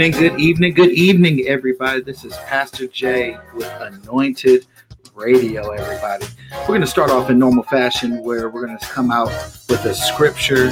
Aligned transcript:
Good 0.00 0.12
evening, 0.14 0.30
good 0.30 0.40
evening, 0.40 0.72
good 0.72 0.92
evening, 0.92 1.46
everybody. 1.46 2.00
This 2.00 2.24
is 2.24 2.34
Pastor 2.46 2.86
Jay 2.86 3.36
with 3.52 3.70
Anointed 3.80 4.64
Radio, 5.14 5.72
everybody. 5.72 6.24
We're 6.60 6.68
going 6.68 6.80
to 6.80 6.86
start 6.86 7.10
off 7.10 7.28
in 7.28 7.38
normal 7.38 7.64
fashion 7.64 8.22
where 8.22 8.48
we're 8.48 8.64
going 8.64 8.78
to 8.78 8.86
come 8.86 9.10
out 9.10 9.28
with 9.68 9.84
a 9.84 9.94
scripture 9.94 10.68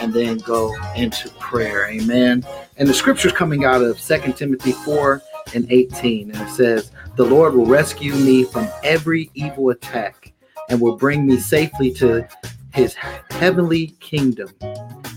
and 0.00 0.12
then 0.12 0.38
go 0.38 0.74
into 0.96 1.30
prayer. 1.38 1.86
Amen. 1.90 2.44
And 2.76 2.88
the 2.88 2.92
scripture 2.92 3.28
is 3.28 3.34
coming 3.34 3.64
out 3.64 3.82
of 3.82 4.00
2 4.00 4.32
Timothy 4.32 4.72
4 4.72 5.22
and 5.54 5.70
18. 5.70 6.32
And 6.32 6.48
it 6.48 6.50
says, 6.50 6.90
The 7.14 7.24
Lord 7.24 7.54
will 7.54 7.66
rescue 7.66 8.16
me 8.16 8.42
from 8.42 8.68
every 8.82 9.30
evil 9.34 9.70
attack 9.70 10.32
and 10.70 10.80
will 10.80 10.96
bring 10.96 11.24
me 11.24 11.38
safely 11.38 11.92
to 11.92 12.26
his 12.74 12.94
heavenly 12.94 13.94
kingdom. 14.00 14.48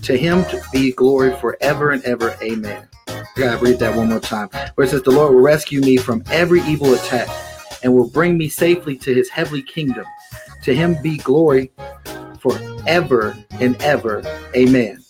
To 0.02 0.16
him 0.16 0.44
to 0.44 0.62
be 0.72 0.92
glory 0.92 1.34
forever 1.34 1.90
and 1.90 2.04
ever. 2.04 2.36
Amen. 2.40 2.86
I 3.36 3.40
gotta 3.40 3.62
read 3.62 3.78
that 3.80 3.94
one 3.94 4.08
more 4.08 4.20
time. 4.20 4.48
Where 4.76 4.86
it 4.86 4.90
says, 4.90 5.02
The 5.02 5.10
Lord 5.10 5.34
will 5.34 5.42
rescue 5.42 5.82
me 5.82 5.98
from 5.98 6.24
every 6.30 6.62
evil 6.62 6.94
attack 6.94 7.28
and 7.82 7.94
will 7.94 8.08
bring 8.08 8.38
me 8.38 8.48
safely 8.48 8.96
to 8.96 9.12
his 9.12 9.28
heavenly 9.28 9.60
kingdom. 9.62 10.06
To 10.62 10.74
him 10.74 10.96
be 11.02 11.18
glory 11.18 11.70
forever 12.40 13.36
and 13.60 13.80
ever. 13.82 14.22
Amen. 14.56 15.04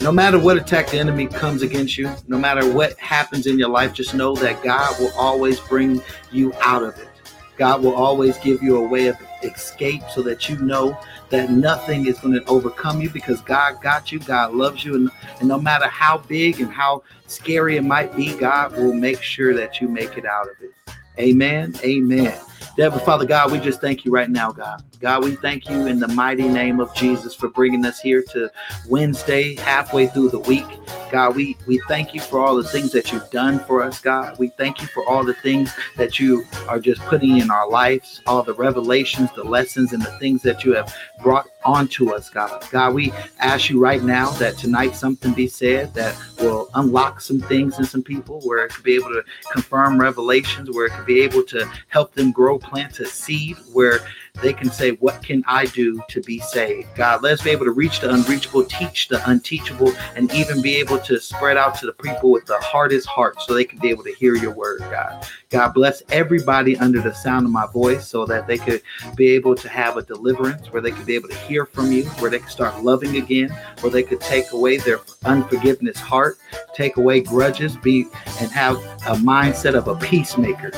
No 0.00 0.10
matter 0.10 0.38
what 0.38 0.56
attack 0.56 0.88
the 0.88 0.98
enemy 0.98 1.26
comes 1.26 1.60
against 1.60 1.98
you, 1.98 2.10
no 2.28 2.38
matter 2.38 2.70
what 2.72 2.98
happens 2.98 3.46
in 3.46 3.58
your 3.58 3.68
life, 3.68 3.92
just 3.92 4.14
know 4.14 4.34
that 4.36 4.62
God 4.62 4.98
will 4.98 5.12
always 5.18 5.60
bring 5.60 6.00
you 6.32 6.54
out 6.62 6.82
of 6.82 6.96
it. 6.98 7.08
God 7.56 7.82
will 7.82 7.94
always 7.94 8.38
give 8.38 8.62
you 8.62 8.76
a 8.76 8.88
way 8.88 9.06
of 9.06 9.16
escape 9.42 10.02
so 10.14 10.22
that 10.22 10.48
you 10.48 10.58
know 10.58 10.98
that 11.30 11.50
nothing 11.50 12.06
is 12.06 12.18
going 12.20 12.34
to 12.34 12.44
overcome 12.46 13.00
you 13.00 13.10
because 13.10 13.40
God 13.40 13.80
got 13.82 14.12
you. 14.12 14.18
God 14.20 14.54
loves 14.54 14.84
you. 14.84 14.94
And, 14.94 15.10
and 15.40 15.48
no 15.48 15.58
matter 15.58 15.88
how 15.88 16.18
big 16.18 16.60
and 16.60 16.70
how 16.70 17.02
scary 17.26 17.76
it 17.76 17.82
might 17.84 18.14
be, 18.14 18.36
God 18.36 18.76
will 18.76 18.94
make 18.94 19.22
sure 19.22 19.54
that 19.54 19.80
you 19.80 19.88
make 19.88 20.16
it 20.16 20.26
out 20.26 20.48
of 20.48 20.56
it. 20.60 20.72
Amen. 21.18 21.74
Amen. 21.82 22.38
Devil, 22.76 22.98
Father 22.98 23.24
God, 23.24 23.52
we 23.52 23.58
just 23.58 23.80
thank 23.80 24.04
you 24.04 24.12
right 24.12 24.28
now, 24.28 24.52
God. 24.52 24.84
God, 25.00 25.24
we 25.24 25.36
thank 25.36 25.70
you 25.70 25.86
in 25.86 25.98
the 25.98 26.08
mighty 26.08 26.46
name 26.46 26.78
of 26.78 26.94
Jesus 26.94 27.34
for 27.34 27.48
bringing 27.48 27.84
us 27.86 28.00
here 28.00 28.22
to 28.32 28.50
Wednesday, 28.86 29.54
halfway 29.56 30.08
through 30.08 30.28
the 30.28 30.40
week. 30.40 30.66
God, 31.10 31.36
we, 31.36 31.56
we 31.66 31.80
thank 31.88 32.14
you 32.14 32.20
for 32.20 32.38
all 32.38 32.56
the 32.56 32.64
things 32.64 32.92
that 32.92 33.12
you've 33.12 33.30
done 33.30 33.60
for 33.60 33.82
us, 33.82 34.00
God. 34.00 34.38
We 34.38 34.48
thank 34.48 34.82
you 34.82 34.88
for 34.88 35.06
all 35.08 35.24
the 35.24 35.34
things 35.34 35.72
that 35.96 36.18
you 36.18 36.44
are 36.68 36.80
just 36.80 37.00
putting 37.02 37.38
in 37.38 37.50
our 37.50 37.68
lives, 37.68 38.20
all 38.26 38.42
the 38.42 38.54
revelations, 38.54 39.30
the 39.34 39.44
lessons, 39.44 39.92
and 39.92 40.02
the 40.02 40.18
things 40.18 40.42
that 40.42 40.64
you 40.64 40.74
have 40.74 40.94
brought 41.22 41.46
onto 41.64 42.12
us, 42.12 42.28
God. 42.28 42.64
God, 42.70 42.94
we 42.94 43.12
ask 43.38 43.70
you 43.70 43.80
right 43.80 44.02
now 44.02 44.30
that 44.32 44.58
tonight 44.58 44.94
something 44.94 45.32
be 45.32 45.48
said 45.48 45.94
that 45.94 46.16
will 46.40 46.68
unlock 46.74 47.20
some 47.20 47.40
things 47.40 47.78
in 47.78 47.84
some 47.84 48.02
people 48.02 48.40
where 48.42 48.64
it 48.64 48.72
could 48.72 48.84
be 48.84 48.94
able 48.94 49.08
to 49.10 49.22
confirm 49.52 50.00
revelations, 50.00 50.70
where 50.70 50.86
it 50.86 50.92
could 50.92 51.06
be 51.06 51.22
able 51.22 51.42
to 51.44 51.68
help 51.88 52.12
them 52.14 52.32
grow, 52.32 52.58
plant 52.68 53.00
a 53.00 53.06
seed, 53.06 53.56
where 53.72 54.00
they 54.42 54.52
can 54.52 54.70
say, 54.70 54.92
What 54.92 55.22
can 55.22 55.42
I 55.46 55.66
do 55.66 56.02
to 56.08 56.20
be 56.20 56.40
saved? 56.40 56.88
God, 56.94 57.22
let's 57.22 57.42
be 57.42 57.50
able 57.50 57.64
to 57.64 57.70
reach 57.70 58.00
the 58.00 58.12
unreachable, 58.12 58.64
teach 58.64 59.08
the 59.08 59.28
unteachable, 59.28 59.92
and 60.14 60.32
even 60.32 60.60
be 60.60 60.76
able 60.76 60.98
to 61.00 61.20
spread 61.20 61.56
out 61.56 61.74
to 61.76 61.86
the 61.86 61.92
people 61.92 62.30
with 62.30 62.46
the 62.46 62.58
hardest 62.58 63.06
heart 63.06 63.40
so 63.40 63.54
they 63.54 63.64
can 63.64 63.78
be 63.78 63.88
able 63.88 64.04
to 64.04 64.14
hear 64.14 64.34
your 64.36 64.52
word, 64.52 64.80
God. 64.80 65.26
God 65.50 65.72
bless 65.72 66.02
everybody 66.10 66.76
under 66.76 67.00
the 67.00 67.14
sound 67.14 67.46
of 67.46 67.52
my 67.52 67.66
voice 67.66 68.06
so 68.06 68.26
that 68.26 68.46
they 68.46 68.58
could 68.58 68.82
be 69.14 69.28
able 69.30 69.54
to 69.54 69.68
have 69.68 69.96
a 69.96 70.02
deliverance, 70.02 70.72
where 70.72 70.82
they 70.82 70.90
could 70.90 71.06
be 71.06 71.14
able 71.14 71.28
to 71.28 71.38
hear 71.38 71.64
from 71.64 71.92
you, 71.92 72.04
where 72.18 72.30
they 72.30 72.38
could 72.38 72.50
start 72.50 72.82
loving 72.82 73.16
again, 73.16 73.50
where 73.80 73.92
they 73.92 74.02
could 74.02 74.20
take 74.20 74.52
away 74.52 74.76
their 74.76 75.00
unforgiveness 75.24 75.98
heart, 75.98 76.38
take 76.74 76.96
away 76.96 77.20
grudges, 77.20 77.76
be 77.76 78.06
and 78.40 78.50
have 78.50 78.76
a 79.06 79.14
mindset 79.16 79.74
of 79.74 79.88
a 79.88 79.96
peacemaker. 79.96 80.70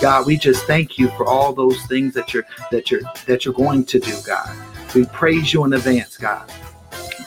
God, 0.00 0.26
we 0.26 0.36
just 0.36 0.64
thank 0.66 0.98
you 0.98 1.08
for 1.10 1.26
all 1.26 1.52
those 1.52 1.82
things 1.86 2.12
that 2.14 2.34
you're 2.34 2.44
that 2.70 2.90
you're 2.90 3.00
that 3.26 3.44
you're 3.44 3.54
going 3.54 3.84
to 3.86 3.98
do, 3.98 4.14
God. 4.26 4.48
We 4.94 5.06
praise 5.06 5.52
you 5.52 5.64
in 5.64 5.72
advance, 5.72 6.16
God. 6.18 6.50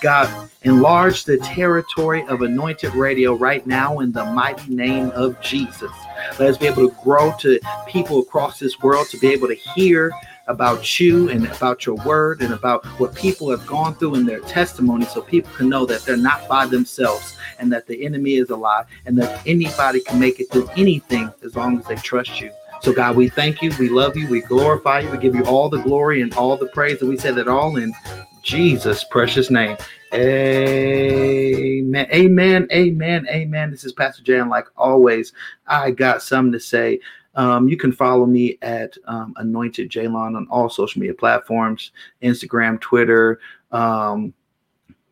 God, 0.01 0.49
enlarge 0.63 1.25
the 1.25 1.37
territory 1.37 2.23
of 2.27 2.41
Anointed 2.41 2.93
Radio 2.93 3.33
right 3.33 3.65
now 3.65 3.99
in 3.99 4.11
the 4.11 4.23
mighty 4.25 4.73
name 4.73 5.11
of 5.11 5.39
Jesus. 5.41 5.91
Let 6.37 6.49
us 6.49 6.57
be 6.57 6.67
able 6.67 6.89
to 6.89 6.95
grow 7.03 7.33
to 7.39 7.59
people 7.87 8.19
across 8.19 8.59
this 8.59 8.79
world 8.79 9.07
to 9.09 9.17
be 9.17 9.27
able 9.27 9.47
to 9.47 9.55
hear 9.55 10.11
about 10.47 10.99
you 10.99 11.29
and 11.29 11.45
about 11.47 11.85
your 11.85 11.95
word 11.97 12.41
and 12.41 12.53
about 12.53 12.85
what 12.99 13.13
people 13.13 13.49
have 13.51 13.65
gone 13.67 13.93
through 13.95 14.15
in 14.15 14.25
their 14.25 14.39
testimony 14.41 15.05
so 15.05 15.21
people 15.21 15.51
can 15.53 15.69
know 15.69 15.85
that 15.85 16.01
they're 16.03 16.17
not 16.17 16.47
by 16.47 16.65
themselves 16.65 17.37
and 17.59 17.71
that 17.71 17.85
the 17.85 18.03
enemy 18.05 18.35
is 18.35 18.49
alive 18.49 18.85
and 19.05 19.17
that 19.17 19.45
anybody 19.45 19.99
can 19.99 20.19
make 20.19 20.39
it 20.39 20.51
through 20.51 20.67
anything 20.75 21.31
as 21.43 21.55
long 21.55 21.77
as 21.77 21.85
they 21.85 21.95
trust 21.95 22.41
you. 22.41 22.51
So, 22.81 22.93
God, 22.93 23.15
we 23.15 23.29
thank 23.29 23.61
you. 23.61 23.71
We 23.79 23.89
love 23.89 24.15
you. 24.15 24.27
We 24.29 24.41
glorify 24.41 25.01
you. 25.01 25.11
We 25.11 25.17
give 25.17 25.35
you 25.35 25.43
all 25.45 25.69
the 25.69 25.81
glory 25.81 26.21
and 26.21 26.33
all 26.35 26.55
the 26.55 26.67
praise. 26.67 27.01
And 27.01 27.09
we 27.09 27.17
say 27.17 27.31
that 27.31 27.47
all 27.47 27.75
in 27.75 27.93
Jesus' 28.41 29.03
precious 29.03 29.49
name. 29.49 29.75
Amen. 30.13 32.07
Amen. 32.13 32.67
Amen. 32.71 33.27
Amen. 33.29 33.71
This 33.71 33.83
is 33.83 33.91
Pastor 33.93 34.23
Jay. 34.23 34.39
And 34.39 34.49
like 34.49 34.67
always, 34.77 35.33
I 35.67 35.91
got 35.91 36.21
something 36.23 36.53
to 36.53 36.59
say. 36.59 36.99
Um, 37.35 37.67
you 37.67 37.77
can 37.77 37.91
follow 37.91 38.25
me 38.25 38.57
at 38.61 38.97
um, 39.05 39.33
Anointed 39.37 39.89
Jaylon 39.89 40.35
on 40.35 40.47
all 40.49 40.69
social 40.69 40.99
media 40.99 41.13
platforms 41.13 41.91
Instagram, 42.23 42.79
Twitter. 42.81 43.39
Um, 43.71 44.33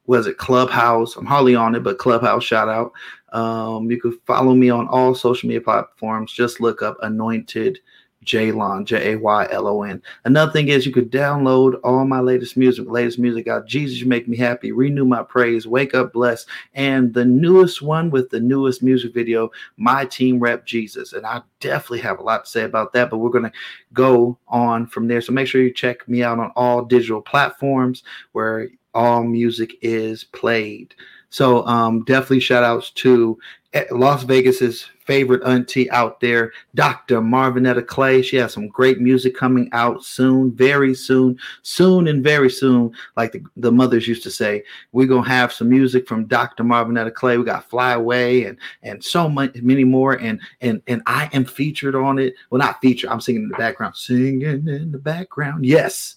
was 0.08 0.26
it 0.26 0.38
Clubhouse? 0.38 1.16
I'm 1.16 1.26
hardly 1.26 1.56
on 1.56 1.76
it, 1.76 1.84
but 1.84 2.00
Clubhouse 2.00 2.44
shout 2.44 2.70
out. 2.70 2.94
Um, 3.38 3.92
you 3.92 4.02
can 4.02 4.20
follow 4.26 4.56
me 4.56 4.72
on 4.72 4.88
all 4.88 5.14
social 5.14 5.48
media 5.48 5.62
platforms. 5.62 6.32
Just 6.34 6.60
look 6.60 6.82
up 6.82 6.98
Anointed 7.04 7.78
Jaylon, 8.26 8.84
J 8.84 9.14
A 9.14 9.20
Y 9.20 9.48
L 9.52 9.68
O 9.68 9.84
N. 9.84 10.02
Another 10.26 10.52
thing 10.52 10.70
is 10.70 10.88
you 10.88 10.92
could 10.92 11.12
download 11.12 11.80
all 11.84 12.04
my 12.04 12.20
latest 12.20 12.58
music, 12.58 12.90
latest 12.90 13.20
music 13.20 13.48
out. 13.48 13.68
Jesus, 13.68 14.00
you 14.00 14.08
make 14.08 14.28
me 14.28 14.36
happy. 14.36 14.72
Renew 14.72 15.06
my 15.06 15.22
praise. 15.22 15.68
Wake 15.68 15.94
up, 15.94 16.14
bless, 16.14 16.48
and 16.74 17.14
the 17.14 17.26
newest 17.26 17.84
one 17.84 18.10
with 18.10 18.32
the 18.32 18.40
newest 18.40 18.82
music 18.82 19.14
video, 19.14 19.52
My 19.78 20.04
Team 20.06 20.40
Rep 20.40 20.66
Jesus. 20.66 21.14
And 21.14 21.24
I 21.24 21.44
definitely 21.60 22.00
have 22.00 22.18
a 22.18 22.24
lot 22.24 22.46
to 22.46 22.50
say 22.50 22.64
about 22.64 22.92
that, 22.94 23.12
but 23.12 23.20
we're 23.20 23.30
gonna 23.30 23.52
go 23.94 24.36
on 24.48 24.88
from 24.88 25.08
there. 25.08 25.22
So 25.22 25.32
make 25.32 25.48
sure 25.48 25.62
you 25.62 25.72
check 25.72 26.10
me 26.10 26.24
out 26.24 26.40
on 26.40 26.52
all 26.56 26.84
digital 26.84 27.22
platforms 27.22 28.02
where 28.32 28.70
all 28.96 29.24
music 29.24 29.76
is 29.84 30.24
played. 30.24 30.96
So 31.38 31.64
um, 31.68 32.04
definitely 32.06 32.40
shout 32.40 32.64
outs 32.64 32.90
to 32.94 33.38
eh, 33.74 33.84
Las 33.92 34.24
Vegas's 34.24 34.90
favorite 35.06 35.44
auntie 35.44 35.88
out 35.92 36.20
there, 36.20 36.52
Dr. 36.74 37.22
Marvinetta 37.22 37.86
Clay. 37.86 38.24
She 38.24 38.38
has 38.38 38.54
some 38.54 38.68
great 38.70 39.00
music 39.00 39.36
coming 39.38 39.70
out 39.72 40.04
soon, 40.04 40.52
very 40.52 40.96
soon, 40.96 41.38
soon 41.62 42.08
and 42.08 42.24
very 42.24 42.50
soon, 42.50 42.92
like 43.18 43.34
the, 43.34 43.44
the 43.56 43.72
mothers 43.72 44.08
used 44.08 44.24
to 44.24 44.32
say. 44.32 44.64
We're 44.94 45.06
gonna 45.06 45.30
have 45.30 45.54
some 45.54 45.70
music 45.70 46.08
from 46.08 46.26
Dr. 46.26 46.64
Marvinetta 46.64 47.14
Clay. 47.14 47.38
We 47.38 47.44
got 47.44 47.70
Fly 47.70 47.92
Away 47.92 48.46
and 48.46 48.58
and 48.82 49.04
so 49.04 49.30
much 49.30 49.62
many 49.62 49.84
more. 49.84 50.14
And 50.14 50.42
and 50.62 50.82
and 50.88 51.04
I 51.06 51.30
am 51.34 51.46
featured 51.46 51.94
on 51.94 52.18
it. 52.18 52.34
Well, 52.50 52.58
not 52.58 52.82
featured, 52.82 53.12
I'm 53.12 53.22
singing 53.22 53.44
in 53.44 53.50
the 53.50 53.58
background, 53.58 53.96
singing 53.96 54.42
in 54.68 54.92
the 54.92 54.98
background. 54.98 55.68
Yes 55.68 56.16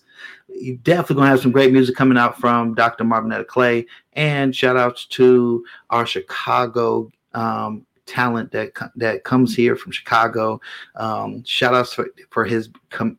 you 0.49 0.77
definitely 0.79 1.17
gonna 1.17 1.29
have 1.29 1.41
some 1.41 1.53
great 1.53 1.73
music 1.73 1.97
coming 1.97 2.19
out 2.19 2.39
from 2.39 2.75
Dr. 2.75 3.05
Marvinetta 3.05 3.47
Clay. 3.47 3.87
And 4.15 4.55
shout 4.55 4.77
outs 4.77 5.07
to 5.07 5.65
our 5.91 6.07
Chicago 6.07 7.11
um, 7.35 7.87
talent 8.11 8.51
that 8.51 8.73
that 8.97 9.23
comes 9.25 9.55
here 9.55 9.77
from 9.77 9.93
Chicago. 9.93 10.61
Um, 10.97 11.45
shout 11.45 11.75
outs 11.75 11.95
for, 11.95 12.09
for 12.31 12.45
his, 12.45 12.69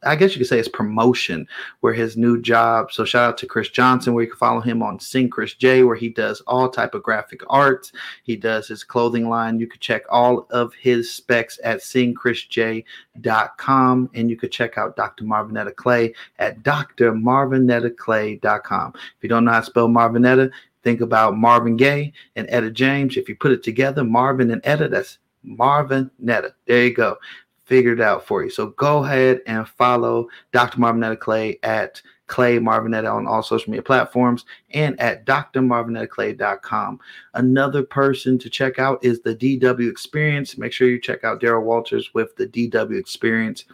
I 0.03 0.17
guess 0.17 0.33
you 0.33 0.39
could 0.39 0.47
say 0.47 0.57
his 0.57 0.67
promotion, 0.67 1.47
where 1.79 1.93
his 1.93 2.17
new 2.17 2.41
job. 2.41 2.91
So 2.91 3.05
shout 3.05 3.29
out 3.29 3.37
to 3.37 3.47
Chris 3.47 3.69
Johnson, 3.69 4.13
where 4.13 4.25
you 4.25 4.29
can 4.29 4.37
follow 4.37 4.59
him 4.59 4.83
on 4.83 4.99
Sing 4.99 5.29
Chris 5.29 5.53
J, 5.53 5.83
where 5.83 5.95
he 5.95 6.09
does 6.09 6.41
all 6.41 6.67
type 6.69 6.93
of 6.93 7.03
graphic 7.03 7.39
arts. 7.49 7.93
He 8.23 8.35
does 8.35 8.67
his 8.67 8.83
clothing 8.83 9.29
line. 9.29 9.59
You 9.59 9.67
could 9.67 9.79
check 9.79 10.03
all 10.09 10.45
of 10.51 10.73
his 10.73 11.09
specs 11.09 11.57
at 11.63 11.79
singchrisj.com, 11.79 14.09
and 14.13 14.29
you 14.29 14.35
could 14.35 14.51
check 14.51 14.77
out 14.77 14.97
Dr. 14.97 15.23
Marvinetta 15.23 15.73
Clay 15.73 16.13
at 16.39 16.61
drmarvinettaclay.com. 16.63 18.93
If 18.95 19.23
you 19.23 19.29
don't 19.29 19.45
know 19.45 19.51
how 19.51 19.61
to 19.61 19.65
spell 19.65 19.87
Marvinetta, 19.87 20.51
Think 20.83 21.01
about 21.01 21.37
Marvin 21.37 21.77
Gaye 21.77 22.13
and 22.35 22.47
Etta 22.49 22.71
James. 22.71 23.17
If 23.17 23.29
you 23.29 23.35
put 23.35 23.51
it 23.51 23.63
together, 23.63 24.03
Marvin 24.03 24.51
and 24.51 24.61
Etta, 24.63 24.87
that's 24.89 25.19
Marvin 25.43 26.09
Netta. 26.19 26.53
There 26.65 26.83
you 26.83 26.93
go. 26.93 27.17
Figured 27.65 28.01
out 28.01 28.25
for 28.25 28.43
you. 28.43 28.49
So 28.49 28.67
go 28.67 29.03
ahead 29.03 29.41
and 29.47 29.67
follow 29.67 30.27
Dr. 30.51 30.79
Marvinetta 30.79 31.19
Clay 31.19 31.57
at 31.63 32.01
Clay 32.31 32.59
Marvinetta 32.59 33.13
on 33.13 33.27
all 33.27 33.43
social 33.43 33.69
media 33.69 33.83
platforms 33.83 34.45
and 34.71 34.99
at 35.01 35.25
drmarvinettaclay.com. 35.25 36.99
Another 37.33 37.83
person 37.83 38.39
to 38.39 38.49
check 38.49 38.79
out 38.79 39.03
is 39.03 39.21
the 39.21 39.35
DW 39.35 39.89
Experience. 39.89 40.57
Make 40.57 40.71
sure 40.71 40.89
you 40.89 40.99
check 40.99 41.23
out 41.23 41.41
Daryl 41.41 41.63
Walters 41.63 42.13
with 42.13 42.35
the 42.37 42.47
DW 42.47 42.97
Experience. 42.97 43.65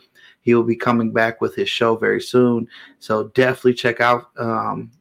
He 0.42 0.56
will 0.56 0.64
be 0.64 0.76
coming 0.76 1.12
back 1.12 1.40
with 1.40 1.56
his 1.56 1.70
show 1.70 1.96
very 1.96 2.22
soon. 2.22 2.68
So 3.00 3.26
definitely 3.36 3.76
check 3.76 4.02
out 4.02 4.30
um, 4.38 4.92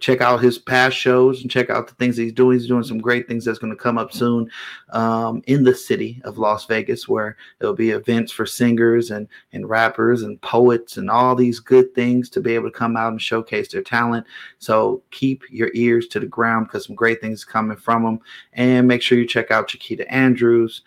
check 0.00 0.20
out 0.20 0.42
his 0.42 0.58
past 0.58 0.96
shows 0.96 1.42
and 1.42 1.50
check 1.50 1.70
out 1.70 1.86
the 1.86 1.94
things 1.94 2.16
he's 2.16 2.32
doing. 2.32 2.58
He's 2.58 2.66
doing 2.66 2.82
some 2.82 2.98
great 2.98 3.28
things 3.28 3.44
that's 3.44 3.58
going 3.58 3.72
to 3.72 3.82
come 3.82 3.98
up 3.98 4.12
soon 4.12 4.50
um, 4.90 5.42
in 5.46 5.62
the 5.62 5.74
city 5.74 6.20
of 6.24 6.38
Las 6.38 6.64
Vegas, 6.66 7.08
where 7.08 7.36
there'll 7.58 7.74
be 7.74 7.90
events 7.90 8.32
for 8.32 8.46
singers 8.46 9.10
and 9.10 9.28
and 9.52 9.68
rappers 9.68 10.22
and 10.22 10.40
poets 10.40 10.96
and 10.96 11.10
all 11.10 11.34
these 11.34 11.60
good 11.60 11.94
things 11.94 12.28
to 12.30 12.40
be 12.40 12.54
able 12.54 12.70
to 12.70 12.76
come 12.78 12.96
out 12.96 13.12
and 13.12 13.22
showcase 13.22 13.68
their 13.68 13.82
talent. 13.82 14.26
So 14.58 15.02
keep 15.10 15.42
your 15.50 15.70
ears 15.74 16.08
to 16.08 16.20
the 16.20 16.26
ground 16.26 16.66
because 16.66 16.86
some 16.86 16.96
great 16.96 17.20
things 17.20 17.44
are 17.44 17.50
coming 17.50 17.76
from 17.76 18.02
them. 18.02 18.20
And 18.54 18.88
make 18.88 19.02
sure 19.02 19.18
you 19.18 19.26
check 19.26 19.50
out 19.50 19.68
Chiquita 19.68 20.10
Andrews, 20.12 20.82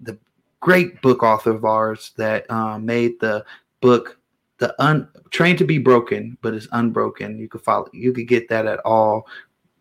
the 0.00 0.18
great 0.60 1.00
book 1.02 1.22
author 1.22 1.50
of 1.50 1.64
ours 1.64 2.12
that 2.16 2.50
um, 2.50 2.84
made 2.84 3.20
the 3.20 3.44
book 3.80 4.18
the 4.58 4.74
un 4.82 5.08
trained 5.30 5.58
to 5.58 5.64
be 5.64 5.78
broken, 5.78 6.36
but 6.42 6.54
it's 6.54 6.68
unbroken. 6.72 7.38
You 7.38 7.48
could 7.48 7.62
follow. 7.62 7.88
You 7.92 8.12
could 8.12 8.28
get 8.28 8.48
that 8.48 8.66
at 8.66 8.80
all 8.80 9.26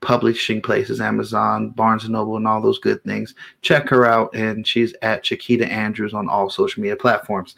publishing 0.02 0.62
places, 0.62 1.02
Amazon, 1.02 1.72
Barnes 1.72 2.04
and 2.04 2.14
Noble, 2.14 2.38
and 2.38 2.48
all 2.48 2.62
those 2.62 2.80
good 2.80 3.04
things. 3.04 3.34
Check 3.62 3.90
her 3.90 4.06
out, 4.06 4.34
and 4.36 4.66
she's 4.68 4.94
at 5.02 5.24
Chiquita 5.24 5.66
Andrews 5.72 6.14
on 6.14 6.30
all 6.30 6.50
social 6.50 6.82
media 6.82 6.96
platforms. 6.96 7.56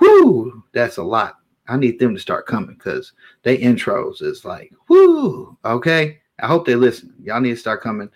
Whoo, 0.00 0.62
that's 0.72 0.98
a 0.98 1.02
lot. 1.02 1.36
I 1.68 1.76
need 1.76 1.98
them 1.98 2.14
to 2.14 2.20
start 2.20 2.46
coming 2.46 2.76
because 2.76 3.12
they 3.42 3.58
intros 3.58 4.22
is 4.22 4.44
like, 4.44 4.72
whoo, 4.88 5.56
okay. 5.64 6.20
I 6.38 6.46
hope 6.46 6.66
they 6.66 6.74
listen. 6.74 7.14
Y'all 7.22 7.40
need 7.40 7.50
to 7.50 7.56
start 7.56 7.82
coming 7.82 8.10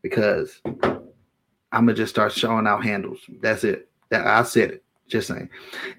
because 0.00 0.60
I'm 0.64 1.06
gonna 1.70 1.94
just 1.94 2.14
start 2.14 2.32
showing 2.32 2.66
out 2.66 2.84
handles. 2.84 3.20
That's 3.40 3.64
it. 3.64 3.88
That 4.08 4.26
I 4.26 4.42
said 4.42 4.70
it. 4.70 4.84
Just 5.12 5.28
saying. 5.28 5.50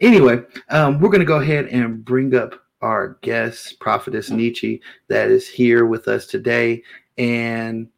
Anyway, 0.01 0.41
um, 0.71 0.99
we're 0.99 1.09
going 1.09 1.19
to 1.19 1.25
go 1.25 1.37
ahead 1.37 1.67
and 1.67 2.03
bring 2.03 2.33
up 2.33 2.59
our 2.81 3.19
guest, 3.21 3.79
Prophetess 3.79 4.31
Neechy, 4.31 4.79
that 5.07 5.29
is 5.29 5.47
here 5.47 5.85
with 5.85 6.07
us 6.07 6.25
today. 6.25 6.81
And 7.19 7.89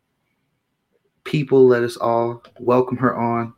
people, 1.23 1.67
let 1.67 1.83
us 1.83 1.95
all 1.95 2.44
welcome 2.59 2.97
her 2.97 3.15
on. 3.15 3.53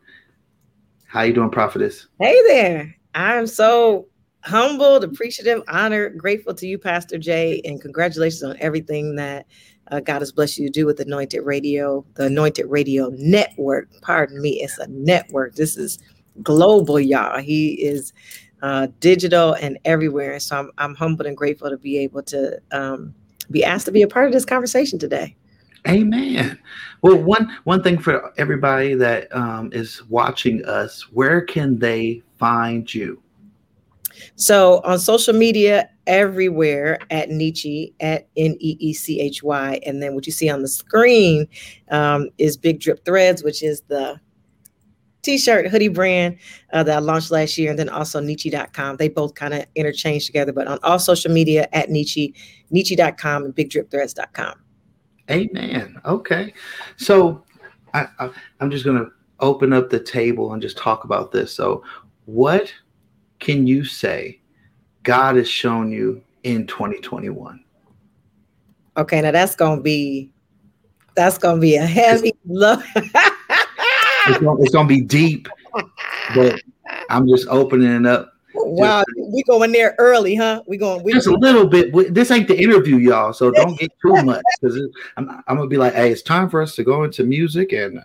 How 1.07 1.23
you 1.23 1.33
doing, 1.33 1.49
Prophetess? 1.49 2.05
Hey 2.19 2.39
there. 2.45 2.95
I'm 3.15 3.47
so 3.47 4.07
humbled, 4.43 5.03
appreciative, 5.03 5.63
honored, 5.67 6.15
grateful 6.15 6.53
to 6.53 6.67
you, 6.67 6.77
Pastor 6.77 7.17
Jay, 7.17 7.59
and 7.65 7.81
congratulations 7.81 8.43
on 8.43 8.55
everything 8.59 9.15
that 9.15 9.47
uh, 9.89 9.99
God 9.99 10.19
has 10.19 10.31
blessed 10.31 10.59
you 10.59 10.67
to 10.67 10.71
do 10.71 10.85
with 10.85 10.99
Anointed 10.99 11.43
Radio, 11.43 12.05
the 12.13 12.25
Anointed 12.25 12.67
Radio 12.67 13.09
Network. 13.15 13.89
Pardon 14.01 14.39
me, 14.39 14.61
it's 14.61 14.77
a 14.77 14.85
network. 14.89 15.55
This 15.55 15.75
is 15.75 15.97
global, 16.43 16.99
y'all. 16.99 17.39
He 17.39 17.73
is 17.73 18.13
uh, 18.61 18.87
digital 18.99 19.53
and 19.53 19.77
everywhere. 19.85 20.39
So 20.39 20.57
I'm, 20.57 20.71
I'm 20.77 20.95
humbled 20.95 21.27
and 21.27 21.37
grateful 21.37 21.69
to 21.69 21.77
be 21.77 21.97
able 21.99 22.23
to 22.23 22.59
um, 22.71 23.13
be 23.51 23.63
asked 23.63 23.85
to 23.85 23.91
be 23.91 24.01
a 24.01 24.07
part 24.07 24.27
of 24.27 24.33
this 24.33 24.45
conversation 24.45 24.99
today. 24.99 25.35
Amen. 25.87 26.59
Well, 27.01 27.17
one 27.17 27.55
one 27.63 27.81
thing 27.81 27.97
for 27.97 28.33
everybody 28.37 28.93
that 28.95 29.33
um, 29.33 29.69
is 29.71 30.03
watching 30.09 30.65
us, 30.65 31.03
where 31.13 31.41
can 31.41 31.79
they 31.79 32.23
find 32.37 32.93
you? 32.93 33.21
So 34.35 34.81
on 34.83 34.99
social 34.99 35.33
media, 35.33 35.89
everywhere 36.07 36.99
at 37.09 37.29
Neechy 37.29 37.93
at 37.99 38.27
N 38.35 38.57
E 38.59 38.77
E 38.79 38.93
C 38.93 39.21
H 39.21 39.43
Y, 39.43 39.79
and 39.85 40.01
then 40.01 40.15
what 40.15 40.25
you 40.25 40.33
see 40.33 40.49
on 40.49 40.61
the 40.61 40.67
screen 40.67 41.47
um, 41.89 42.29
is 42.37 42.57
Big 42.57 42.79
Drip 42.79 43.05
Threads, 43.05 43.43
which 43.43 43.63
is 43.63 43.81
the 43.87 44.19
t-shirt 45.21 45.67
hoodie 45.67 45.87
brand 45.87 46.37
uh, 46.73 46.83
that 46.83 46.97
I 46.97 46.99
launched 46.99 47.31
last 47.31 47.57
year, 47.57 47.69
and 47.69 47.79
then 47.79 47.89
also 47.89 48.21
Neechy.com. 48.21 48.97
They 48.97 49.09
both 49.09 49.35
kind 49.35 49.53
of 49.53 49.65
interchange 49.75 50.25
together, 50.25 50.53
but 50.53 50.67
on 50.67 50.79
all 50.83 50.99
social 50.99 51.31
media 51.31 51.67
at 51.73 51.89
Neechy, 51.89 52.33
Neechy.com 52.71 53.45
and 53.45 53.55
BigDripThreads.com. 53.55 54.55
Amen. 55.29 55.99
Okay, 56.05 56.53
so 56.95 57.43
I, 57.93 58.07
I, 58.19 58.29
I'm 58.59 58.71
just 58.71 58.85
gonna 58.85 59.07
open 59.39 59.73
up 59.73 59.89
the 59.89 59.99
table 59.99 60.53
and 60.53 60.61
just 60.61 60.77
talk 60.77 61.03
about 61.03 61.31
this. 61.31 61.53
So, 61.53 61.83
what 62.25 62.73
can 63.39 63.67
you 63.67 63.83
say 63.83 64.39
God 65.03 65.35
has 65.35 65.49
shown 65.49 65.91
you 65.91 66.23
in 66.43 66.65
2021? 66.67 67.63
Okay, 68.95 69.21
now 69.21 69.31
that's 69.31 69.55
gonna 69.55 69.81
be 69.81 70.31
that's 71.15 71.37
gonna 71.37 71.59
be 71.59 71.75
a 71.75 71.85
heavy 71.85 72.33
look. 72.45 72.81
it's, 74.27 74.39
gonna, 74.39 74.61
it's 74.61 74.73
gonna 74.73 74.87
be 74.87 75.01
deep, 75.01 75.47
but 76.35 76.61
I'm 77.09 77.27
just 77.27 77.47
opening 77.47 77.91
it 77.91 78.05
up. 78.05 78.33
Wow, 78.53 79.03
just, 79.15 79.29
we 79.33 79.43
going 79.43 79.71
there 79.71 79.95
early, 79.99 80.35
huh? 80.35 80.63
We 80.67 80.77
going 80.77 81.03
we 81.03 81.13
just 81.13 81.27
a 81.27 81.31
little 81.31 81.67
bit. 81.67 82.13
This 82.13 82.31
ain't 82.31 82.47
the 82.47 82.59
interview, 82.59 82.97
y'all, 82.97 83.33
so 83.33 83.51
don't 83.51 83.77
get 83.77 83.91
too 84.01 84.13
much 84.23 84.43
because 84.59 84.79
I'm, 85.15 85.29
I'm 85.47 85.57
gonna 85.57 85.67
be 85.67 85.77
like, 85.77 85.93
hey, 85.93 86.11
it's 86.11 86.21
time 86.21 86.49
for 86.49 86.61
us 86.61 86.75
to 86.75 86.83
go 86.83 87.03
into 87.03 87.23
music, 87.23 87.73
and 87.73 88.03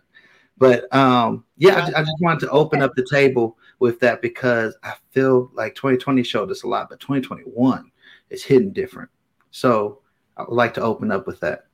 but 0.58 0.92
um, 0.94 1.44
yeah, 1.56 1.90
I, 1.94 2.00
I 2.00 2.02
just 2.02 2.20
wanted 2.20 2.40
to 2.40 2.50
open 2.50 2.82
up 2.82 2.94
the 2.94 3.06
table 3.10 3.56
with 3.78 3.98
that 4.00 4.22
because 4.22 4.76
I 4.82 4.94
feel 5.10 5.50
like 5.54 5.74
2020 5.74 6.22
showed 6.22 6.50
us 6.50 6.62
a 6.62 6.68
lot, 6.68 6.88
but 6.88 7.00
2021 7.00 7.90
is 8.30 8.44
hitting 8.44 8.72
different. 8.72 9.10
So 9.50 10.00
I 10.36 10.42
would 10.42 10.54
like 10.54 10.74
to 10.74 10.80
open 10.82 11.10
up 11.10 11.26
with 11.26 11.40
that. 11.40 11.66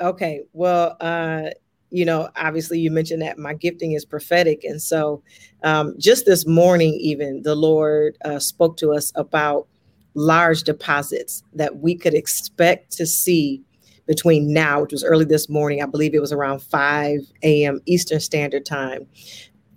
Okay, 0.00 0.42
well, 0.52 0.96
uh, 1.00 1.50
you 1.90 2.04
know, 2.04 2.28
obviously 2.36 2.78
you 2.78 2.90
mentioned 2.90 3.22
that 3.22 3.38
my 3.38 3.54
gifting 3.54 3.92
is 3.92 4.04
prophetic. 4.04 4.64
And 4.64 4.80
so 4.80 5.22
um, 5.62 5.94
just 5.98 6.26
this 6.26 6.46
morning, 6.46 6.94
even 6.94 7.42
the 7.42 7.54
Lord 7.54 8.18
uh, 8.24 8.38
spoke 8.38 8.76
to 8.78 8.92
us 8.92 9.12
about 9.14 9.68
large 10.14 10.62
deposits 10.62 11.42
that 11.54 11.78
we 11.78 11.94
could 11.94 12.14
expect 12.14 12.90
to 12.92 13.06
see 13.06 13.62
between 14.06 14.52
now, 14.52 14.82
which 14.82 14.92
was 14.92 15.04
early 15.04 15.24
this 15.24 15.48
morning, 15.48 15.82
I 15.82 15.86
believe 15.86 16.14
it 16.14 16.20
was 16.20 16.32
around 16.32 16.62
5 16.62 17.20
a.m. 17.42 17.80
Eastern 17.86 18.20
Standard 18.20 18.64
Time, 18.64 19.06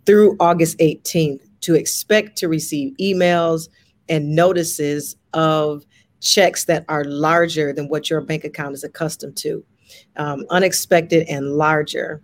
through 0.05 0.35
August 0.39 0.77
18th, 0.79 1.41
to 1.61 1.75
expect 1.75 2.37
to 2.37 2.47
receive 2.47 2.95
emails 2.97 3.69
and 4.07 4.35
notices 4.35 5.15
of 5.33 5.83
checks 6.21 6.65
that 6.65 6.85
are 6.89 7.03
larger 7.05 7.73
than 7.73 7.87
what 7.87 8.09
your 8.09 8.21
bank 8.21 8.43
account 8.43 8.73
is 8.73 8.83
accustomed 8.83 9.37
to 9.37 9.63
um, 10.17 10.45
unexpected 10.49 11.27
and 11.27 11.53
larger 11.53 12.21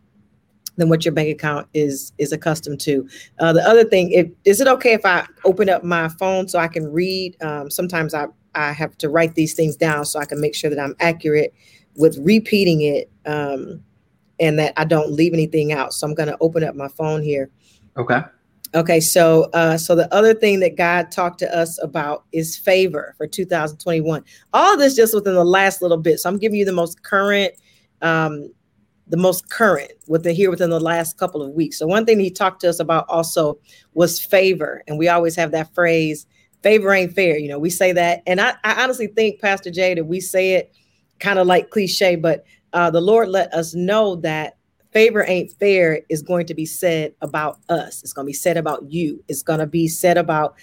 than 0.78 0.90
what 0.90 1.06
your 1.06 1.14
bank 1.14 1.30
account 1.30 1.68
is 1.74 2.12
is 2.18 2.32
accustomed 2.32 2.80
to. 2.82 3.08
Uh, 3.40 3.54
the 3.54 3.62
other 3.62 3.84
thing, 3.84 4.12
if, 4.12 4.28
is 4.44 4.60
it 4.60 4.68
okay 4.68 4.94
if 4.94 5.06
I 5.06 5.26
open 5.46 5.70
up 5.70 5.84
my 5.84 6.10
phone 6.10 6.48
so 6.48 6.60
I 6.60 6.68
can 6.68 6.92
read? 6.92 7.42
Um, 7.42 7.70
sometimes 7.70 8.14
I 8.14 8.28
I 8.56 8.72
have 8.72 8.98
to 9.00 9.10
write 9.10 9.36
these 9.36 9.54
things 9.54 9.76
down 9.76 10.06
so 10.06 10.20
I 10.20 10.26
can 10.26 10.40
make 10.40 10.56
sure 10.56 10.70
that 10.70 10.80
I'm 10.80 10.96
accurate 11.00 11.54
with 11.96 12.18
repeating 12.22 12.82
it 12.82 13.10
um, 13.26 13.84
and 14.40 14.58
that 14.60 14.74
I 14.78 14.86
don't 14.86 15.12
leave 15.12 15.34
anything 15.34 15.72
out. 15.72 15.94
So 15.94 16.08
I'm 16.08 16.14
going 16.14 16.30
to 16.30 16.38
open 16.42 16.64
up 16.64 16.76
my 16.76 16.88
phone 16.88 17.22
here. 17.22 17.50
Okay. 17.98 18.22
Okay, 18.76 19.00
so 19.00 19.44
uh, 19.54 19.78
so 19.78 19.96
the 19.96 20.14
other 20.14 20.34
thing 20.34 20.60
that 20.60 20.76
God 20.76 21.10
talked 21.10 21.40
to 21.40 21.58
us 21.58 21.82
about 21.82 22.26
is 22.34 22.58
favor 22.58 23.16
for 23.18 23.26
2021. 23.26 24.22
All 24.54 24.78
this 24.78 24.98
just 24.98 25.14
within 25.14 25.34
the 25.34 25.46
last 25.46 25.82
little 25.82 25.98
bit. 25.98 26.20
So 26.20 26.30
I'm 26.30 26.38
giving 26.38 26.60
you 26.60 26.66
the 26.66 26.74
most 26.74 27.02
current, 27.02 27.54
um, 28.02 28.52
the 29.08 29.16
most 29.16 29.50
current 29.50 29.94
within 30.08 30.36
here 30.36 30.50
within 30.50 30.72
the 30.72 30.80
last 30.82 31.18
couple 31.18 31.42
of 31.42 31.52
weeks. 31.52 31.80
So 31.80 31.88
one 31.88 32.06
thing 32.06 32.20
he 32.20 32.30
talked 32.30 32.60
to 32.62 32.70
us 32.70 32.82
about 32.82 33.06
also 33.08 33.58
was 33.94 34.20
favor, 34.20 34.84
and 34.88 35.00
we 35.00 35.08
always 35.08 35.38
have 35.38 35.52
that 35.52 35.74
phrase, 35.74 36.26
"Favor 36.62 36.92
ain't 36.92 37.14
fair." 37.14 37.38
You 37.38 37.48
know, 37.48 37.60
we 37.60 37.70
say 37.70 37.94
that, 37.94 38.24
and 38.28 38.42
I, 38.42 38.56
I 38.66 38.84
honestly 38.84 39.08
think, 39.08 39.40
Pastor 39.40 39.72
Jay, 39.72 39.94
that 39.94 40.04
we 40.04 40.20
say 40.20 40.56
it 40.56 40.74
kind 41.22 41.40
of 41.40 41.48
like 41.48 41.70
cliche, 41.70 42.18
but 42.18 42.44
uh, 42.74 42.92
the 42.92 43.00
Lord 43.00 43.30
let 43.30 43.54
us 43.54 43.74
know 43.74 44.18
that 44.18 44.58
favor 44.96 45.26
ain't 45.28 45.52
fair 45.52 46.00
is 46.08 46.22
going 46.22 46.46
to 46.46 46.54
be 46.54 46.66
said 46.66 47.14
about 47.22 47.60
us. 47.68 48.02
It's 48.02 48.14
going 48.14 48.26
to 48.26 48.30
be 48.30 48.34
said 48.34 48.56
about 48.56 48.90
you. 48.90 49.22
It's 49.28 49.44
going 49.44 49.60
to 49.60 49.68
be 49.68 49.90
said 49.90 50.18
about 50.18 50.56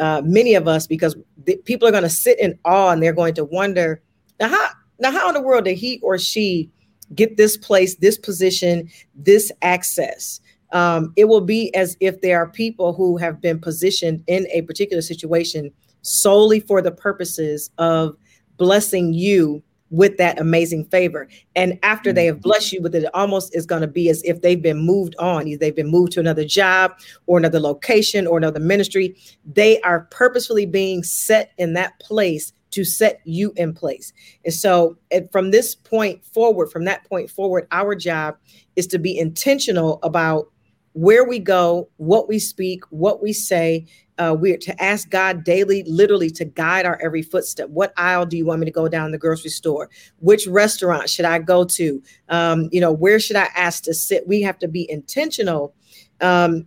uh, 0.00 0.22
many 0.24 0.56
of 0.56 0.66
us 0.66 0.88
because 0.88 1.16
the, 1.44 1.56
people 1.64 1.86
are 1.86 1.92
going 1.92 2.02
to 2.02 2.10
sit 2.10 2.36
in 2.40 2.58
awe 2.64 2.90
and 2.90 3.00
they're 3.00 3.12
going 3.12 3.34
to 3.34 3.44
wonder 3.44 4.02
now 4.40 4.48
how 4.48 4.68
now 4.98 5.12
how 5.12 5.28
in 5.28 5.34
the 5.34 5.40
world 5.40 5.66
did 5.66 5.76
he 5.76 6.00
or 6.02 6.18
she 6.18 6.68
get 7.14 7.36
this 7.36 7.56
place, 7.56 7.94
this 7.94 8.18
position, 8.18 8.90
this 9.14 9.52
access? 9.62 10.40
Um, 10.72 11.12
it 11.14 11.26
will 11.26 11.40
be 11.40 11.72
as 11.72 11.96
if 12.00 12.20
there 12.22 12.42
are 12.42 12.48
people 12.48 12.92
who 12.92 13.16
have 13.18 13.40
been 13.40 13.60
positioned 13.60 14.24
in 14.26 14.48
a 14.50 14.62
particular 14.62 15.00
situation 15.00 15.70
solely 16.02 16.58
for 16.58 16.82
the 16.82 16.90
purposes 16.90 17.70
of 17.78 18.16
blessing 18.56 19.14
you 19.14 19.62
with 19.90 20.16
that 20.16 20.40
amazing 20.40 20.84
favor. 20.86 21.28
And 21.54 21.78
after 21.82 22.12
they 22.12 22.26
have 22.26 22.36
mm-hmm. 22.36 22.42
blessed 22.42 22.72
you 22.72 22.82
with 22.82 22.94
it, 22.94 23.04
it 23.04 23.14
almost 23.14 23.54
is 23.54 23.66
going 23.66 23.82
to 23.82 23.88
be 23.88 24.08
as 24.08 24.22
if 24.24 24.42
they've 24.42 24.60
been 24.60 24.78
moved 24.78 25.14
on. 25.18 25.46
Either 25.46 25.58
they've 25.58 25.76
been 25.76 25.90
moved 25.90 26.12
to 26.12 26.20
another 26.20 26.44
job 26.44 26.92
or 27.26 27.38
another 27.38 27.60
location 27.60 28.26
or 28.26 28.38
another 28.38 28.60
ministry. 28.60 29.16
They 29.44 29.80
are 29.82 30.08
purposefully 30.10 30.66
being 30.66 31.02
set 31.02 31.52
in 31.58 31.74
that 31.74 31.98
place 32.00 32.52
to 32.72 32.84
set 32.84 33.20
you 33.24 33.52
in 33.56 33.72
place. 33.72 34.12
And 34.44 34.52
so, 34.52 34.98
from 35.30 35.50
this 35.50 35.74
point 35.74 36.24
forward, 36.24 36.70
from 36.70 36.84
that 36.84 37.04
point 37.08 37.30
forward, 37.30 37.66
our 37.70 37.94
job 37.94 38.36
is 38.74 38.86
to 38.88 38.98
be 38.98 39.16
intentional 39.16 39.98
about 40.02 40.50
where 40.92 41.24
we 41.24 41.38
go, 41.38 41.88
what 41.98 42.28
we 42.28 42.38
speak, 42.38 42.82
what 42.90 43.22
we 43.22 43.32
say, 43.32 43.86
uh, 44.18 44.34
we're 44.38 44.56
to 44.58 44.82
ask 44.82 45.10
God 45.10 45.44
daily, 45.44 45.82
literally 45.84 46.30
to 46.30 46.44
guide 46.44 46.86
our 46.86 46.98
every 47.02 47.22
footstep. 47.22 47.68
What 47.68 47.92
aisle 47.96 48.26
do 48.26 48.36
you 48.36 48.46
want 48.46 48.60
me 48.60 48.66
to 48.66 48.72
go 48.72 48.88
down 48.88 49.12
the 49.12 49.18
grocery 49.18 49.50
store? 49.50 49.90
Which 50.20 50.46
restaurant 50.46 51.10
should 51.10 51.24
I 51.24 51.38
go 51.38 51.64
to? 51.64 52.02
Um, 52.28 52.68
you 52.72 52.80
know, 52.80 52.92
where 52.92 53.20
should 53.20 53.36
I 53.36 53.48
ask 53.54 53.84
to 53.84 53.94
sit? 53.94 54.26
We 54.26 54.42
have 54.42 54.58
to 54.60 54.68
be 54.68 54.90
intentional 54.90 55.74
um, 56.20 56.66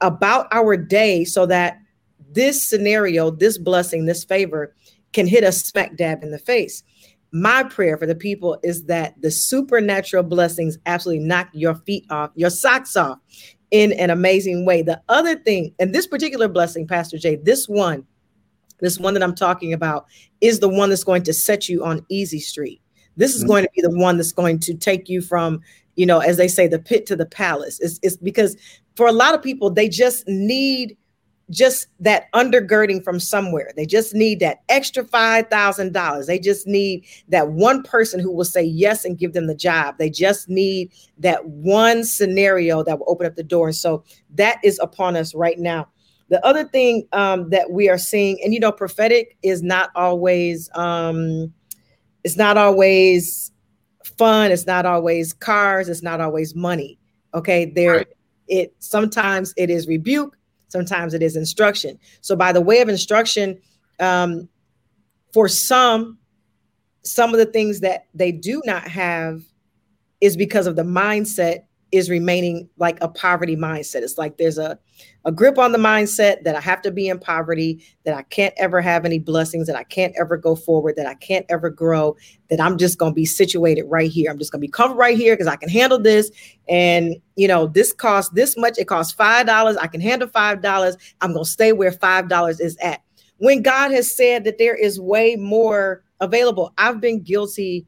about 0.00 0.48
our 0.52 0.76
day 0.76 1.24
so 1.24 1.46
that 1.46 1.78
this 2.32 2.66
scenario, 2.66 3.30
this 3.30 3.56
blessing, 3.56 4.04
this 4.04 4.24
favor 4.24 4.74
can 5.12 5.26
hit 5.26 5.44
us 5.44 5.64
smack 5.64 5.96
dab 5.96 6.22
in 6.22 6.30
the 6.30 6.38
face. 6.38 6.82
My 7.32 7.64
prayer 7.64 7.96
for 7.96 8.06
the 8.06 8.14
people 8.14 8.58
is 8.62 8.84
that 8.84 9.20
the 9.20 9.30
supernatural 9.30 10.22
blessings 10.22 10.78
absolutely 10.86 11.24
knock 11.24 11.48
your 11.52 11.74
feet 11.74 12.04
off, 12.10 12.30
your 12.34 12.50
socks 12.50 12.96
off 12.96 13.18
in 13.70 13.92
an 13.92 14.10
amazing 14.10 14.64
way. 14.64 14.82
The 14.82 15.00
other 15.08 15.36
thing, 15.36 15.74
and 15.78 15.94
this 15.94 16.06
particular 16.06 16.48
blessing, 16.48 16.86
Pastor 16.86 17.18
Jay, 17.18 17.36
this 17.36 17.68
one, 17.68 18.06
this 18.80 18.98
one 18.98 19.14
that 19.14 19.22
I'm 19.22 19.34
talking 19.34 19.72
about 19.72 20.06
is 20.40 20.60
the 20.60 20.68
one 20.68 20.90
that's 20.90 21.04
going 21.04 21.22
to 21.24 21.32
set 21.32 21.68
you 21.68 21.84
on 21.84 22.04
easy 22.08 22.40
street. 22.40 22.80
This 23.16 23.34
is 23.34 23.42
mm-hmm. 23.42 23.48
going 23.48 23.64
to 23.64 23.70
be 23.74 23.82
the 23.82 23.96
one 23.96 24.16
that's 24.16 24.32
going 24.32 24.58
to 24.60 24.74
take 24.74 25.08
you 25.08 25.20
from, 25.20 25.60
you 25.96 26.06
know, 26.06 26.18
as 26.18 26.36
they 26.36 26.48
say, 26.48 26.68
the 26.68 26.78
pit 26.78 27.06
to 27.06 27.16
the 27.16 27.26
palace. 27.26 27.80
It's, 27.80 27.98
it's 28.02 28.16
because 28.16 28.56
for 28.94 29.06
a 29.06 29.12
lot 29.12 29.34
of 29.34 29.42
people, 29.42 29.70
they 29.70 29.88
just 29.88 30.26
need 30.28 30.96
just 31.50 31.88
that 32.00 32.30
undergirding 32.32 33.02
from 33.04 33.20
somewhere. 33.20 33.70
They 33.76 33.86
just 33.86 34.14
need 34.14 34.40
that 34.40 34.62
extra 34.68 35.04
$5,000. 35.04 36.26
They 36.26 36.38
just 36.38 36.66
need 36.66 37.04
that 37.28 37.50
one 37.50 37.82
person 37.82 38.18
who 38.18 38.32
will 38.32 38.44
say 38.44 38.62
yes 38.62 39.04
and 39.04 39.18
give 39.18 39.32
them 39.32 39.46
the 39.46 39.54
job. 39.54 39.96
They 39.98 40.10
just 40.10 40.48
need 40.48 40.92
that 41.18 41.46
one 41.46 42.04
scenario 42.04 42.82
that 42.82 42.98
will 42.98 43.10
open 43.10 43.26
up 43.26 43.36
the 43.36 43.44
door. 43.44 43.72
So 43.72 44.02
that 44.34 44.58
is 44.64 44.78
upon 44.82 45.16
us 45.16 45.34
right 45.34 45.58
now. 45.58 45.88
The 46.28 46.44
other 46.44 46.64
thing 46.64 47.06
um, 47.12 47.50
that 47.50 47.70
we 47.70 47.88
are 47.88 47.98
seeing, 47.98 48.38
and 48.42 48.52
you 48.52 48.58
know, 48.58 48.72
prophetic 48.72 49.36
is 49.42 49.62
not 49.62 49.90
always, 49.94 50.68
um, 50.74 51.52
it's 52.24 52.36
not 52.36 52.58
always 52.58 53.52
fun. 54.02 54.50
It's 54.50 54.66
not 54.66 54.84
always 54.84 55.32
cars. 55.32 55.88
It's 55.88 56.02
not 56.02 56.20
always 56.20 56.56
money. 56.56 56.98
Okay. 57.34 57.66
There, 57.66 57.98
right. 57.98 58.08
it 58.48 58.74
sometimes 58.80 59.54
it 59.56 59.70
is 59.70 59.86
rebuke 59.86 60.35
Sometimes 60.68 61.14
it 61.14 61.22
is 61.22 61.36
instruction. 61.36 61.98
So, 62.20 62.36
by 62.36 62.52
the 62.52 62.60
way 62.60 62.80
of 62.80 62.88
instruction, 62.88 63.60
um, 64.00 64.48
for 65.32 65.48
some, 65.48 66.18
some 67.02 67.32
of 67.32 67.38
the 67.38 67.46
things 67.46 67.80
that 67.80 68.06
they 68.14 68.32
do 68.32 68.62
not 68.64 68.88
have 68.88 69.42
is 70.20 70.36
because 70.36 70.66
of 70.66 70.76
the 70.76 70.82
mindset 70.82 71.64
is 71.92 72.10
remaining 72.10 72.68
like 72.78 72.98
a 73.00 73.08
poverty 73.08 73.56
mindset. 73.56 74.02
It's 74.02 74.18
like 74.18 74.38
there's 74.38 74.58
a, 74.58 74.78
a 75.24 75.30
grip 75.30 75.56
on 75.56 75.72
the 75.72 75.78
mindset 75.78 76.42
that 76.42 76.56
I 76.56 76.60
have 76.60 76.82
to 76.82 76.90
be 76.90 77.08
in 77.08 77.18
poverty, 77.18 77.84
that 78.04 78.14
I 78.14 78.22
can't 78.22 78.54
ever 78.56 78.80
have 78.80 79.04
any 79.04 79.18
blessings, 79.18 79.66
that 79.68 79.76
I 79.76 79.84
can't 79.84 80.14
ever 80.18 80.36
go 80.36 80.56
forward, 80.56 80.96
that 80.96 81.06
I 81.06 81.14
can't 81.14 81.46
ever 81.48 81.70
grow, 81.70 82.16
that 82.50 82.60
I'm 82.60 82.76
just 82.76 82.98
going 82.98 83.12
to 83.12 83.14
be 83.14 83.24
situated 83.24 83.84
right 83.84 84.10
here. 84.10 84.30
I'm 84.30 84.38
just 84.38 84.50
going 84.50 84.60
to 84.60 84.66
be 84.66 84.70
covered 84.70 84.96
right 84.96 85.16
here 85.16 85.34
because 85.34 85.46
I 85.46 85.56
can 85.56 85.68
handle 85.68 85.98
this. 85.98 86.30
And, 86.68 87.16
you 87.36 87.46
know, 87.46 87.68
this 87.68 87.92
costs 87.92 88.34
this 88.34 88.56
much. 88.56 88.78
It 88.78 88.86
costs 88.86 89.14
$5. 89.14 89.76
I 89.80 89.86
can 89.86 90.00
handle 90.00 90.28
$5. 90.28 90.96
I'm 91.20 91.32
going 91.32 91.44
to 91.44 91.50
stay 91.50 91.72
where 91.72 91.92
$5 91.92 92.60
is 92.60 92.76
at. 92.82 93.00
When 93.38 93.62
God 93.62 93.92
has 93.92 94.14
said 94.14 94.44
that 94.44 94.58
there 94.58 94.74
is 94.74 94.98
way 94.98 95.36
more 95.36 96.02
available, 96.20 96.72
I've 96.78 97.00
been 97.00 97.22
guilty 97.22 97.86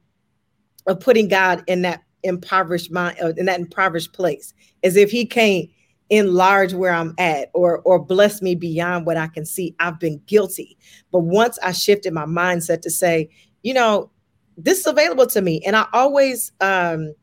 of 0.86 1.00
putting 1.00 1.28
God 1.28 1.64
in 1.66 1.82
that 1.82 2.02
impoverished 2.22 2.90
mind 2.90 3.16
uh, 3.22 3.32
in 3.36 3.46
that 3.46 3.60
impoverished 3.60 4.12
place 4.12 4.52
as 4.82 4.96
if 4.96 5.10
he 5.10 5.24
can't 5.24 5.68
enlarge 6.10 6.72
where 6.72 6.92
i'm 6.92 7.14
at 7.18 7.50
or 7.54 7.78
or 7.80 7.98
bless 7.98 8.40
me 8.40 8.54
beyond 8.54 9.06
what 9.06 9.16
i 9.16 9.26
can 9.26 9.44
see. 9.44 9.74
I've 9.78 10.00
been 10.00 10.20
guilty. 10.26 10.76
But 11.12 11.20
once 11.20 11.58
i 11.62 11.72
shifted 11.72 12.12
my 12.12 12.24
mindset 12.24 12.80
to 12.82 12.90
say 12.90 13.28
you 13.62 13.74
know 13.74 14.10
this 14.56 14.80
is 14.80 14.86
available 14.86 15.26
to 15.26 15.40
me. 15.40 15.60
And 15.66 15.76
i 15.76 15.86
always 15.92 16.52
um 16.60 17.14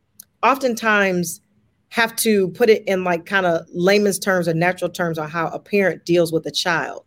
oftentimes 0.44 1.42
have 1.90 2.16
to 2.18 2.50
put 2.50 2.70
it 2.70 2.84
in 2.88 3.04
like 3.04 3.26
kind 3.26 3.46
of 3.46 3.66
layman's 3.74 4.20
terms 4.20 4.48
or 4.48 4.54
natural 4.54 4.92
terms 4.92 5.18
on 5.18 5.30
how 5.30 5.48
a 5.48 5.60
parent 5.60 6.06
deals 6.06 6.32
with 6.32 6.46
a 6.46 6.52
child. 6.52 7.04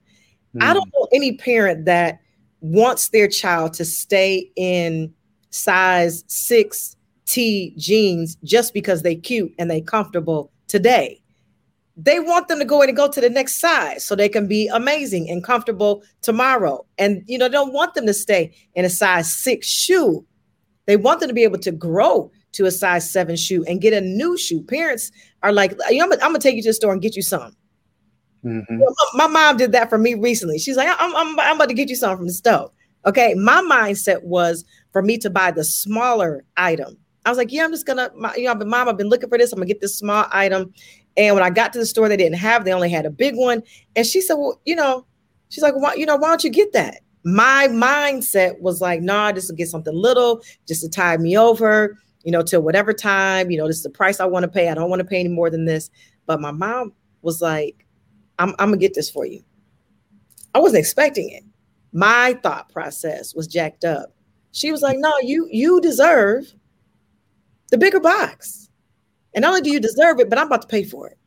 Mm. 0.57 0.63
i 0.63 0.73
don't 0.75 0.91
know 0.95 1.07
any 1.13 1.37
parent 1.37 1.85
that 1.85 2.21
wants 2.61 3.11
their 3.11 3.29
child 3.29 3.73
to 3.75 3.85
stay 3.85 4.51
in 4.57 5.13
size 5.51 6.25
six 6.27 6.97
T 7.29 7.75
jeans 7.77 8.37
just 8.43 8.73
because 8.73 9.03
they 9.03 9.15
cute 9.15 9.53
and 9.59 9.71
they 9.71 9.83
comfortable 9.83 10.51
today. 10.67 11.21
They 11.95 12.21
want 12.21 12.49
them 12.49 12.59
to 12.59 12.65
go 12.65 12.81
in 12.81 12.89
and 12.89 12.97
go 12.97 13.07
to 13.07 13.21
the 13.21 13.29
next 13.29 13.61
size 13.61 14.03
so 14.03 14.15
they 14.15 14.31
can 14.31 14.49
be 14.49 14.67
amazing 14.69 15.29
and 15.29 15.45
comfortable 15.45 16.03
tomorrow. 16.23 16.87
And 16.97 17.23
you 17.27 17.37
know, 17.37 17.51
don't 17.51 17.75
want 17.75 17.95
them 17.95 18.07
to 18.07 18.15
stay 18.15 18.55
in 18.75 18.87
a 18.87 18.89
size 18.89 19.31
six 19.31 19.67
shoe. 19.67 20.25
They 20.87 20.97
want 20.97 21.21
them 21.21 21.29
to 21.29 21.35
be 21.35 21.45
able 21.45 21.59
to 21.59 21.71
grow 21.71 22.33
to 22.53 22.65
a 22.65 22.71
size 22.71 23.11
seven 23.11 23.37
shoe 23.37 23.63
and 23.67 23.83
get 23.83 23.93
a 23.93 24.01
new 24.01 24.39
shoe. 24.39 24.63
Parents 24.63 25.13
are 25.43 25.53
like, 25.53 25.73
you 25.91 25.99
know, 25.99 26.11
I'm, 26.11 26.19
gonna 26.19 26.39
take 26.39 26.57
you 26.57 26.63
to 26.63 26.71
the 26.71 26.73
store 26.73 26.95
and 26.95 27.03
get 27.03 27.15
you 27.15 27.23
some. 27.23 27.55
Mm-hmm. 28.43 28.79
My, 28.79 28.87
my, 29.15 29.27
mom 29.27 29.59
did 29.59 29.73
that 29.73 29.91
for 29.91 29.99
me 29.99 30.15
recently. 30.15 30.59
She's 30.59 30.79
like, 30.79 30.89
I'm, 30.99 31.15
I'm, 31.15 31.39
I'm 31.41 31.57
about 31.57 31.69
to 31.69 31.75
get 31.75 31.91
you 31.91 31.97
some 31.97 32.17
from 32.17 32.27
the 32.27 32.33
store. 32.33 32.71
Okay. 33.05 33.35
My 33.35 33.61
mindset 33.61 34.23
was 34.23 34.65
for 34.93 35.03
me 35.03 35.19
to 35.19 35.29
buy 35.29 35.51
the 35.51 35.65
smaller 35.65 36.45
item 36.57 36.97
I 37.29 37.31
was 37.31 37.37
like, 37.37 37.53
yeah, 37.53 37.63
I'm 37.63 37.71
just 37.71 37.85
gonna, 37.85 38.11
my, 38.17 38.35
you 38.37 38.45
know, 38.45 38.55
but 38.55 38.67
mom, 38.67 38.89
I've 38.89 38.97
been 38.97 39.11
looking 39.11 39.29
for 39.29 39.37
this. 39.37 39.53
I'm 39.53 39.59
gonna 39.59 39.67
get 39.67 39.83
this 39.83 39.99
small 39.99 40.25
item. 40.33 40.73
And 41.19 41.35
when 41.35 41.45
I 41.45 41.51
got 41.51 41.75
to 41.75 41.79
the 41.79 41.85
store, 41.85 42.09
they 42.09 42.17
didn't 42.17 42.39
have, 42.39 42.65
they 42.65 42.73
only 42.73 42.89
had 42.89 43.05
a 43.05 43.11
big 43.11 43.37
one. 43.37 43.63
And 43.97 44.07
she 44.07 44.23
said, 44.23 44.37
well, 44.37 44.59
you 44.65 44.75
know, 44.75 45.05
she's 45.51 45.63
like, 45.63 45.75
why, 45.77 45.93
you 45.93 46.07
know, 46.07 46.17
why 46.17 46.29
don't 46.29 46.43
you 46.43 46.49
get 46.49 46.73
that? 46.73 47.01
My 47.25 47.69
mindset 47.69 48.59
was 48.63 48.81
like, 48.81 49.03
nah, 49.03 49.31
just 49.33 49.49
to 49.49 49.55
get 49.55 49.69
something 49.69 49.95
little, 49.95 50.43
just 50.67 50.81
to 50.81 50.89
tide 50.89 51.21
me 51.21 51.37
over, 51.37 51.99
you 52.25 52.33
know, 52.33 52.43
till 52.43 52.63
whatever 52.63 52.95
time, 52.95 53.51
you 53.51 53.59
know, 53.59 53.67
this 53.67 53.77
is 53.77 53.83
the 53.83 53.91
price 53.91 54.21
I 54.21 54.25
want 54.25 54.45
to 54.45 54.49
pay. 54.49 54.71
I 54.71 54.75
don't 54.75 54.89
want 54.89 55.01
to 55.01 55.07
pay 55.07 55.21
any 55.21 55.29
more 55.29 55.51
than 55.51 55.67
this. 55.67 55.91
But 56.25 56.41
my 56.41 56.51
mom 56.51 56.95
was 57.21 57.43
like, 57.43 57.85
I'm, 58.39 58.55
I'm 58.59 58.69
gonna 58.69 58.79
get 58.79 58.95
this 58.95 59.11
for 59.11 59.27
you. 59.27 59.43
I 60.55 60.61
wasn't 60.61 60.81
expecting 60.81 61.29
it. 61.29 61.45
My 61.93 62.39
thought 62.43 62.73
process 62.73 63.35
was 63.35 63.47
jacked 63.47 63.85
up. 63.85 64.15
She 64.53 64.73
was 64.73 64.81
like, 64.81 64.97
no, 64.99 65.13
you 65.21 65.47
you 65.51 65.79
deserve 65.83 66.55
the 67.71 67.79
bigger 67.79 68.01
box. 68.01 68.69
And 69.35 69.43
not 69.43 69.51
only 69.51 69.61
do 69.63 69.71
you 69.71 69.81
deserve 69.81 70.21
it, 70.21 70.31
but 70.31 70.39
I'm 70.39 70.47
about 70.47 70.63
to 70.63 70.69
pay 70.69 70.85
for 70.85 71.09
it. 71.09 71.19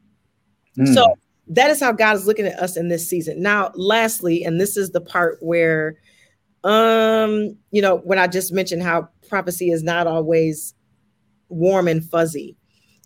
Mm. 0.77 0.93
So 0.93 1.15
that 1.47 1.69
is 1.69 1.79
how 1.79 1.91
God 1.91 2.15
is 2.15 2.25
looking 2.25 2.45
at 2.45 2.59
us 2.59 2.77
in 2.77 2.87
this 2.87 3.07
season. 3.07 3.41
Now, 3.41 3.71
lastly, 3.75 4.43
and 4.43 4.59
this 4.59 4.77
is 4.77 4.91
the 4.91 5.01
part 5.01 5.37
where 5.41 5.97
um, 6.63 7.57
you 7.71 7.81
know, 7.81 7.97
when 7.97 8.19
I 8.19 8.27
just 8.27 8.51
mentioned 8.51 8.83
how 8.83 9.09
prophecy 9.27 9.71
is 9.71 9.83
not 9.83 10.07
always 10.07 10.73
warm 11.49 11.87
and 11.87 12.03
fuzzy. 12.03 12.55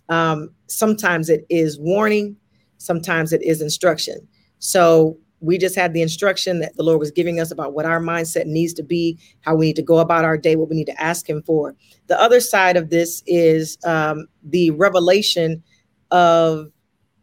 Um, 0.10 0.50
sometimes 0.68 1.30
it 1.30 1.46
is 1.50 1.80
warning, 1.80 2.36
sometimes 2.78 3.34
it 3.34 3.42
is 3.42 3.62
instruction. 3.62 4.28
So 4.60 5.18
we 5.46 5.58
just 5.58 5.76
had 5.76 5.94
the 5.94 6.02
instruction 6.02 6.60
that 6.60 6.76
the 6.76 6.84
Lord 6.84 7.00
was 7.00 7.12
giving 7.12 7.40
us 7.40 7.52
about 7.52 7.74
what 7.74 7.86
our 7.86 8.00
mindset 8.00 8.46
needs 8.48 8.74
to 8.74 8.84
be, 8.84 9.18
how 9.42 9.56
we 9.56 9.68
need 9.68 9.76
to 9.76 9.84
go 9.84 10.00
about 10.00 10.26
our 10.26 10.38
day, 10.38 10.56
what 10.56 10.70
we 10.70 10.76
need 10.76 10.88
to 10.88 11.02
ask 11.02 11.30
Him 11.30 11.44
for. 11.44 11.76
The 12.08 12.20
other 12.20 12.40
side 12.40 12.78
of 12.78 12.90
this 12.90 13.22
is 13.28 13.78
um, 13.86 14.28
the 14.44 14.72
revelation 14.72 15.64
of 16.12 16.72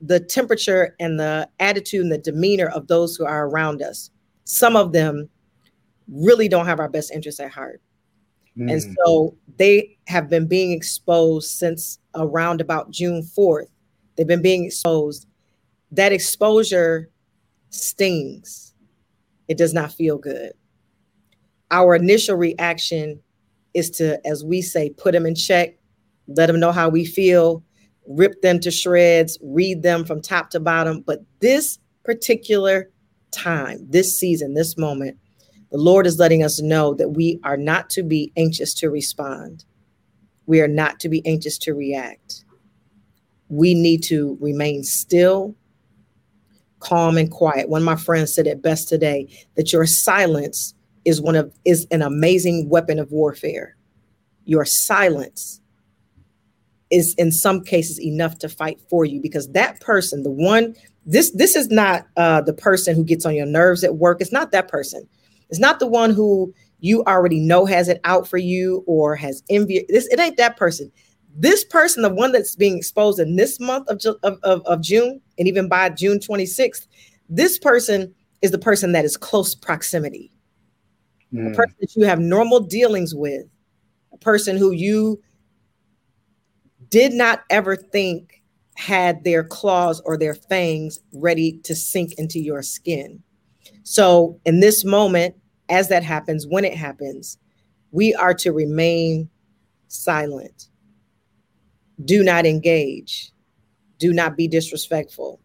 the 0.00 0.20
temperature 0.20 0.94
and 1.00 1.18
the 1.18 1.48
attitude 1.58 2.02
and 2.02 2.12
the 2.12 2.18
demeanor 2.18 2.68
of 2.68 2.86
those 2.86 3.16
who 3.16 3.24
are 3.24 3.48
around 3.48 3.82
us. 3.82 4.10
Some 4.44 4.76
of 4.76 4.92
them 4.92 5.28
really 6.08 6.48
don't 6.48 6.66
have 6.66 6.80
our 6.80 6.88
best 6.88 7.10
interests 7.10 7.40
at 7.40 7.50
heart. 7.50 7.80
Mm. 8.56 8.72
And 8.72 8.96
so 9.04 9.36
they 9.56 9.96
have 10.06 10.28
been 10.28 10.46
being 10.46 10.72
exposed 10.72 11.50
since 11.50 11.98
around 12.14 12.60
about 12.60 12.90
June 12.90 13.22
4th. 13.22 13.68
They've 14.16 14.26
been 14.26 14.42
being 14.42 14.64
exposed. 14.64 15.26
That 15.90 16.12
exposure 16.12 17.10
stings. 17.72 18.74
It 19.48 19.58
does 19.58 19.74
not 19.74 19.92
feel 19.92 20.18
good. 20.18 20.52
Our 21.70 21.94
initial 21.94 22.36
reaction 22.36 23.20
is 23.74 23.90
to, 23.92 24.24
as 24.26 24.44
we 24.44 24.62
say, 24.62 24.90
put 24.90 25.12
them 25.12 25.26
in 25.26 25.34
check, 25.34 25.78
let 26.28 26.46
them 26.46 26.60
know 26.60 26.72
how 26.72 26.88
we 26.88 27.04
feel, 27.04 27.64
rip 28.06 28.40
them 28.42 28.60
to 28.60 28.70
shreds, 28.70 29.38
read 29.42 29.82
them 29.82 30.04
from 30.04 30.20
top 30.20 30.50
to 30.50 30.60
bottom. 30.60 31.00
But 31.00 31.20
this 31.40 31.78
particular 32.04 32.90
time, 33.30 33.86
this 33.88 34.18
season, 34.18 34.54
this 34.54 34.76
moment, 34.76 35.18
the 35.70 35.78
Lord 35.78 36.06
is 36.06 36.18
letting 36.18 36.42
us 36.42 36.60
know 36.60 36.94
that 36.94 37.10
we 37.10 37.40
are 37.44 37.56
not 37.56 37.88
to 37.90 38.02
be 38.02 38.30
anxious 38.36 38.74
to 38.74 38.90
respond. 38.90 39.64
We 40.44 40.60
are 40.60 40.68
not 40.68 41.00
to 41.00 41.08
be 41.08 41.24
anxious 41.26 41.56
to 41.58 41.72
react. 41.72 42.44
We 43.48 43.72
need 43.74 44.02
to 44.04 44.36
remain 44.40 44.84
still 44.84 45.54
calm 46.82 47.16
and 47.16 47.30
quiet. 47.30 47.68
One 47.68 47.82
of 47.82 47.86
my 47.86 47.96
friends 47.96 48.34
said 48.34 48.46
it 48.46 48.60
best 48.60 48.88
today 48.88 49.28
that 49.56 49.72
your 49.72 49.86
silence 49.86 50.74
is 51.04 51.20
one 51.20 51.36
of 51.36 51.52
is 51.64 51.86
an 51.90 52.02
amazing 52.02 52.68
weapon 52.68 52.98
of 52.98 53.10
warfare. 53.12 53.76
Your 54.44 54.64
silence 54.64 55.60
is 56.90 57.14
in 57.14 57.32
some 57.32 57.62
cases 57.62 58.00
enough 58.00 58.38
to 58.38 58.48
fight 58.48 58.80
for 58.90 59.04
you 59.04 59.20
because 59.20 59.50
that 59.52 59.80
person, 59.80 60.22
the 60.22 60.30
one 60.30 60.74
this 61.06 61.30
this 61.30 61.56
is 61.56 61.68
not 61.68 62.06
uh, 62.16 62.40
the 62.40 62.52
person 62.52 62.94
who 62.94 63.04
gets 63.04 63.24
on 63.24 63.34
your 63.34 63.46
nerves 63.46 63.82
at 63.82 63.96
work. 63.96 64.20
It's 64.20 64.32
not 64.32 64.52
that 64.52 64.68
person. 64.68 65.08
It's 65.50 65.60
not 65.60 65.80
the 65.80 65.86
one 65.86 66.10
who 66.10 66.52
you 66.80 67.02
already 67.04 67.40
know 67.40 67.64
has 67.64 67.88
it 67.88 68.00
out 68.04 68.28
for 68.28 68.38
you 68.38 68.84
or 68.86 69.14
has 69.16 69.42
envy. 69.48 69.84
This 69.88 70.06
it 70.08 70.20
ain't 70.20 70.36
that 70.36 70.56
person. 70.56 70.90
This 71.34 71.64
person, 71.64 72.02
the 72.02 72.12
one 72.12 72.32
that's 72.32 72.56
being 72.56 72.76
exposed 72.76 73.18
in 73.18 73.36
this 73.36 73.58
month 73.58 73.88
of, 73.88 74.00
of, 74.22 74.38
of, 74.42 74.62
of 74.66 74.80
June, 74.82 75.20
and 75.38 75.48
even 75.48 75.68
by 75.68 75.88
June 75.88 76.18
26th, 76.18 76.86
this 77.28 77.58
person 77.58 78.14
is 78.42 78.50
the 78.50 78.58
person 78.58 78.92
that 78.92 79.04
is 79.04 79.16
close 79.16 79.54
proximity, 79.54 80.30
mm. 81.32 81.46
a 81.46 81.48
hmm. 81.48 81.54
person 81.54 81.74
that 81.80 81.96
you 81.96 82.04
have 82.04 82.18
normal 82.18 82.60
dealings 82.60 83.14
with, 83.14 83.46
a 84.12 84.18
person 84.18 84.56
who 84.56 84.72
you 84.72 85.22
did 86.90 87.14
not 87.14 87.42
ever 87.48 87.76
think 87.76 88.42
had 88.74 89.24
their 89.24 89.44
claws 89.44 90.00
or 90.04 90.18
their 90.18 90.34
fangs 90.34 90.98
ready 91.14 91.58
to 91.64 91.74
sink 91.74 92.12
into 92.18 92.38
your 92.38 92.62
skin. 92.62 93.22
So, 93.84 94.38
in 94.44 94.60
this 94.60 94.84
moment, 94.84 95.34
as 95.68 95.88
that 95.88 96.02
happens, 96.02 96.46
when 96.46 96.64
it 96.64 96.74
happens, 96.74 97.38
we 97.90 98.14
are 98.14 98.34
to 98.34 98.52
remain 98.52 99.28
silent. 99.88 100.68
Do 102.04 102.22
not 102.22 102.46
engage. 102.46 103.32
Do 103.98 104.12
not 104.12 104.36
be 104.36 104.48
disrespectful. 104.48 105.40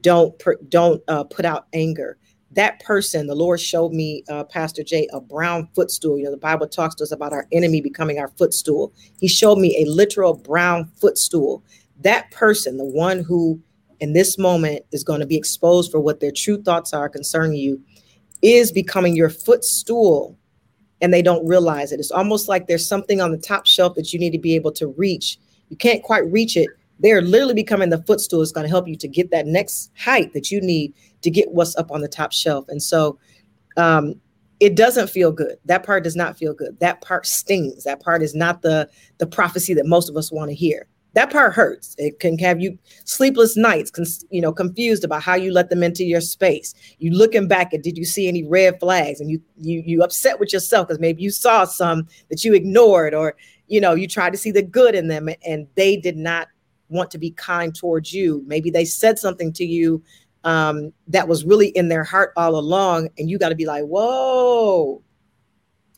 Don't 0.00 0.40
don't 0.68 1.02
uh, 1.08 1.24
put 1.24 1.44
out 1.44 1.66
anger. 1.72 2.18
That 2.52 2.80
person, 2.84 3.26
the 3.26 3.34
Lord 3.34 3.60
showed 3.60 3.92
me, 3.92 4.22
uh, 4.28 4.44
Pastor 4.44 4.84
Jay, 4.84 5.08
a 5.12 5.20
brown 5.20 5.68
footstool. 5.74 6.18
You 6.18 6.24
know, 6.24 6.30
the 6.30 6.36
Bible 6.36 6.68
talks 6.68 6.94
to 6.96 7.02
us 7.02 7.10
about 7.10 7.32
our 7.32 7.48
enemy 7.50 7.80
becoming 7.80 8.18
our 8.20 8.28
footstool. 8.28 8.92
He 9.18 9.26
showed 9.26 9.58
me 9.58 9.82
a 9.82 9.90
literal 9.90 10.34
brown 10.34 10.86
footstool 11.00 11.64
that 12.00 12.30
person, 12.30 12.76
the 12.76 12.84
one 12.84 13.20
who 13.20 13.60
in 14.00 14.12
this 14.12 14.38
moment 14.38 14.84
is 14.92 15.04
going 15.04 15.20
to 15.20 15.26
be 15.26 15.36
exposed 15.36 15.90
for 15.90 16.00
what 16.00 16.20
their 16.20 16.32
true 16.32 16.60
thoughts 16.62 16.92
are 16.92 17.08
concerning 17.08 17.56
you, 17.56 17.80
is 18.42 18.72
becoming 18.72 19.16
your 19.16 19.30
footstool 19.30 20.38
and 21.00 21.12
they 21.12 21.22
don't 21.22 21.46
realize 21.46 21.92
it. 21.92 22.00
It's 22.00 22.10
almost 22.10 22.48
like 22.48 22.66
there's 22.66 22.86
something 22.86 23.20
on 23.20 23.30
the 23.30 23.38
top 23.38 23.66
shelf 23.66 23.94
that 23.94 24.12
you 24.12 24.18
need 24.18 24.32
to 24.32 24.38
be 24.38 24.54
able 24.54 24.72
to 24.72 24.88
reach. 24.88 25.38
You 25.74 25.78
can't 25.78 26.04
quite 26.04 26.24
reach 26.30 26.56
it. 26.56 26.68
They're 27.00 27.20
literally 27.20 27.52
becoming 27.52 27.90
the 27.90 28.00
footstool 28.04 28.42
is 28.42 28.52
going 28.52 28.62
to 28.62 28.70
help 28.70 28.86
you 28.86 28.94
to 28.94 29.08
get 29.08 29.32
that 29.32 29.44
next 29.44 29.90
height 29.98 30.32
that 30.32 30.48
you 30.48 30.60
need 30.60 30.94
to 31.22 31.30
get 31.30 31.50
what's 31.50 31.74
up 31.74 31.90
on 31.90 32.00
the 32.00 32.06
top 32.06 32.30
shelf. 32.30 32.64
And 32.68 32.80
so 32.80 33.18
um, 33.76 34.14
it 34.60 34.76
doesn't 34.76 35.10
feel 35.10 35.32
good. 35.32 35.56
That 35.64 35.84
part 35.84 36.04
does 36.04 36.14
not 36.14 36.38
feel 36.38 36.54
good. 36.54 36.78
That 36.78 37.00
part 37.00 37.26
stings. 37.26 37.82
That 37.82 38.00
part 38.00 38.22
is 38.22 38.36
not 38.36 38.62
the 38.62 38.88
the 39.18 39.26
prophecy 39.26 39.74
that 39.74 39.84
most 39.84 40.08
of 40.08 40.16
us 40.16 40.30
want 40.30 40.50
to 40.50 40.54
hear 40.54 40.86
that 41.14 41.30
part 41.30 41.54
hurts. 41.54 41.94
It 41.96 42.18
can 42.20 42.36
have 42.38 42.60
you 42.60 42.76
sleepless 43.04 43.56
nights, 43.56 44.24
you 44.30 44.40
know, 44.40 44.52
confused 44.52 45.04
about 45.04 45.22
how 45.22 45.34
you 45.34 45.52
let 45.52 45.70
them 45.70 45.82
into 45.82 46.04
your 46.04 46.20
space. 46.20 46.74
You 46.98 47.12
looking 47.12 47.48
back 47.48 47.72
at 47.72 47.82
did 47.82 47.96
you 47.96 48.04
see 48.04 48.28
any 48.28 48.44
red 48.44 48.78
flags, 48.80 49.20
and 49.20 49.30
you 49.30 49.40
you 49.56 49.82
you 49.86 50.02
upset 50.02 50.38
with 50.38 50.52
yourself 50.52 50.88
because 50.88 51.00
maybe 51.00 51.22
you 51.22 51.30
saw 51.30 51.64
some 51.64 52.08
that 52.30 52.44
you 52.44 52.52
ignored, 52.52 53.14
or 53.14 53.36
you 53.74 53.80
know 53.80 53.94
you 53.94 54.06
tried 54.06 54.30
to 54.30 54.38
see 54.38 54.52
the 54.52 54.62
good 54.62 54.94
in 54.94 55.08
them, 55.08 55.28
and 55.44 55.66
they 55.74 55.96
did 55.96 56.16
not 56.16 56.46
want 56.88 57.10
to 57.10 57.18
be 57.18 57.32
kind 57.32 57.74
towards 57.74 58.12
you. 58.12 58.44
Maybe 58.46 58.70
they 58.70 58.84
said 58.84 59.18
something 59.18 59.52
to 59.54 59.64
you 59.64 60.00
um, 60.44 60.92
that 61.08 61.26
was 61.26 61.44
really 61.44 61.68
in 61.68 61.88
their 61.88 62.04
heart 62.04 62.32
all 62.36 62.56
along, 62.56 63.08
and 63.18 63.28
you 63.28 63.36
got 63.36 63.48
to 63.48 63.56
be 63.56 63.66
like, 63.66 63.84
whoa, 63.84 65.02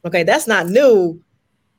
okay, 0.07 0.23
that's 0.23 0.47
not 0.47 0.69
new. 0.69 1.21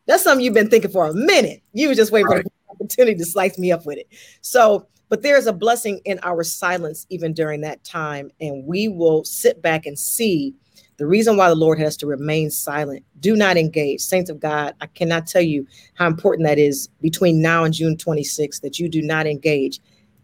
That's 0.05 0.23
something 0.23 0.45
you've 0.45 0.53
been 0.53 0.69
thinking 0.69 0.91
for 0.91 1.07
a 1.07 1.13
minute. 1.13 1.63
You 1.73 1.87
were 1.87 1.95
just 1.95 2.11
waiting 2.11 2.27
right. 2.27 2.43
for 2.43 2.75
opportunity 2.75 3.17
to 3.17 3.25
slice 3.25 3.57
me 3.57 3.71
up 3.71 3.85
with 3.85 3.97
it. 3.97 4.07
So, 4.41 4.87
but 5.09 5.23
there's 5.23 5.47
a 5.47 5.53
blessing 5.53 5.99
in 6.05 6.19
our 6.21 6.43
silence 6.43 7.07
even 7.09 7.33
during 7.33 7.61
that 7.61 7.83
time. 7.83 8.29
And 8.39 8.65
we 8.65 8.87
will 8.87 9.23
sit 9.25 9.61
back 9.61 9.85
and 9.85 9.97
see 9.97 10.53
the 10.97 11.05
reason 11.05 11.37
why 11.37 11.47
the 11.47 11.55
Lord 11.55 11.79
has 11.79 11.95
to 11.97 12.07
remain 12.07 12.49
silent. 12.49 13.05
Do 13.19 13.35
not 13.35 13.55
engage. 13.55 14.01
Saints 14.01 14.29
of 14.29 14.39
God, 14.39 14.73
I 14.81 14.87
cannot 14.87 15.27
tell 15.27 15.41
you 15.41 15.65
how 15.93 16.07
important 16.07 16.47
that 16.47 16.57
is 16.57 16.87
between 17.01 17.41
now 17.41 17.63
and 17.63 17.73
June 17.73 17.95
26th 17.95 18.61
that 18.61 18.79
you 18.79 18.89
do 18.89 19.01
not 19.01 19.27
engage. 19.27 19.79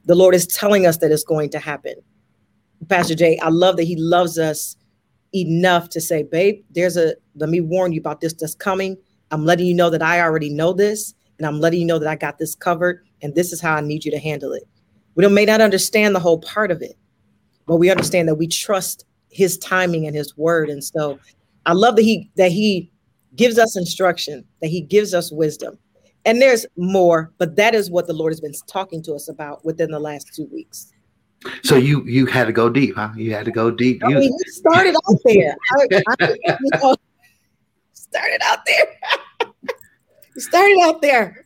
The 0.05 0.15
Lord 0.15 0.33
is 0.33 0.47
telling 0.47 0.85
us 0.87 0.97
that 0.97 1.11
it's 1.11 1.23
going 1.23 1.51
to 1.51 1.59
happen. 1.59 1.93
Pastor 2.89 3.15
Jay, 3.15 3.37
I 3.39 3.49
love 3.49 3.77
that 3.77 3.83
he 3.83 3.95
loves 3.95 4.39
us 4.39 4.75
enough 5.33 5.89
to 5.89 6.01
say, 6.01 6.23
babe, 6.23 6.63
there's 6.71 6.97
a, 6.97 7.13
let 7.35 7.49
me 7.49 7.61
warn 7.61 7.93
you 7.93 7.99
about 7.99 8.19
this 8.19 8.33
that's 8.33 8.55
coming. 8.55 8.97
I'm 9.31 9.45
letting 9.45 9.67
you 9.67 9.73
know 9.73 9.89
that 9.91 10.01
I 10.01 10.21
already 10.21 10.49
know 10.49 10.73
this 10.73 11.13
and 11.37 11.47
I'm 11.47 11.59
letting 11.59 11.81
you 11.81 11.85
know 11.85 11.99
that 11.99 12.09
I 12.09 12.15
got 12.15 12.39
this 12.39 12.55
covered 12.55 13.05
and 13.21 13.35
this 13.35 13.53
is 13.53 13.61
how 13.61 13.75
I 13.75 13.81
need 13.81 14.05
you 14.05 14.11
to 14.11 14.19
handle 14.19 14.53
it. 14.53 14.63
We 15.15 15.27
may 15.27 15.45
not 15.45 15.61
understand 15.61 16.15
the 16.15 16.19
whole 16.19 16.39
part 16.39 16.71
of 16.71 16.81
it, 16.81 16.97
but 17.67 17.77
we 17.77 17.91
understand 17.91 18.27
that 18.27 18.35
we 18.35 18.47
trust 18.47 19.05
his 19.33 19.57
timing 19.57 20.05
and 20.05 20.15
his 20.15 20.37
word. 20.37 20.69
And 20.69 20.83
so 20.83 21.19
I 21.65 21.73
love 21.73 21.95
that 21.95 22.03
he 22.03 22.29
that 22.35 22.51
he 22.51 22.91
gives 23.35 23.57
us 23.57 23.75
instruction, 23.75 24.45
that 24.61 24.67
he 24.67 24.81
gives 24.81 25.13
us 25.13 25.31
wisdom. 25.31 25.77
And 26.25 26.41
there's 26.41 26.65
more, 26.77 27.33
but 27.37 27.55
that 27.57 27.75
is 27.75 27.91
what 27.91 28.07
the 28.07 28.13
Lord 28.13 28.31
has 28.31 28.39
been 28.39 28.53
talking 28.67 29.03
to 29.03 29.13
us 29.13 29.27
about 29.27 29.65
within 29.65 29.91
the 29.91 29.99
last 29.99 30.33
two 30.33 30.47
weeks. 30.53 30.93
So 31.63 31.75
you 31.75 32.05
you 32.05 32.25
had 32.25 32.45
to 32.45 32.53
go 32.53 32.69
deep, 32.69 32.95
huh? 32.95 33.09
You 33.17 33.33
had 33.33 33.45
to 33.45 33.51
go 33.51 33.69
deep. 33.69 34.01
I 34.03 34.09
mean, 34.09 34.21
you 34.23 34.39
started 34.47 34.95
out 34.95 35.19
there. 35.25 35.55
I, 35.71 35.87
I, 36.21 36.35
you 36.45 36.69
know, 36.81 36.95
started 37.93 38.41
out 38.43 38.59
there. 38.65 38.85
started 40.37 40.79
out 40.83 41.01
there. 41.01 41.45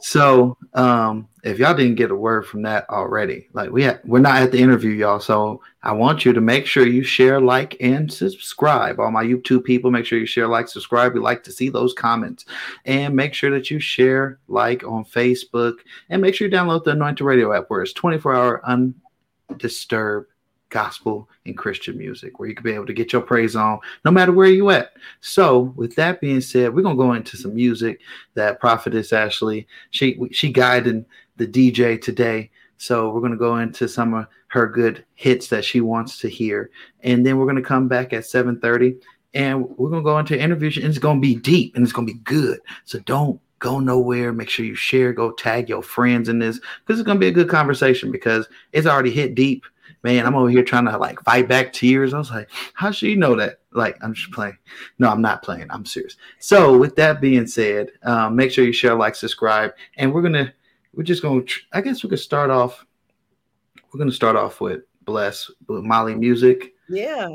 so 0.00 0.56
um 0.72 1.28
if 1.44 1.58
y'all 1.58 1.74
didn't 1.74 1.96
get 1.96 2.10
a 2.10 2.16
word 2.16 2.46
from 2.46 2.62
that 2.62 2.88
already, 2.88 3.48
like 3.52 3.70
we 3.70 3.82
had, 3.82 4.00
we're 4.04 4.20
not 4.20 4.40
at 4.40 4.52
the 4.52 4.58
interview, 4.58 4.92
y'all. 4.92 5.20
So 5.20 5.60
I 5.82 5.92
want 5.92 6.24
you 6.24 6.32
to 6.32 6.40
make 6.40 6.66
sure 6.66 6.86
you 6.86 7.02
share, 7.02 7.40
like, 7.40 7.76
and 7.80 8.12
subscribe. 8.12 9.00
All 9.00 9.10
my 9.10 9.24
YouTube 9.24 9.64
people, 9.64 9.90
make 9.90 10.06
sure 10.06 10.18
you 10.18 10.26
share, 10.26 10.46
like, 10.46 10.68
subscribe. 10.68 11.14
We 11.14 11.20
like 11.20 11.42
to 11.44 11.52
see 11.52 11.68
those 11.68 11.92
comments, 11.92 12.44
and 12.84 13.16
make 13.16 13.34
sure 13.34 13.50
that 13.50 13.70
you 13.70 13.80
share, 13.80 14.38
like, 14.48 14.84
on 14.84 15.04
Facebook, 15.04 15.78
and 16.08 16.22
make 16.22 16.34
sure 16.34 16.46
you 16.48 16.54
download 16.54 16.84
the 16.84 16.92
Anointed 16.92 17.26
Radio 17.26 17.52
app, 17.52 17.64
where 17.68 17.82
it's 17.82 17.92
24 17.92 18.34
hour 18.34 18.90
undisturbed 19.50 20.28
gospel 20.72 21.28
and 21.46 21.56
Christian 21.56 21.96
music, 21.98 22.38
where 22.38 22.48
you 22.48 22.54
can 22.54 22.64
be 22.64 22.72
able 22.72 22.86
to 22.86 22.92
get 22.92 23.12
your 23.12 23.22
praise 23.22 23.54
on 23.54 23.78
no 24.04 24.10
matter 24.10 24.32
where 24.32 24.48
you 24.48 24.70
at. 24.70 24.94
So, 25.20 25.74
with 25.76 25.94
that 25.96 26.20
being 26.20 26.40
said, 26.40 26.74
we're 26.74 26.82
gonna 26.82 26.96
go 26.96 27.12
into 27.12 27.36
some 27.36 27.54
music 27.54 28.00
that 28.34 28.58
Prophetess 28.58 29.12
Ashley 29.12 29.68
she 29.90 30.18
she 30.32 30.50
guided 30.50 31.04
the 31.36 31.46
DJ 31.46 32.00
today. 32.00 32.50
So 32.82 33.10
we're 33.10 33.20
gonna 33.20 33.36
go 33.36 33.58
into 33.58 33.86
some 33.86 34.12
of 34.12 34.26
her 34.48 34.66
good 34.66 35.04
hits 35.14 35.46
that 35.48 35.64
she 35.64 35.80
wants 35.80 36.18
to 36.18 36.28
hear, 36.28 36.70
and 37.04 37.24
then 37.24 37.38
we're 37.38 37.46
gonna 37.46 37.62
come 37.62 37.86
back 37.86 38.12
at 38.12 38.26
7:30, 38.26 38.96
and 39.34 39.68
we're 39.78 39.88
gonna 39.88 40.02
go 40.02 40.18
into 40.18 40.36
interviews, 40.36 40.76
and 40.76 40.86
it's 40.86 40.98
gonna 40.98 41.20
be 41.20 41.36
deep 41.36 41.76
and 41.76 41.84
it's 41.84 41.92
gonna 41.92 42.08
be 42.08 42.20
good. 42.24 42.58
So 42.84 42.98
don't 43.00 43.40
go 43.60 43.78
nowhere. 43.78 44.32
Make 44.32 44.48
sure 44.48 44.66
you 44.66 44.74
share, 44.74 45.12
go 45.12 45.30
tag 45.30 45.68
your 45.68 45.84
friends 45.84 46.28
in 46.28 46.40
this 46.40 46.58
because 46.80 46.98
it's 46.98 47.06
gonna 47.06 47.20
be 47.20 47.28
a 47.28 47.32
good 47.32 47.48
conversation 47.48 48.10
because 48.10 48.48
it's 48.72 48.88
already 48.88 49.12
hit 49.12 49.36
deep 49.36 49.64
man, 50.02 50.26
I'm 50.26 50.34
over 50.34 50.48
here 50.48 50.64
trying 50.64 50.86
to 50.86 50.98
like 50.98 51.20
fight 51.22 51.48
back 51.48 51.72
tears. 51.72 52.12
I 52.12 52.18
was 52.18 52.30
like, 52.30 52.50
how 52.74 52.90
should 52.90 53.08
you 53.08 53.16
know 53.16 53.36
that? 53.36 53.60
Like, 53.70 53.96
I'm 54.02 54.14
just 54.14 54.32
playing. 54.32 54.58
No, 54.98 55.08
I'm 55.08 55.22
not 55.22 55.42
playing. 55.42 55.66
I'm 55.70 55.86
serious. 55.86 56.16
So, 56.38 56.76
with 56.76 56.96
that 56.96 57.20
being 57.20 57.46
said, 57.46 57.90
um, 58.02 58.36
make 58.36 58.50
sure 58.50 58.64
you 58.64 58.72
share, 58.72 58.94
like, 58.94 59.14
subscribe, 59.14 59.72
and 59.96 60.12
we're 60.12 60.22
gonna, 60.22 60.52
we're 60.94 61.02
just 61.02 61.22
gonna, 61.22 61.42
I 61.72 61.80
guess 61.80 62.02
we 62.02 62.10
could 62.10 62.18
start 62.18 62.50
off. 62.50 62.84
We're 63.92 63.98
gonna 63.98 64.12
start 64.12 64.36
off 64.36 64.60
with 64.60 64.82
bless 65.04 65.50
with 65.68 65.84
Mali 65.84 66.14
music. 66.14 66.74
Yeah. 66.88 67.28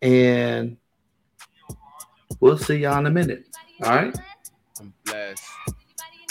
And 0.00 0.76
we'll 2.40 2.58
see 2.58 2.76
y'all 2.76 2.98
in 2.98 3.06
a 3.06 3.10
minute. 3.10 3.46
All 3.82 3.90
right. 3.90 4.16
I'm 4.80 4.92
blessed. 5.04 5.44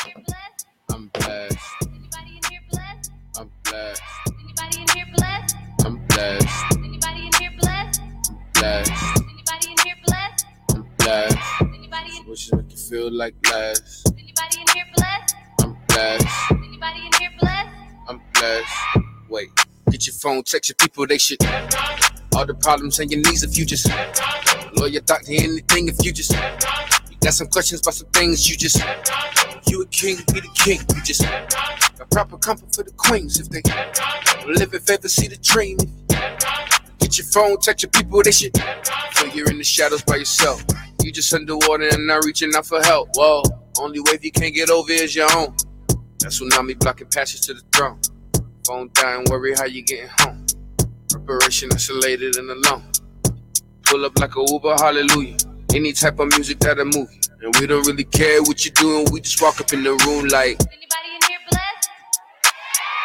I'm 0.08 0.17
blessed. 0.26 0.67
I'm 0.89 1.12
blessed. 1.13 3.12
I'm 3.38 3.52
blessed. 3.63 4.02
Anybody 4.38 4.82
in 4.82 4.91
here 5.00 5.12
blessed? 5.12 5.56
I'm 5.86 5.97
blessed. 6.08 6.43
Anybody 6.78 7.21
in 7.21 7.28
here 7.39 7.52
blessed? 7.60 8.02
I'm 10.76 10.86
blessed. 10.97 11.43
Anybody 11.62 12.17
in 12.17 12.26
Wishes 12.28 12.54
make 12.54 12.71
you 12.71 12.78
feel 12.78 13.12
like 13.12 13.36
blessed. 13.41 14.08
Anybody 14.17 14.62
in 14.62 14.67
here 14.74 14.86
blessed? 14.95 15.36
I'm 15.91 16.17
blessed. 16.19 16.51
Anybody 16.51 17.06
in 17.06 17.12
here 17.19 17.32
blessed? 17.39 17.69
I'm 18.08 18.21
blessed. 18.34 18.73
Wait, 19.30 19.49
get 19.89 20.08
your 20.08 20.13
phone, 20.15 20.43
text 20.43 20.69
your 20.69 20.75
people, 20.75 21.06
they 21.08 21.17
should. 21.17 21.38
All 22.36 22.45
the 22.45 22.56
problems 22.56 22.99
and 22.99 23.12
your 23.12 23.19
needs 23.21 23.43
if 23.43 23.58
you 23.58 23.65
just 23.65 23.89
lawyer, 24.75 25.01
doctor, 25.01 25.32
anything 25.32 25.89
if 25.89 26.04
you 26.04 26.12
just 26.13 26.32
you 26.32 27.17
got 27.21 27.34
some 27.34 27.47
questions 27.47 27.82
about 27.82 27.93
some 27.95 28.08
things 28.10 28.49
you 28.49 28.56
just 28.58 28.77
you 29.67 29.82
a 29.82 29.86
king, 29.88 30.17
be 30.34 30.39
the 30.41 30.49
king. 30.56 30.80
You 30.95 31.01
just 31.04 31.23
a 31.23 32.06
proper 32.12 32.38
comfort 32.38 32.73
for 32.73 32.84
the 32.84 32.91
queens 32.91 33.39
if 33.39 33.49
they 33.49 33.62
live 34.47 34.73
in 34.73 34.80
favor, 34.82 35.10
see 35.10 35.27
the 35.27 35.38
dream. 35.38 35.77
Get 36.99 37.17
your 37.17 37.27
phone, 37.27 37.60
text 37.60 37.84
your 37.84 37.89
people, 37.91 38.23
they 38.23 38.32
should. 38.32 38.58
Feel 39.13 39.30
you're 39.30 39.49
in 39.49 39.58
the 39.58 39.63
shadows 39.63 40.04
by 40.04 40.17
yourself. 40.17 40.63
You 41.04 41.12
just 41.12 41.34
underwater 41.34 41.88
and 41.89 42.08
not 42.08 42.25
reaching 42.25 42.51
out 42.56 42.65
for 42.65 42.82
help. 42.84 43.10
Whoa, 43.15 43.43
only 43.80 43.99
wave 44.01 44.23
you 44.23 44.32
can't 44.32 44.54
get 44.54 44.69
over 44.69 44.91
is 44.91 45.15
your 45.15 45.27
own. 45.36 45.56
That's 46.21 46.41
tsunami 46.41 46.79
blocking 46.79 47.07
passage 47.07 47.41
to 47.47 47.55
the 47.55 47.62
throne. 47.73 47.99
Phone 48.67 48.89
dying, 48.93 49.25
worry 49.31 49.53
how 49.55 49.65
you 49.65 49.84
getting 49.84 50.10
home. 50.19 50.45
Preparation 51.12 51.69
isolated 51.73 52.38
and 52.38 52.49
alone. 52.51 52.84
Pull 53.86 54.05
up 54.05 54.17
like 54.19 54.36
a 54.38 54.45
Uber, 54.49 54.75
hallelujah. 54.75 55.38
Any 55.73 55.93
type 55.93 56.19
of 56.19 56.29
music 56.29 56.60
that'll 56.60 56.86
move 56.86 57.10
you. 57.12 57.21
And 57.43 57.55
we 57.60 57.67
don't 57.67 57.86
really 57.88 58.05
care 58.05 58.41
what 58.43 58.65
you're 58.65 58.73
doing, 58.75 59.07
we 59.12 59.21
just 59.21 59.41
walk 59.41 59.62
up 59.62 59.73
in 59.73 59.84
the 59.84 59.91
room 60.05 60.27
like. 60.29 60.60
Is 60.60 60.67
anybody 60.67 61.10
in 61.15 61.21
here 61.29 61.39
blessed? 61.49 61.89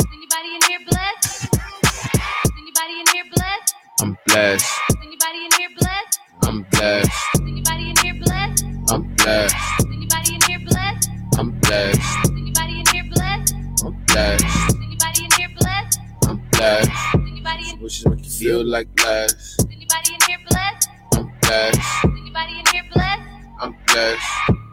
Is 0.01 0.07
anybody 0.13 0.57
in 0.57 0.63
here 0.69 0.81
blessed? 0.91 1.45
Is 2.45 2.53
anybody 2.59 3.01
in 3.01 3.07
here 3.15 3.25
blessed? 3.35 3.75
I'm 4.01 4.19
blessed, 4.27 4.67
Is 4.91 4.97
anybody 5.03 5.47
in 5.47 5.53
here 5.61 5.71
blessed? 5.79 6.21
I'm 6.45 6.63
blessed, 6.71 7.13
Is 7.35 7.41
anybody 7.43 7.91
in 7.91 7.97
here 7.99 8.15
blessed? 8.25 8.65
I'm 8.91 9.15
blessed, 9.17 9.57
Is 9.81 9.87
anybody 9.87 10.35
in 10.35 10.43
here 10.43 10.61
blessed? 10.69 11.11
I'm 11.39 11.51
blessed, 11.61 12.31
I'm 14.17 14.39
blessed, 14.39 14.77
anybody 14.77 15.25
in 15.25 15.31
here 15.37 15.49
blessed? 15.61 16.01
I'm 16.27 16.39
blessed. 16.51 16.89
Is 16.89 17.15
anybody 17.21 17.71
in 17.71 17.81
Wishes 17.81 18.07
make 18.07 18.25
you 18.25 18.31
feel 18.31 18.65
like 18.65 18.89
blessed. 18.97 19.37
Is 19.37 19.67
anybody 19.67 20.15
in 20.15 20.21
here 20.27 20.39
blessed? 20.49 20.89
I'm 21.13 21.33
blessed, 21.43 22.05
anybody 22.05 22.59
in 22.61 22.67
here 22.73 22.85
blessed? 22.95 23.23
I'm 23.61 23.77
blessed. 23.87 24.25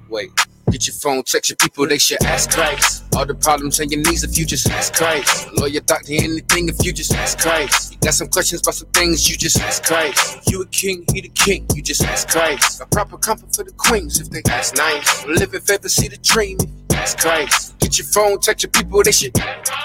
Wait. 0.10 0.30
Get 0.72 0.88
your 0.88 0.96
phone, 0.96 1.24
text 1.24 1.50
your 1.50 1.58
people, 1.58 1.86
they 1.86 1.98
should 1.98 2.24
ask 2.24 2.52
Christ. 2.52 3.04
All 3.18 3.26
the 3.26 3.36
problems 3.36 3.82
and 3.82 3.92
your 3.92 4.02
needs 4.02 4.24
if 4.24 4.40
you 4.40 4.46
just 4.46 4.70
ask 4.70 4.94
Christ. 4.94 5.52
Lawyer, 5.58 5.82
doctor, 5.82 6.14
anything 6.14 6.70
if 6.70 6.84
you 6.86 6.94
just 6.94 7.14
ask 7.14 7.38
Christ. 7.38 7.92
You 7.92 7.98
got 8.00 8.14
some 8.14 8.30
questions 8.30 8.62
about 8.62 8.76
some 8.76 8.90
things, 8.92 9.30
you 9.30 9.36
just 9.36 9.60
ask 9.60 9.84
Christ. 9.84 10.50
You 10.50 10.62
a 10.62 10.68
king, 10.68 11.04
he 11.14 11.20
the 11.20 11.28
king, 11.28 11.68
you 11.76 11.82
just 11.82 12.02
ask 12.06 12.30
Christ. 12.30 12.80
A 12.80 12.86
proper 12.86 13.18
comfort 13.18 13.54
for 13.54 13.66
the 13.66 13.74
queens 13.74 14.22
if 14.22 14.30
they 14.30 14.42
ask 14.50 14.78
nice. 14.78 15.26
Living 15.26 15.60
fantasy 15.60 16.08
the 16.08 16.18
dream 16.18 16.58
ask 16.96 17.18
Christ. 17.20 17.78
Get 17.80 17.98
your 17.98 18.08
phone, 18.08 18.40
text 18.40 18.64
your 18.64 18.72
people, 18.72 19.04
they 19.04 19.12
should 19.12 19.38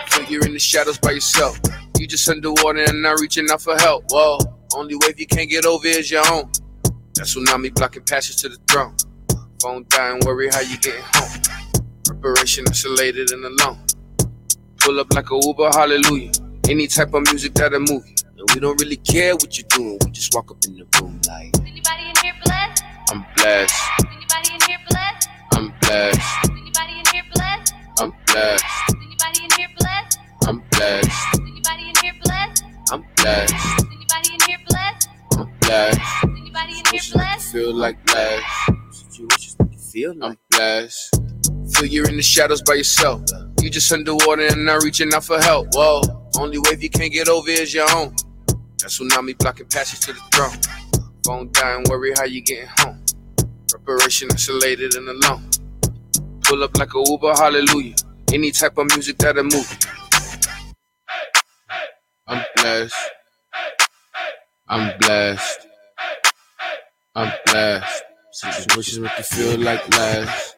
feel 0.09 0.25
you're 0.25 0.47
in 0.47 0.53
the 0.53 0.59
shadows 0.59 0.99
by 0.99 1.13
yourself. 1.13 1.59
You 1.99 2.07
just 2.07 2.29
underwater 2.29 2.85
and 2.85 3.03
not 3.03 3.21
reaching 3.21 3.51
out 3.51 3.63
for 3.63 3.77
help. 3.79 4.05
Whoa, 4.11 4.39
only 4.75 4.95
wave 4.97 5.19
you 5.19 5.27
can't 5.27 5.51
get 5.51 5.67
over 5.67 5.87
is 5.87 6.11
your 6.11 6.27
own. 6.33 6.51
That 7.15 7.27
tsunami 7.27 7.75
blocking 7.75 8.05
passage 8.05 8.37
to 8.43 8.49
the 8.49 8.59
throne. 8.69 8.97
Phone 9.63 9.85
dying, 9.89 10.21
worry 10.25 10.49
how 10.51 10.61
you 10.61 10.79
getting 10.79 11.03
home. 11.15 11.43
Preparation 12.05 12.65
isolated 12.69 13.33
and 13.33 13.45
alone. 13.45 13.79
Pull 14.79 15.01
up 15.01 15.13
like 15.15 15.31
a 15.31 15.41
Uber, 15.43 15.71
hallelujah. 15.71 16.31
Any 16.69 16.87
type 16.87 17.15
of 17.15 17.23
music 17.25 17.55
that'll 17.55 17.81
move 17.81 18.07
you. 18.07 18.15
And 18.39 18.49
we 18.55 18.61
don't 18.61 18.81
really 18.81 18.97
care 18.97 19.35
what 19.35 19.59
you're 19.59 19.67
doing, 19.69 19.99
we 20.05 20.11
just 20.13 20.33
walk 20.35 20.51
up 20.53 20.59
in 20.67 20.77
the 20.77 20.87
room 21.01 21.21
like, 21.27 21.53
Is 21.55 21.61
anybody 21.61 22.09
in 22.09 22.17
here 22.23 22.35
blessed? 22.45 22.85
I'm 23.11 23.25
blessed, 23.37 23.75
Is 23.75 24.07
anybody 24.07 24.55
in 24.55 24.61
here 24.71 24.79
blessed? 24.89 25.29
I'm 25.53 25.75
blessed, 25.81 26.51
blessed, 28.39 28.65
Is 28.89 28.97
anybody 29.03 29.45
in 29.45 29.51
here 29.59 29.69
blessed? 29.81 30.19
I'm 30.47 30.63
blessed, 30.73 31.11
anybody 31.41 31.91
in 31.91 31.97
here 32.03 32.15
blessed? 32.25 32.65
I'm 32.93 33.05
blessed, 33.17 33.55
anybody 33.93 34.35
in 34.35 34.41
here 34.49 34.59
blessed? 34.69 35.09
I'm 35.39 35.51
blessed. 35.61 36.01
Anybody 36.39 36.79
in 36.81 36.87
here 36.87 37.03
Wishes 37.03 37.17
make 37.17 37.31
you 37.35 37.41
blessed? 37.41 37.53
feel 37.53 37.75
like 37.75 38.05
blessed. 38.07 38.45
You 39.19 39.29
feel 39.93 40.15
like 40.17 40.33
I'm 40.33 40.39
blessed. 40.51 41.23
Feel 41.75 41.87
you're 41.87 42.09
in 42.09 42.17
the 42.17 42.23
shadows 42.23 42.63
by 42.63 42.75
yourself. 42.75 43.23
You 43.63 43.71
just 43.71 43.93
underwater 43.93 44.47
and 44.47 44.67
not 44.67 44.85
reaching 44.85 45.13
out 45.15 45.25
for 45.25 45.41
help. 45.41 45.69
Whoa, 45.75 46.03
only 46.39 46.59
wave 46.59 46.83
you 46.83 46.91
can't 46.91 47.13
get 47.13 47.29
over 47.29 47.51
is 47.51 47.75
your 47.75 47.91
own. 47.95 48.17
That 48.81 48.91
tsunami 48.91 49.39
blocking 49.39 49.67
passage 49.69 50.01
to 50.07 50.15
the 50.15 50.21
throne. 50.35 50.59
Phone 51.27 51.51
dying, 51.53 51.85
worry 51.91 52.13
how 52.17 52.25
you 52.25 52.43
getting 52.43 52.69
home. 52.79 53.05
Preparation 53.69 54.29
isolated 54.33 54.95
and 54.97 55.09
alone. 55.09 55.51
Pull 56.43 56.65
up 56.65 56.77
like 56.79 56.95
a 56.95 57.03
Uber, 57.07 57.35
hallelujah. 57.35 57.97
Any 58.33 58.51
type 58.51 58.77
of 58.79 58.87
music 58.95 59.19
that'll 59.19 59.45
move. 59.45 59.79
I'm 62.27 62.45
blessed. 62.57 63.11
I'm 64.69 64.99
blessed. 64.99 65.67
I'm 67.15 67.33
blessed. 67.47 68.05
Situations 68.33 68.99
make 69.01 69.19
you 69.19 69.25
feel 69.25 69.59
like 69.61 69.89
last. 69.97 70.57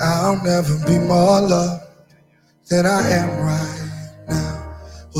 I'll 0.00 0.42
never 0.44 0.86
be 0.86 0.98
more 0.98 1.40
loved 1.42 1.84
than 2.70 2.86
I 2.86 3.10
am 3.10 3.40
right. 3.46 3.63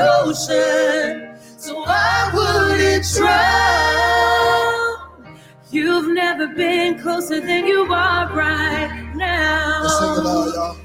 ocean, 0.00 1.36
so 1.58 1.84
I 1.86 2.30
wouldn't 2.34 3.04
drown. 3.14 4.76
You've 5.70 6.12
never 6.14 6.48
been 6.48 6.98
closer 7.00 7.40
than 7.40 7.66
you 7.66 7.92
are 7.92 8.32
right 8.32 9.12
now. 9.14 9.82
Let's 9.82 9.98
sing 9.98 10.12
it 10.12 10.26
out, 10.26 10.54
y'all. 10.54 10.76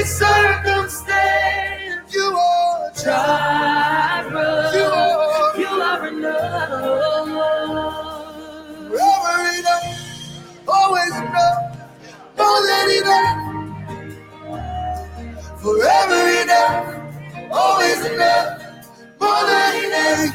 Every 0.00 0.08
circumstance. 0.08 2.14
you 2.14 2.22
are 2.22 2.92
Jireh. 2.96 4.72
You 4.74 4.84
are 4.84 5.58
You 5.58 5.66
are 5.66 6.08
enough. 6.08 6.70
forever 8.88 9.58
enough, 9.58 9.84
always 10.68 11.16
enough, 11.16 11.76
more 12.38 12.60
than 12.66 12.90
enough. 13.00 13.38
Forever 15.62 16.22
enough, 16.42 16.86
always 17.52 18.00
enough, 18.06 18.62
more 19.20 19.42
than 19.46 19.84
enough. 19.84 20.34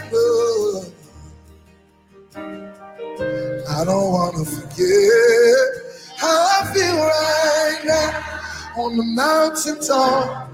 I 3.68 3.84
don't 3.84 4.12
wanna 4.12 4.46
forget 4.46 5.70
how 6.18 6.30
I 6.30 6.72
feel 6.74 6.98
right 6.98 7.82
now 7.86 8.45
on 8.78 8.98
the 8.98 9.04
mountain 9.04 9.80
top. 9.82 10.52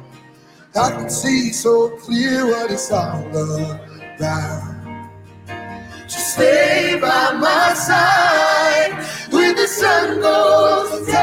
I 0.75 0.91
can 0.91 1.09
see 1.09 1.51
so 1.51 1.89
clear 1.97 2.45
what 2.45 2.71
it's 2.71 2.91
all 2.91 3.25
about. 3.27 4.95
Just 6.03 6.35
stay 6.35 6.97
by 7.01 7.33
my 7.33 7.73
side 7.73 8.93
when 9.31 9.55
the 9.55 9.67
sun 9.67 10.21
goes 10.21 11.07
down. 11.07 11.21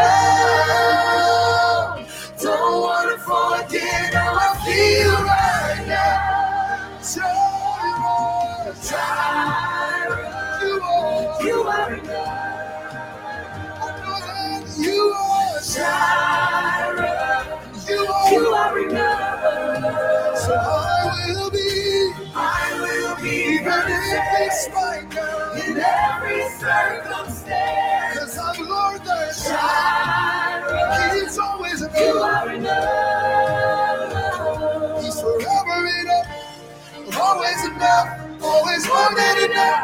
Don't 2.42 2.82
wanna 2.82 3.18
forget 3.18 4.14
how 4.14 4.34
I 4.34 4.54
feel 4.66 5.12
right 5.24 5.84
now. 5.88 6.98
Jireh, 7.02 8.74
Jireh, 8.88 10.61
you 10.62 10.82
are, 10.82 11.42
You 11.44 11.62
are 11.62 11.94
enough. 11.94 12.50
I 13.68 13.87
know 14.02 14.20
that 14.26 14.78
you 14.78 15.00
are, 15.16 15.61
Jireh. 15.62 16.67
Cause 27.04 28.38
I'm 28.38 28.68
Lord 28.68 29.00
that 29.04 29.34
Jireh. 29.46 31.14
He's 31.20 31.38
always 31.38 31.80
You 31.80 32.18
are 32.18 32.50
enough. 32.52 34.04
He's 35.02 35.20
forever 35.20 35.87
enough, 36.00 36.28
always 37.18 37.64
enough, 37.66 38.08
always 38.42 38.87
more 38.88 39.14
than 39.16 39.50
enough. 39.50 39.80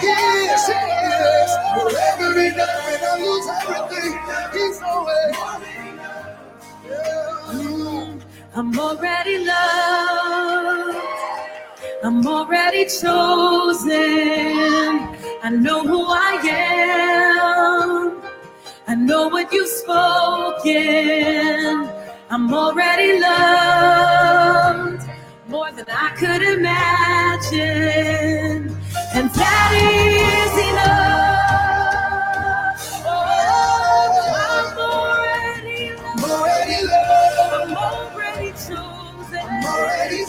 He 0.00 0.08
is, 0.08 0.66
He 0.66 0.74
is. 0.74 1.52
Every 2.20 2.50
day 2.50 2.76
when 2.86 3.00
I 3.04 3.12
lose 3.24 3.48
everything, 3.60 4.12
He's 4.52 4.78
always. 4.82 5.36
Yeah. 6.88 8.18
I'm 8.54 8.78
already 8.78 9.38
loved. 9.46 10.98
I'm 12.04 12.26
already 12.26 12.84
chosen. 12.86 13.92
I 15.44 15.50
know 15.50 15.82
who 15.82 16.06
I 16.06 16.40
am. 16.50 18.22
I 18.86 18.94
know 18.94 19.26
what 19.26 19.52
you've 19.52 19.66
spoken. 19.66 20.70
I'm 22.30 22.54
already 22.54 23.18
loved 23.18 25.02
more 25.48 25.72
than 25.72 25.86
I 25.88 26.10
could 26.16 26.42
imagine. 26.42 27.58
And 29.14 29.30
that 29.30 29.72
is 29.74 30.54
enough. 30.70 31.90
Oh, 33.04 33.10
I'm 34.46 34.78
already 34.78 35.90
loved. 35.90 36.22
already 36.30 36.86
loved. 36.86 37.52
I'm 37.52 37.74
already 37.76 38.50
chosen. 38.52 39.42
I'm 39.42 39.64
already 39.66 40.22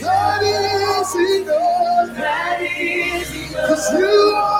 That 0.00 0.42
is 0.42 1.14
enough. 1.14 2.16
That 2.16 2.60
is 2.62 3.50
enough. 3.52 3.68
Cause 3.68 3.92
you 3.98 4.34
are 4.36 4.59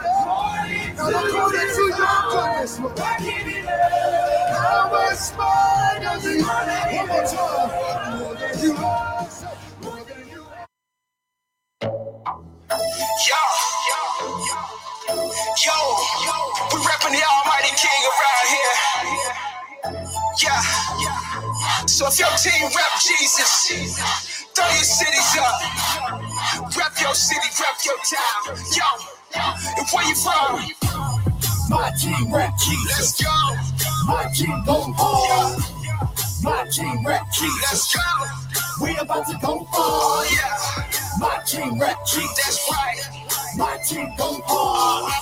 yeah. 0.02 1.00
According 1.00 1.68
to 1.76 1.84
your 1.98 2.20
goodness, 2.32 2.80
Lord. 2.80 2.98
How 2.98 4.90
much 4.92 5.24
more 5.38 6.00
does 6.02 6.24
he 6.24 6.42
want? 6.42 6.68
One 6.94 7.08
more 7.08 7.24
time. 7.26 8.20
More 8.20 8.34
than 8.37 8.61
you 8.62 8.74
ask, 8.76 9.44
more 9.82 10.04
than 10.04 10.28
you 10.30 10.42
ask. 10.56 10.68
Yo, 13.28 13.37
yo, 15.64 15.78
yo, 16.26 16.38
we 16.72 16.78
repping 16.87 17.12
the 17.14 17.22
Almighty 17.24 17.72
King 17.76 18.02
around 18.11 18.46
here. 18.50 18.76
Yeah, 20.42 20.87
so 21.87 22.09
if 22.09 22.18
your 22.18 22.28
team 22.42 22.64
rep 22.64 23.00
Jesus, 23.00 24.46
throw 24.54 24.66
your 24.66 24.85
cities 24.85 25.38
up. 25.40 25.62
Rep 26.76 26.92
your 27.00 27.14
city, 27.14 27.48
rep 27.61 27.76
your 27.87 27.96
town. 27.98 28.59
Yo, 28.76 29.40
and 29.78 29.87
where 29.92 30.09
you 30.09 30.16
from? 30.16 30.70
My 31.70 31.90
team 32.00 32.35
rap 32.35 32.54
Let's 32.98 33.22
go, 33.22 33.31
My 34.07 34.31
team 34.35 34.62
go 34.66 34.92
hard. 34.96 35.62
My 36.42 36.66
team 36.70 37.07
rap 37.07 37.26
Jesus. 37.33 37.62
let's 37.62 37.96
go. 37.96 38.85
We 38.87 38.96
about 38.98 39.26
to 39.28 39.38
go 39.42 39.66
Oh 39.72 40.26
hard. 40.26 40.28
yeah, 40.33 41.18
My 41.20 41.42
team 41.46 41.81
rap 41.81 42.07
Jesus. 42.07 42.37
that's 42.37 42.70
right. 42.70 43.17
My 43.59 43.77
team 43.85 44.09
go 44.16 44.40
hard. 44.47 45.12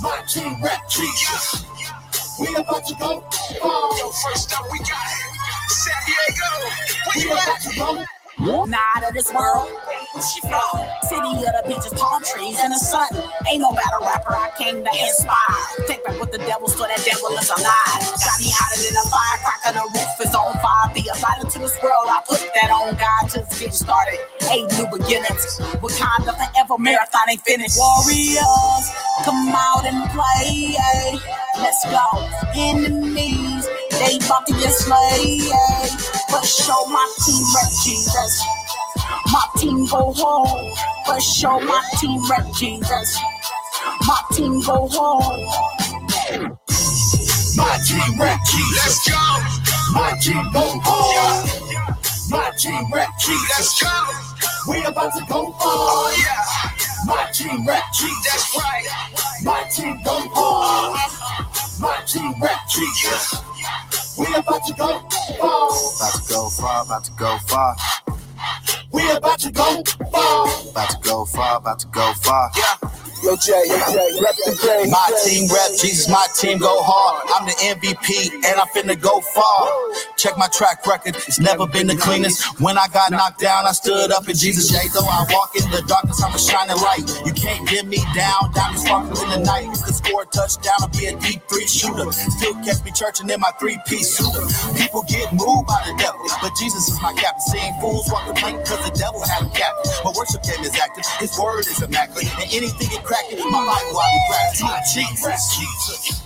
My 0.00 0.22
team 0.28 0.62
rap 0.62 0.88
Jesus. 0.88 1.66
We 2.40 2.54
about 2.54 2.86
to 2.86 2.94
go 2.94 3.24
hard. 3.60 3.98
Yo, 3.98 4.10
first 4.10 4.54
up 4.56 4.66
we 4.72 4.78
got 4.78 5.08
San 5.68 5.94
Diego. 6.06 6.50
Where 7.06 7.16
We 7.16 7.22
you 7.22 7.32
about 7.32 7.48
at? 7.48 7.62
to 7.62 7.76
go 7.76 8.04
Not 8.38 9.04
of 9.08 9.14
this 9.14 9.32
world. 9.32 9.68
She 10.20 10.40
flow. 10.42 10.76
City 11.08 11.32
of 11.44 11.52
the 11.56 11.64
beaches, 11.68 11.92
palm 11.96 12.22
trees, 12.24 12.58
and 12.60 12.72
the 12.72 12.78
sun. 12.78 13.08
Ain't 13.50 13.60
no 13.60 13.72
better 13.72 14.00
rapper 14.02 14.34
I 14.36 14.50
came 14.58 14.84
to 14.84 14.90
inspire. 14.92 15.86
Take 15.86 16.04
back 16.04 16.18
what 16.20 16.32
the 16.32 16.38
devil 16.38 16.68
stole, 16.68 16.88
that 16.88 17.04
devil 17.04 17.32
is 17.38 17.50
alive. 17.50 18.02
Got 18.02 18.38
me 18.40 18.50
hotter 18.52 18.80
than 18.82 18.96
a 18.96 19.04
firecracker, 19.08 19.72
the 19.78 19.84
roof 19.92 20.28
is 20.28 20.34
on 20.34 20.52
fire. 20.60 20.92
Be 20.94 21.08
a 21.08 21.16
light 21.20 21.40
into 21.44 21.58
this 21.60 21.76
world. 21.82 22.08
I 22.08 22.22
put 22.28 22.40
that 22.54 22.70
on 22.70 22.96
God 22.96 23.30
just 23.30 23.60
get 23.60 23.74
started. 23.74 24.20
Eight 24.50 24.68
new 24.78 24.88
beginnings. 24.90 25.60
What 25.80 25.92
kind 25.94 26.06
Wakanda 26.16 26.36
forever 26.36 26.78
marathon 26.78 27.30
ain't 27.30 27.40
finished. 27.42 27.76
Warriors, 27.78 28.90
come 29.24 29.48
out 29.54 29.84
and 29.86 30.08
play. 30.10 30.76
Let's 31.58 31.84
go. 31.84 32.28
Enemies, 32.56 33.45
they 33.98 34.18
about 34.26 34.46
to 34.48 34.54
get 34.54 34.72
slayed. 34.72 35.52
ay. 35.52 35.90
But 36.30 36.44
show 36.46 36.86
my 36.86 37.06
team 37.26 37.44
rep 37.54 37.72
Jesus. 37.84 38.42
My 39.32 39.44
team 39.58 39.86
go 39.86 40.12
home. 40.14 40.74
But 41.06 41.20
show 41.22 41.60
my 41.60 41.82
team 42.00 42.20
rep 42.30 42.46
Jesus. 42.54 43.18
My 44.06 44.20
team 44.32 44.62
go 44.62 44.88
home. 44.88 45.46
My 47.56 47.78
team 47.86 48.20
rap 48.20 48.40
Jesus. 48.46 49.08
Let's 49.08 49.10
go, 49.10 49.94
My 49.94 50.18
team 50.20 50.42
go 50.52 50.80
hard. 50.84 51.50
My 52.30 52.50
team 52.58 52.92
rap 52.92 53.10
Jesus. 53.20 53.82
let's 53.82 53.82
go. 53.82 54.72
We 54.72 54.84
about 54.84 55.12
to 55.14 55.24
go 55.28 55.54
Oh 55.58 55.58
hard. 55.58 56.18
yeah, 56.20 57.06
My 57.06 57.30
team 57.32 57.66
rap 57.66 57.84
Jesus. 57.94 58.24
that's 58.24 58.56
right. 58.56 58.86
My 59.44 59.64
team 59.70 60.00
go 60.04 60.20
hard. 60.34 61.12
My 61.80 62.00
team 62.06 62.34
rap 62.40 62.68
Jesus. 62.68 63.34
We 64.18 64.26
about 64.34 64.64
to 64.66 64.72
go 64.74 64.98
far. 65.38 65.68
About 65.96 66.14
to 66.14 66.28
go 66.28 66.48
far, 66.48 66.84
about 66.84 67.04
to 67.04 67.12
go 67.12 67.38
far, 67.46 67.76
We 68.92 69.10
about 69.10 69.38
to 69.40 69.50
go 69.52 69.82
far. 70.10 70.70
about 70.70 70.90
to 70.90 70.98
go 71.02 71.24
far, 71.26 71.58
about 71.58 71.78
to 71.80 71.86
go 71.88 72.12
far. 72.22 72.50
Yo, 73.24 73.36
Jay, 73.36 73.64
yo, 73.66 73.78
Jay, 73.92 74.10
rep 74.22 74.36
the 74.46 74.54
game. 74.62 74.90
My 74.90 75.10
team 75.24 75.48
rep, 75.50 75.72
Jesus, 75.76 76.08
my 76.08 76.26
team 76.38 76.58
go 76.58 76.82
hard. 76.82 77.26
I'm 77.34 77.46
the 77.46 77.56
MVP 77.74 78.32
and 78.46 78.56
I'm 78.60 78.68
finna 78.70 78.94
go 79.00 79.20
far. 79.20 79.68
Check 80.16 80.38
my 80.38 80.48
track 80.48 80.86
record, 80.86 81.16
it's 81.16 81.40
never 81.40 81.66
been 81.66 81.86
the 81.88 81.96
cleanest. 81.96 82.60
When 82.60 82.78
I 82.78 82.88
got 82.88 83.10
knocked 83.12 83.40
down, 83.40 83.66
I 83.66 83.72
stood 83.72 84.12
up 84.12 84.28
in 84.28 84.36
Jesus' 84.36 84.70
shade. 84.70 84.92
Though 84.94 85.08
I 85.08 85.26
walk 85.32 85.56
in 85.56 85.68
the 85.72 85.82
darkness, 85.88 86.22
I'm 86.22 86.34
a 86.34 86.38
shining 86.38 86.76
light. 86.78 87.08
You 87.26 87.32
can't 87.32 87.68
get 87.68 87.86
me 87.86 87.98
down, 88.14 88.52
diamonds 88.54 88.84
sparkling 88.84 89.18
in 89.32 89.40
the 89.40 89.42
night. 89.46 89.64
You 89.66 89.80
can 89.80 89.94
score 89.96 90.22
a 90.22 90.26
touchdown 90.26 90.78
or 90.84 90.90
be 90.92 91.06
a 91.08 91.16
deep 91.18 91.42
three 91.48 91.66
shooter. 91.66 92.12
Still 92.12 92.54
catch 92.62 92.84
me 92.84 92.92
churching 92.92 93.30
in 93.30 93.40
my 93.40 93.52
three 93.58 93.78
piece 93.88 94.18
suit. 94.20 94.32
People 94.76 95.04
get 95.08 95.32
moved 95.32 95.66
by 95.66 95.80
the 95.88 95.96
devil, 95.98 96.20
but 96.42 96.52
Jesus 96.60 96.88
is 96.92 97.00
my 97.02 97.12
captain. 97.14 97.40
Seeing 97.48 97.74
fools 97.80 98.06
walk 98.12 98.28
the 98.28 98.34
plank 98.36 98.60
because 98.60 98.84
the 98.84 98.94
devil 98.98 99.24
had 99.24 99.42
him 99.42 99.50
captain. 99.56 99.90
My 100.04 100.12
worship 100.12 100.42
game 100.44 100.62
is 100.62 100.76
active, 100.76 101.06
his 101.18 101.32
word 101.40 101.64
is 101.66 101.80
immaculate. 101.82 102.28
And 102.38 102.48
anything 102.52 102.92
it 102.92 103.04
cracking, 103.06 103.38
my 103.38 103.64
Bible 103.64 103.98
I 103.98 104.10
be 104.12 104.20
practicing. 104.28 104.66
My 104.66 104.80
team 104.92 105.14
rap 105.24 105.38
Jesus. 105.54 106.22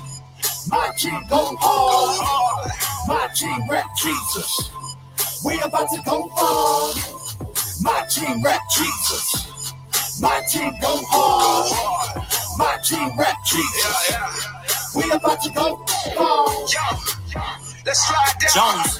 My 0.69 0.91
team 0.97 1.21
go 1.29 1.57
hard. 1.61 2.73
My 3.07 3.29
team 3.35 3.69
rap 3.69 3.87
Jesus. 3.97 4.71
We 5.45 5.61
about 5.61 5.89
to 5.91 6.03
go 6.05 6.29
far. 6.29 6.93
My 7.83 8.07
team 8.09 8.43
rap 8.43 8.61
Jesus. 8.75 9.73
My 10.21 10.43
team 10.51 10.73
go 10.81 11.01
hard. 11.09 12.25
My 12.59 12.79
team 12.85 13.19
rap 13.19 13.37
Jesus. 13.45 14.47
We 14.95 15.11
about 15.11 15.43
to 15.43 15.51
go 15.51 15.85
far. 16.17 16.47
Yo, 16.67 16.85
let's 17.87 18.07
slide 18.07 18.37
down. 18.41 18.85
Jones, 18.85 18.99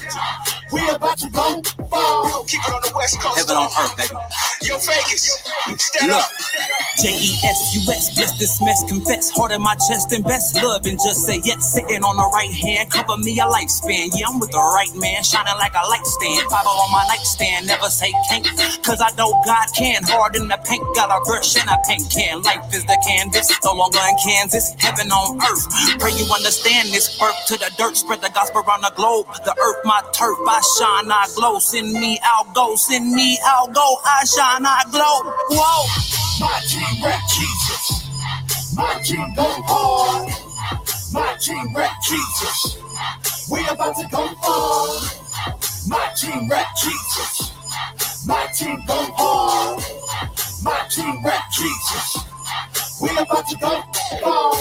We 0.71 0.81
about 0.89 1.17
to 1.19 1.29
go 1.29 1.61
far. 1.89 2.43
Keep 2.47 2.61
it 2.63 2.73
on 2.73 2.81
the 2.83 2.93
west 2.95 3.19
coast. 3.19 3.37
heaven 3.39 3.57
on 3.57 3.69
earth, 3.79 3.97
baby. 3.97 4.15
Yo, 4.63 4.77
Vegas, 4.79 5.43
stand 5.77 6.11
Look. 6.11 6.21
up. 6.21 6.31
J 7.01 7.09
E 7.09 7.31
S 7.43 7.59
U 7.75 7.81
S, 7.91 8.15
just 8.15 8.37
dismiss, 8.39 8.83
confess, 8.87 9.31
heart 9.31 9.51
in 9.51 9.61
my 9.61 9.75
chest, 9.75 10.11
and 10.13 10.23
best 10.23 10.55
love, 10.61 10.85
and 10.85 10.99
just 11.01 11.25
say 11.25 11.41
yes. 11.43 11.73
Sitting 11.73 12.03
on 12.03 12.15
the 12.15 12.29
right 12.31 12.51
hand, 12.51 12.91
cover 12.91 13.17
me 13.17 13.39
a 13.39 13.45
lifespan. 13.49 14.11
Yeah, 14.15 14.27
I'm 14.29 14.39
with 14.39 14.51
the 14.51 14.61
right 14.61 14.93
man, 14.95 15.23
shining 15.23 15.57
like 15.57 15.73
a 15.73 15.83
light 15.89 16.05
stand. 16.05 16.47
Bible 16.49 16.71
on 16.71 16.91
my 16.91 17.03
nightstand, 17.09 17.67
never 17.67 17.89
say 17.89 18.13
can't, 18.29 18.45
cause 18.85 19.01
I 19.01 19.11
know 19.17 19.33
God 19.45 19.67
can. 19.75 20.03
Hard 20.03 20.35
in 20.35 20.47
the 20.47 20.59
paint, 20.63 20.83
got 20.95 21.09
a 21.09 21.19
brush 21.25 21.57
and 21.57 21.67
a 21.69 21.79
paint 21.87 22.07
can. 22.11 22.43
Life 22.43 22.69
is 22.73 22.85
the 22.85 22.99
canvas, 23.07 23.49
no 23.65 23.73
longer 23.73 23.99
in 24.07 24.15
Kansas, 24.23 24.75
heaven 24.79 25.11
on 25.11 25.41
earth. 25.41 25.65
Pray 25.99 26.13
you 26.15 26.29
understand 26.31 26.89
this. 26.93 27.17
Birth 27.19 27.35
to 27.47 27.57
the 27.57 27.71
dirt, 27.77 27.97
spread 27.97 28.21
the 28.21 28.29
gospel 28.31 28.61
around 28.61 28.81
the 28.81 28.93
globe. 28.95 29.27
The 29.43 29.57
earth, 29.57 29.81
my 29.83 30.01
turf, 30.13 30.37
I 30.47 30.60
shine, 30.61 31.11
I 31.11 31.27
glow. 31.35 31.59
Send 31.59 31.93
me, 31.93 32.19
I'll 32.23 32.51
go. 32.53 32.75
Send 32.75 33.11
me, 33.11 33.37
I'll 33.45 33.67
go. 33.67 33.97
I 34.05 34.23
shine, 34.25 34.65
I 34.65 34.83
glow. 34.91 35.31
Whoa. 35.49 35.87
My 36.39 36.59
team 36.67 37.03
rap 37.03 37.21
Jesus. 37.29 38.75
My 38.75 39.01
team 39.03 39.33
go 39.35 39.45
hard. 39.65 40.31
My 41.13 41.35
team 41.39 41.75
rap 41.75 41.95
Jesus. 42.03 42.77
We 43.49 43.59
about 43.67 43.95
to 43.97 44.07
go 44.09 44.27
far. 44.41 44.87
My 45.87 46.11
team 46.15 46.49
rap 46.49 46.67
Jesus. 46.77 47.51
My 48.25 48.47
team 48.55 48.77
go 48.87 49.05
hard. 49.17 49.83
My 50.63 50.87
team 50.89 51.23
rap 51.23 51.43
Jesus. 51.51 52.17
We 53.01 53.09
about 53.09 53.47
to 53.49 53.57
go 53.57 53.83
far. 54.21 54.53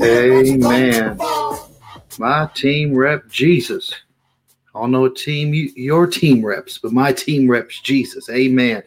Amen. 0.00 1.18
My 2.18 2.48
team 2.54 2.94
rep 2.94 3.28
Jesus. 3.28 3.92
I 4.74 4.80
don't 4.80 4.90
know 4.90 5.08
team 5.08 5.54
you, 5.54 5.70
your 5.76 6.06
team 6.06 6.44
reps, 6.44 6.78
but 6.78 6.92
my 6.92 7.12
team 7.12 7.48
reps 7.48 7.80
Jesus. 7.80 8.28
Amen. 8.30 8.82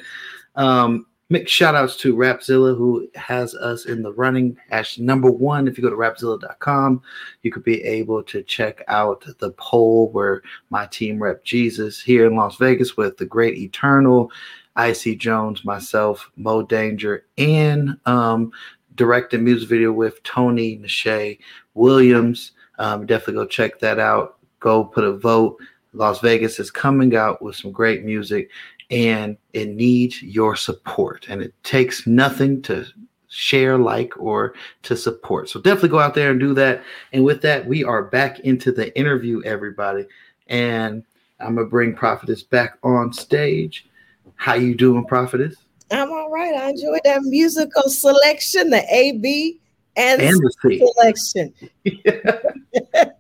Um, 0.56 1.06
Mix 1.30 1.52
shout 1.52 1.76
outs 1.76 1.98
to 1.98 2.16
Rapzilla, 2.16 2.78
who 2.78 3.06
has 3.16 3.54
us 3.56 3.86
in 3.86 4.02
the 4.02 4.14
running 4.14 4.56
as 4.70 4.98
number 4.98 5.30
one. 5.30 5.68
If 5.68 5.78
you 5.78 5.84
go 5.84 5.90
to 5.90 5.96
rapzilla.com, 5.98 7.02
you 7.44 7.52
could 7.52 7.66
be 7.66 7.84
able 7.84 8.24
to 8.24 8.42
check 8.44 8.82
out 8.88 9.26
the 9.40 9.52
poll 9.58 10.10
where 10.12 10.42
my 10.70 10.86
team 10.86 11.22
rep 11.22 11.44
Jesus 11.44 12.02
here 12.02 12.28
in 12.28 12.38
Las 12.38 12.56
Vegas 12.56 12.96
with 12.96 13.18
the 13.18 13.26
great 13.26 13.58
Eternal. 13.58 14.32
Icy 14.78 15.18
Jones, 15.18 15.66
myself, 15.66 16.32
Mo 16.38 16.62
Danger, 16.62 17.26
and 17.38 17.98
um, 18.06 18.52
directed 18.96 19.42
music 19.42 19.68
video 19.68 19.92
with 19.92 20.24
Tony 20.24 20.78
Nashe 20.78 21.40
Williams. 21.74 22.52
Um, 22.78 23.06
definitely 23.06 23.36
go 23.36 23.46
check 23.46 23.80
that 23.80 24.00
out. 24.00 24.38
Go 24.60 24.84
put 24.84 25.04
a 25.04 25.14
vote. 25.14 25.58
Las 25.94 26.20
Vegas 26.20 26.60
is 26.60 26.70
coming 26.70 27.16
out 27.16 27.42
with 27.42 27.56
some 27.56 27.72
great 27.72 28.04
music 28.04 28.50
and 28.90 29.38
it 29.54 29.70
needs 29.70 30.22
your 30.22 30.56
support. 30.56 31.26
And 31.30 31.42
it 31.42 31.54
takes 31.64 32.08
nothing 32.08 32.62
to 32.64 32.86
share, 33.30 33.78
like, 33.78 34.18
or 34.18 34.54
to 34.84 34.96
support. 34.96 35.50
So 35.50 35.60
definitely 35.60 35.90
go 35.90 36.00
out 36.00 36.14
there 36.14 36.32
and 36.32 36.40
do 36.40 36.54
that. 36.54 36.84
And 37.14 37.24
with 37.24 37.42
that, 37.42 37.66
we 37.66 37.84
are 37.84 38.04
back 38.04 38.40
into 38.40 38.72
the 38.72 38.98
interview, 38.98 39.42
everybody. 39.44 40.06
And 40.48 41.04
I'm 41.40 41.56
gonna 41.56 41.68
bring 41.68 41.94
Prophetess 41.94 42.44
back 42.44 42.78
on 42.84 43.12
stage. 43.14 43.88
How 44.36 44.54
you 44.54 44.76
doing, 44.76 45.06
Prophetess? 45.06 45.56
I'm 45.92 46.12
all 46.12 46.30
right. 46.30 46.56
I 46.56 46.70
enjoyed 46.70 47.02
that 47.04 47.22
musical 47.24 47.90
selection, 47.90 48.70
the 48.70 48.84
A, 48.94 49.14
B, 49.14 49.60
and, 49.98 50.22
And 50.22 50.40
the 50.40 50.54
C. 50.62 50.80
selection. 50.80 51.54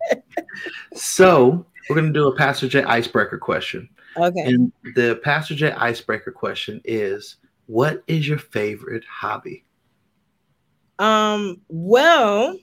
So 0.94 1.66
we're 1.90 1.96
gonna 1.96 2.12
do 2.12 2.28
a 2.28 2.36
Pastor 2.36 2.68
J 2.68 2.84
icebreaker 2.84 3.38
question. 3.38 3.90
Okay. 4.18 4.42
And 4.42 4.72
the 4.96 5.20
Pastor 5.24 5.56
J 5.56 5.72
icebreaker 5.72 6.32
question 6.32 6.82
is 6.84 7.38
what 7.68 8.04
is 8.08 8.28
your 8.28 8.38
favorite 8.38 9.04
hobby? 9.06 9.66
Um, 11.00 11.62
well, 11.68 12.58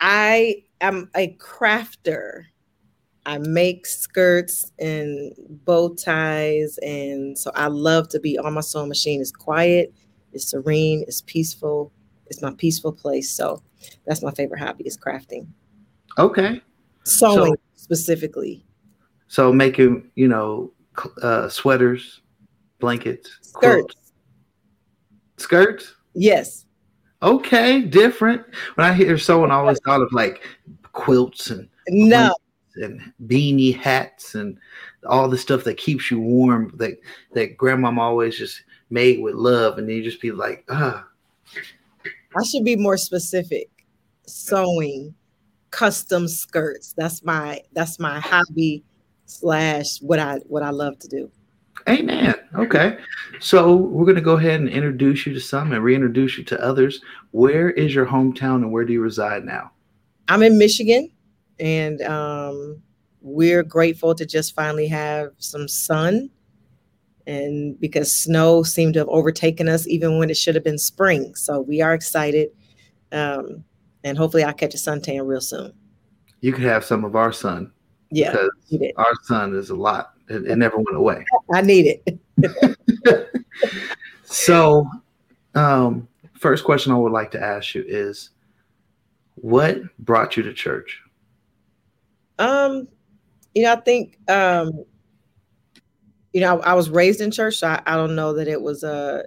I 0.00 0.62
am 0.80 1.10
a 1.16 1.36
crafter. 1.36 2.44
I 3.26 3.38
make 3.38 3.84
skirts 3.84 4.72
and 4.78 5.34
bow 5.66 5.94
ties, 5.94 6.78
and 6.78 7.36
so 7.36 7.50
I 7.54 7.66
love 7.66 8.08
to 8.10 8.20
be 8.20 8.38
on 8.38 8.54
my 8.54 8.62
sewing 8.62 8.88
machine. 8.88 9.20
It's 9.20 9.32
quiet, 9.32 9.92
it's 10.32 10.50
serene, 10.50 11.04
it's 11.06 11.20
peaceful. 11.22 11.92
It's 12.28 12.42
my 12.42 12.52
peaceful 12.52 12.92
place. 12.92 13.30
So 13.30 13.62
that's 14.06 14.22
my 14.22 14.30
favorite 14.32 14.60
hobby 14.60 14.84
is 14.86 14.96
crafting, 14.96 15.46
Okay. 16.18 16.60
sewing 17.04 17.56
specifically. 17.76 18.64
So 19.28 19.52
making, 19.52 20.10
you 20.14 20.28
know, 20.28 20.72
uh, 21.22 21.48
sweaters, 21.48 22.20
blankets, 22.80 23.38
quilts, 23.52 23.94
Skirts. 25.36 25.86
skirts. 25.86 25.94
Yes. 26.14 26.64
Okay, 27.22 27.82
different. 27.82 28.42
When 28.74 28.86
I 28.86 28.92
hear 28.92 29.18
sewing, 29.18 29.50
I 29.50 29.54
always 29.54 29.80
thought 29.84 30.00
of 30.02 30.12
like 30.12 30.42
quilts 30.92 31.50
and 31.50 31.68
No. 31.88 32.34
and 32.76 33.12
beanie 33.26 33.74
hats 33.76 34.34
and 34.36 34.56
all 35.04 35.28
the 35.28 35.36
stuff 35.38 35.64
that 35.64 35.76
keeps 35.78 36.10
you 36.12 36.20
warm 36.20 36.72
that 36.76 36.98
that 37.32 37.56
grandmama 37.56 38.00
always 38.00 38.38
just 38.38 38.62
made 38.90 39.20
with 39.20 39.34
love, 39.34 39.78
and 39.78 39.88
then 39.88 39.96
you 39.96 40.02
just 40.02 40.20
be 40.20 40.30
like, 40.30 40.64
ah, 40.68 41.04
I 42.36 42.42
should 42.44 42.64
be 42.64 42.76
more 42.76 42.96
specific. 42.96 43.70
Sewing 44.26 45.14
custom 45.70 46.28
skirts. 46.28 46.94
That's 46.96 47.24
my 47.24 47.62
that's 47.72 47.98
my 47.98 48.20
hobby 48.20 48.84
slash 49.26 49.98
what 49.98 50.18
I 50.18 50.36
what 50.46 50.62
I 50.62 50.70
love 50.70 50.98
to 51.00 51.08
do. 51.08 51.30
Amen. 51.88 52.34
Okay. 52.54 52.98
So 53.40 53.76
we're 53.76 54.04
going 54.04 54.16
to 54.16 54.20
go 54.20 54.36
ahead 54.36 54.60
and 54.60 54.68
introduce 54.68 55.26
you 55.26 55.32
to 55.32 55.40
some 55.40 55.72
and 55.72 55.82
reintroduce 55.82 56.36
you 56.36 56.44
to 56.44 56.60
others. 56.60 57.00
Where 57.30 57.70
is 57.70 57.94
your 57.94 58.04
hometown 58.04 58.56
and 58.56 58.72
where 58.72 58.84
do 58.84 58.92
you 58.92 59.00
reside 59.00 59.44
now? 59.44 59.70
I'm 60.28 60.42
in 60.42 60.58
Michigan 60.58 61.10
and 61.60 62.02
um 62.02 62.82
we're 63.20 63.62
grateful 63.62 64.14
to 64.14 64.24
just 64.24 64.54
finally 64.54 64.86
have 64.86 65.32
some 65.38 65.66
sun 65.68 66.30
and 67.28 67.78
because 67.78 68.10
snow 68.12 68.64
seemed 68.64 68.94
to 68.94 69.00
have 69.00 69.08
overtaken 69.08 69.68
us 69.68 69.86
even 69.86 70.18
when 70.18 70.30
it 70.30 70.36
should 70.36 70.56
have 70.56 70.64
been 70.64 70.78
spring. 70.78 71.34
So 71.36 71.60
we 71.60 71.80
are 71.80 71.94
excited. 71.94 72.48
Um 73.12 73.62
and 74.02 74.18
hopefully 74.18 74.42
I'll 74.42 74.52
catch 74.54 74.74
a 74.74 74.78
suntan 74.78 75.26
real 75.26 75.40
soon. 75.40 75.72
You 76.40 76.52
could 76.52 76.64
have 76.64 76.84
some 76.84 77.04
of 77.04 77.14
our 77.14 77.32
sun 77.32 77.70
Yeah. 78.10 78.32
because 78.32 78.92
our 78.96 79.12
sun 79.24 79.54
is 79.54 79.70
a 79.70 79.76
lot. 79.76 80.14
It, 80.28 80.46
it 80.46 80.56
never 80.56 80.76
went 80.76 80.96
away. 80.96 81.24
I 81.54 81.62
need 81.62 82.00
it. 82.04 82.18
So, 84.30 84.86
um, 85.54 86.06
first 86.34 86.64
question 86.64 86.92
I 86.92 86.96
would 86.96 87.12
like 87.12 87.30
to 87.30 87.42
ask 87.42 87.74
you 87.74 87.82
is 87.86 88.30
what 89.36 89.80
brought 89.98 90.36
you 90.36 90.42
to 90.42 90.52
church? 90.52 91.00
Um, 92.38 92.88
you 93.54 93.62
know, 93.62 93.72
I 93.72 93.76
think 93.80 94.18
um, 94.28 94.84
you 96.38 96.44
know, 96.44 96.60
I, 96.60 96.70
I 96.70 96.74
was 96.74 96.88
raised 96.88 97.20
in 97.20 97.32
church, 97.32 97.56
so 97.56 97.66
I, 97.66 97.82
I 97.84 97.96
don't 97.96 98.14
know 98.14 98.32
that 98.34 98.46
it 98.46 98.62
was 98.62 98.84
uh 98.84 99.24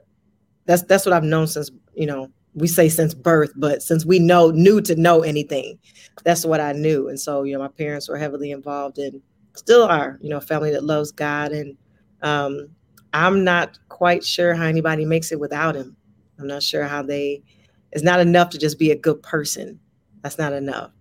that's 0.66 0.84
that's 0.84 1.06
what 1.06 1.12
I've 1.12 1.26
known 1.26 1.46
since, 1.46 1.70
you 1.94 2.06
know, 2.06 2.30
we 2.54 2.70
say 2.70 2.88
since 2.88 3.14
birth, 3.14 3.52
but 3.58 3.84
since 3.84 4.06
we 4.06 4.18
know 4.18 4.52
knew 4.52 4.80
to 4.80 4.96
know 4.96 5.22
anything, 5.22 5.78
that's 6.24 6.46
what 6.46 6.62
I 6.62 6.72
knew. 6.72 7.10
And 7.10 7.20
so, 7.20 7.44
you 7.44 7.52
know, 7.52 7.60
my 7.60 7.68
parents 7.68 8.08
were 8.08 8.18
heavily 8.18 8.52
involved 8.52 8.98
and 8.98 9.22
still 9.58 9.84
are, 9.84 10.20
you 10.22 10.30
know, 10.30 10.38
a 10.38 10.42
family 10.42 10.72
that 10.72 10.86
loves 10.86 11.12
God. 11.12 11.52
And 11.52 11.76
um 12.22 12.70
I'm 13.12 13.44
not 13.44 13.78
quite 13.90 14.24
sure 14.24 14.54
how 14.54 14.64
anybody 14.64 15.04
makes 15.04 15.34
it 15.34 15.40
without 15.42 15.76
him. 15.76 15.98
I'm 16.40 16.48
not 16.48 16.64
sure 16.64 16.86
how 16.86 17.04
they 17.04 17.44
it's 17.92 18.06
not 18.06 18.22
enough 18.22 18.52
to 18.52 18.58
just 18.58 18.80
be 18.80 18.92
a 18.92 18.98
good 18.98 19.22
person. 19.22 19.82
That's 20.22 20.38
not 20.38 20.54
enough. 20.54 20.92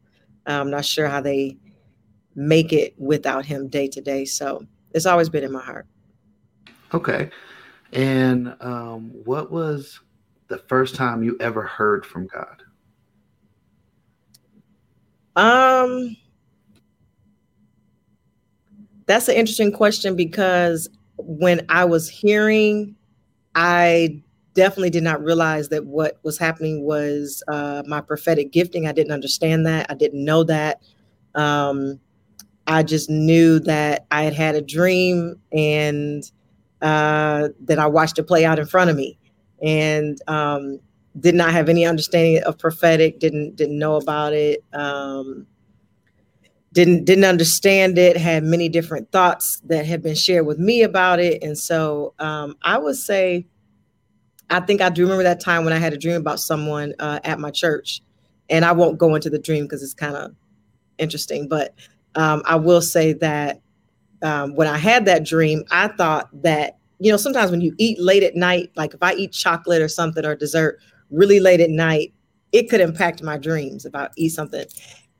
I'm 0.45 0.73
not 0.73 0.85
sure 0.85 1.07
how 1.07 1.21
they 1.21 1.57
make 2.35 2.73
it 2.73 2.95
without 2.99 3.47
him 3.47 3.69
day 3.69 3.87
to 3.87 4.01
day. 4.01 4.25
So 4.25 4.67
it's 4.93 5.07
always 5.07 5.29
been 5.29 5.45
in 5.45 5.53
my 5.53 5.63
heart. 5.63 5.87
Okay. 6.93 7.31
And 7.93 8.55
um, 8.61 9.11
what 9.25 9.51
was 9.51 10.01
the 10.49 10.59
first 10.59 10.95
time 10.95 11.23
you 11.23 11.37
ever 11.41 11.63
heard 11.63 12.05
from 12.05 12.27
God? 12.27 12.63
Um, 15.37 16.17
that's 19.07 19.29
an 19.29 19.37
interesting 19.37 19.73
question 19.73 20.17
because 20.17 20.89
when 21.17 21.65
I 21.69 21.85
was 21.85 22.09
hearing, 22.09 22.95
I 23.55 24.23
definitely 24.55 24.91
did 24.91 25.03
not 25.03 25.23
realize 25.23 25.69
that 25.69 25.87
what 25.87 26.19
was 26.23 26.39
happening 26.39 26.85
was 26.85 27.43
uh, 27.49 27.83
my 27.87 28.01
prophetic 28.01 28.53
gifting. 28.53 28.87
I 28.87 28.93
didn't 28.93 29.13
understand 29.13 29.67
that. 29.67 29.87
I 29.91 29.95
didn't 29.95 30.25
know 30.25 30.45
that. 30.45 30.83
Um, 31.35 32.01
I 32.67 32.83
just 32.83 33.09
knew 33.09 33.59
that 33.61 34.07
I 34.11 34.23
had 34.23 34.35
had 34.35 34.55
a 34.55 34.63
dream 34.63 35.37
and 35.53 36.31
uh, 36.83 37.49
that 37.61 37.79
I 37.79 37.87
watched 37.87 38.19
it 38.19 38.25
play 38.25 38.45
out 38.45 38.59
in 38.59 38.67
front 38.67 38.91
of 38.91 38.97
me, 38.97 39.19
and 39.63 40.21
um, 40.29 40.81
did 41.19 41.35
not 41.35 41.53
have 41.53 41.69
any 41.69 41.85
understanding 41.85 42.43
of 42.45 42.59
prophetic. 42.59 43.19
Didn't 43.19 43.57
didn't 43.57 43.79
know 43.79 43.97
about 43.97 44.33
it. 44.33 44.65
Um, 44.73 45.47
didn't 46.73 47.05
didn't 47.05 47.25
understand 47.25 47.99
it. 47.99 48.17
Had 48.17 48.45
many 48.45 48.69
different 48.69 49.11
thoughts 49.13 49.61
that 49.65 49.87
had 49.87 50.03
been 50.03 50.15
shared 50.15 50.47
with 50.47 50.59
me 50.59 50.83
about 50.83 51.19
it, 51.21 51.43
and 51.43 51.59
so 51.59 52.15
um, 52.19 52.57
I 52.63 52.79
would 52.79 52.97
say, 52.97 53.47
I 54.49 54.61
think 54.61 54.81
I 54.81 54.89
do 54.89 55.03
remember 55.03 55.25
that 55.25 55.41
time 55.41 55.65
when 55.65 55.73
I 55.73 55.79
had 55.79 55.93
a 55.93 55.99
dream 55.99 56.17
about 56.17 56.41
someone 56.41 56.95
uh, 56.99 57.21
at 57.25 57.41
my 57.41 57.51
church, 57.51 58.03
and 58.49 58.65
I 58.65 58.73
won't 58.73 58.99
go 58.99 59.15
into 59.15 59.31
the 59.31 59.39
dream 59.39 59.65
because 59.65 59.83
it's 59.83 59.95
kind 59.95 60.17
of 60.17 60.35
interesting, 60.99 61.49
but 61.49 61.75
um, 62.15 62.43
I 62.45 62.57
will 62.57 62.83
say 62.83 63.13
that 63.15 63.61
um, 64.23 64.55
when 64.55 64.69
I 64.69 64.79
had 64.79 65.05
that 65.07 65.25
dream, 65.25 65.65
I 65.71 65.89
thought 65.89 66.29
that, 66.43 66.79
you 66.99 67.11
know, 67.11 67.17
sometimes 67.17 67.51
when 67.51 67.61
you 67.61 67.75
eat 67.79 67.99
late 68.01 68.23
at 68.23 68.35
night, 68.35 68.71
like 68.77 68.95
if 68.95 69.03
I 69.03 69.15
eat 69.15 69.33
chocolate 69.33 69.83
or 69.83 69.89
something 69.89 70.25
or 70.25 70.37
dessert 70.37 70.79
really 71.11 71.41
late 71.41 71.61
at 71.61 71.71
night, 71.71 72.13
it 72.53 72.69
could 72.69 72.81
impact 72.81 73.23
my 73.23 73.39
dreams 73.39 73.85
if 73.85 73.95
I 73.95 74.09
eat 74.17 74.31
something. 74.31 74.65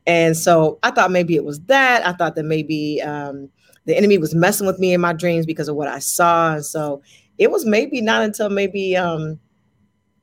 And 0.07 0.37
so 0.37 0.79
I 0.83 0.91
thought 0.91 1.11
maybe 1.11 1.37
it 1.37 1.45
was 1.45 1.61
that. 1.63 2.07
I 2.07 2.13
thought 2.13 2.35
that 2.35 2.45
maybe 2.45 3.01
um, 3.03 3.49
the 3.87 3.97
enemy 3.97 4.19
was 4.19 4.35
messing 4.35 4.67
with 4.67 4.79
me 4.79 4.93
in 4.93 5.01
my 5.01 5.13
dreams 5.13 5.47
because 5.47 5.69
of 5.69 5.77
what 5.77 5.89
I 5.89 5.99
saw. 5.99 6.55
And 6.55 6.65
so 6.65 7.03
it 7.39 7.51
was 7.51 7.65
maybe 7.65 8.01
not 8.01 8.23
until 8.23 8.51
maybe 8.51 8.97
um, 8.97 9.39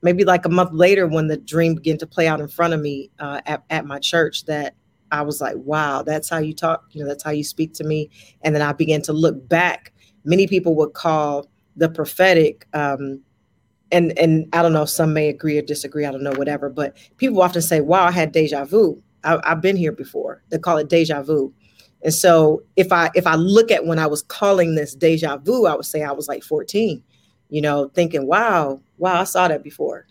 maybe 0.02 0.24
like 0.24 0.46
a 0.46 0.50
month 0.50 0.72
later 0.74 1.08
when 1.08 1.28
the 1.28 1.38
dream 1.38 1.76
began 1.76 1.98
to 1.98 2.08
play 2.08 2.28
out 2.28 2.40
in 2.40 2.48
front 2.48 2.74
of 2.74 2.82
me 2.82 3.10
uh, 3.20 3.42
at, 3.46 3.64
at 3.70 3.86
my 3.86 4.00
church 4.00 4.46
that 4.46 4.76
I 5.12 5.22
was 5.22 5.42
like, 5.42 5.56
wow, 5.58 6.02
that's 6.02 6.30
how 6.30 6.40
you 6.40 6.54
talk. 6.54 6.86
You 6.92 7.02
know, 7.02 7.08
that's 7.08 7.24
how 7.24 7.32
you 7.32 7.44
speak 7.44 7.74
to 7.74 7.84
me. 7.84 8.10
And 8.42 8.54
then 8.54 8.62
I 8.62 8.74
began 8.74 9.02
to 9.04 9.14
look 9.14 9.48
back. 9.48 9.94
Many 10.26 10.48
people 10.48 10.76
would 10.76 10.94
call 10.94 11.48
the 11.76 11.90
prophetic, 11.90 12.68
um, 12.74 13.22
and 13.92 14.18
and 14.18 14.48
I 14.54 14.62
don't 14.62 14.74
know, 14.74 14.86
some 14.86 15.14
may 15.14 15.30
agree 15.30 15.58
or 15.58 15.62
disagree. 15.62 16.06
I 16.06 16.12
don't 16.12 16.24
know, 16.24 16.34
whatever. 16.34 16.70
But 16.70 16.98
people 17.18 17.42
often 17.42 17.62
say, 17.62 17.82
wow, 17.82 18.06
I 18.06 18.12
had 18.12 18.32
deja 18.32 18.66
vu. 18.66 19.02
I, 19.24 19.40
I've 19.44 19.62
been 19.62 19.78
here 19.78 19.92
before. 19.92 20.44
They 20.50 20.60
call 20.60 20.78
it 20.78 20.90
deja 20.90 21.22
vu. 21.22 21.54
And 22.04 22.14
so 22.14 22.62
if 22.76 22.92
I 22.92 23.10
if 23.16 23.26
I 23.26 23.36
look 23.36 23.72
at 23.72 23.86
when 23.86 24.00
I 24.00 24.08
was 24.08 24.24
calling 24.24 24.76
this 24.76 24.94
deja 24.94 25.38
vu, 25.38 25.66
I 25.66 25.76
would 25.76 25.86
say 25.86 26.04
I 26.04 26.12
was 26.12 26.28
like 26.28 26.44
14, 26.44 27.02
you 27.50 27.62
know, 27.62 27.90
thinking, 27.94 28.28
wow, 28.28 28.82
wow, 28.98 29.22
I 29.22 29.24
saw 29.24 29.48
that 29.48 29.64
before 29.64 30.06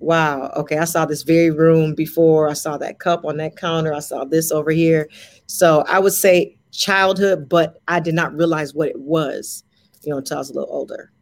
wow, 0.00 0.52
okay, 0.56 0.78
I 0.78 0.84
saw 0.84 1.04
this 1.06 1.22
very 1.22 1.50
room 1.50 1.94
before. 1.94 2.48
I 2.48 2.54
saw 2.54 2.76
that 2.78 2.98
cup 2.98 3.24
on 3.24 3.36
that 3.36 3.56
counter. 3.56 3.94
I 3.94 4.00
saw 4.00 4.24
this 4.24 4.50
over 4.50 4.70
here. 4.70 5.08
So 5.46 5.84
I 5.88 5.98
would 5.98 6.12
say 6.12 6.56
childhood, 6.72 7.48
but 7.48 7.80
I 7.86 8.00
did 8.00 8.14
not 8.14 8.34
realize 8.34 8.74
what 8.74 8.88
it 8.88 8.98
was 8.98 9.64
you 10.02 10.10
know, 10.10 10.18
until 10.18 10.36
I 10.36 10.40
was 10.40 10.50
a 10.50 10.54
little 10.54 10.72
older. 10.72 11.12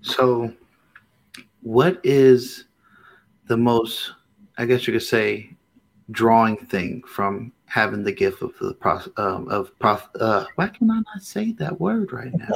So, 0.00 0.52
what 1.62 2.00
is 2.04 2.64
the 3.46 3.56
most, 3.56 4.12
I 4.56 4.66
guess 4.66 4.86
you 4.86 4.92
could 4.92 5.02
say, 5.02 5.50
drawing 6.10 6.56
thing 6.56 7.02
from 7.06 7.52
having 7.66 8.02
the 8.02 8.12
gift 8.12 8.42
of 8.42 8.52
the 8.60 8.74
prof, 8.74 9.08
um, 9.16 9.48
of 9.48 9.76
prof, 9.78 10.08
uh, 10.20 10.46
why 10.54 10.68
can 10.68 10.90
I 10.90 10.96
not 10.96 11.22
say 11.22 11.52
that 11.52 11.80
word 11.80 12.12
right 12.12 12.32
now? 12.32 12.48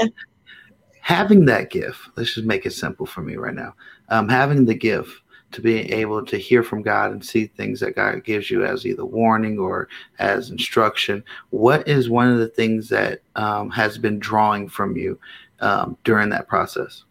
having 1.01 1.45
that 1.47 1.71
gift, 1.71 2.01
let's 2.17 2.35
just 2.35 2.47
make 2.47 2.65
it 2.65 2.73
simple 2.73 3.05
for 3.05 3.23
me 3.23 3.37
right 3.37 3.55
now. 3.55 3.75
Um, 4.13 4.29
having 4.29 4.67
the 4.67 4.75
gift 4.75 5.23
to 5.53 5.61
be 5.61 5.93
able 5.93 6.25
to 6.25 6.37
hear 6.37 6.63
from 6.63 6.83
God 6.83 7.13
and 7.13 7.25
see 7.25 7.47
things 7.47 7.81
that 7.81 7.95
God 7.95 8.25
gives 8.25 8.51
you 8.51 8.65
as 8.65 8.85
either 8.85 9.05
warning 9.05 9.59
or 9.59 9.89
as 10.19 10.51
instruction. 10.51 11.23
What 11.51 11.87
is 11.87 12.11
one 12.11 12.29
of 12.29 12.39
the 12.39 12.49
things 12.49 12.89
that 12.89 13.21
um, 13.37 13.71
has 13.71 13.99
been 13.99 14.19
drawing 14.19 14.69
from 14.69 14.97
you 14.97 15.19
um, 15.61 15.97
during 16.05 16.31
that 16.31 16.49
process? 16.49 17.05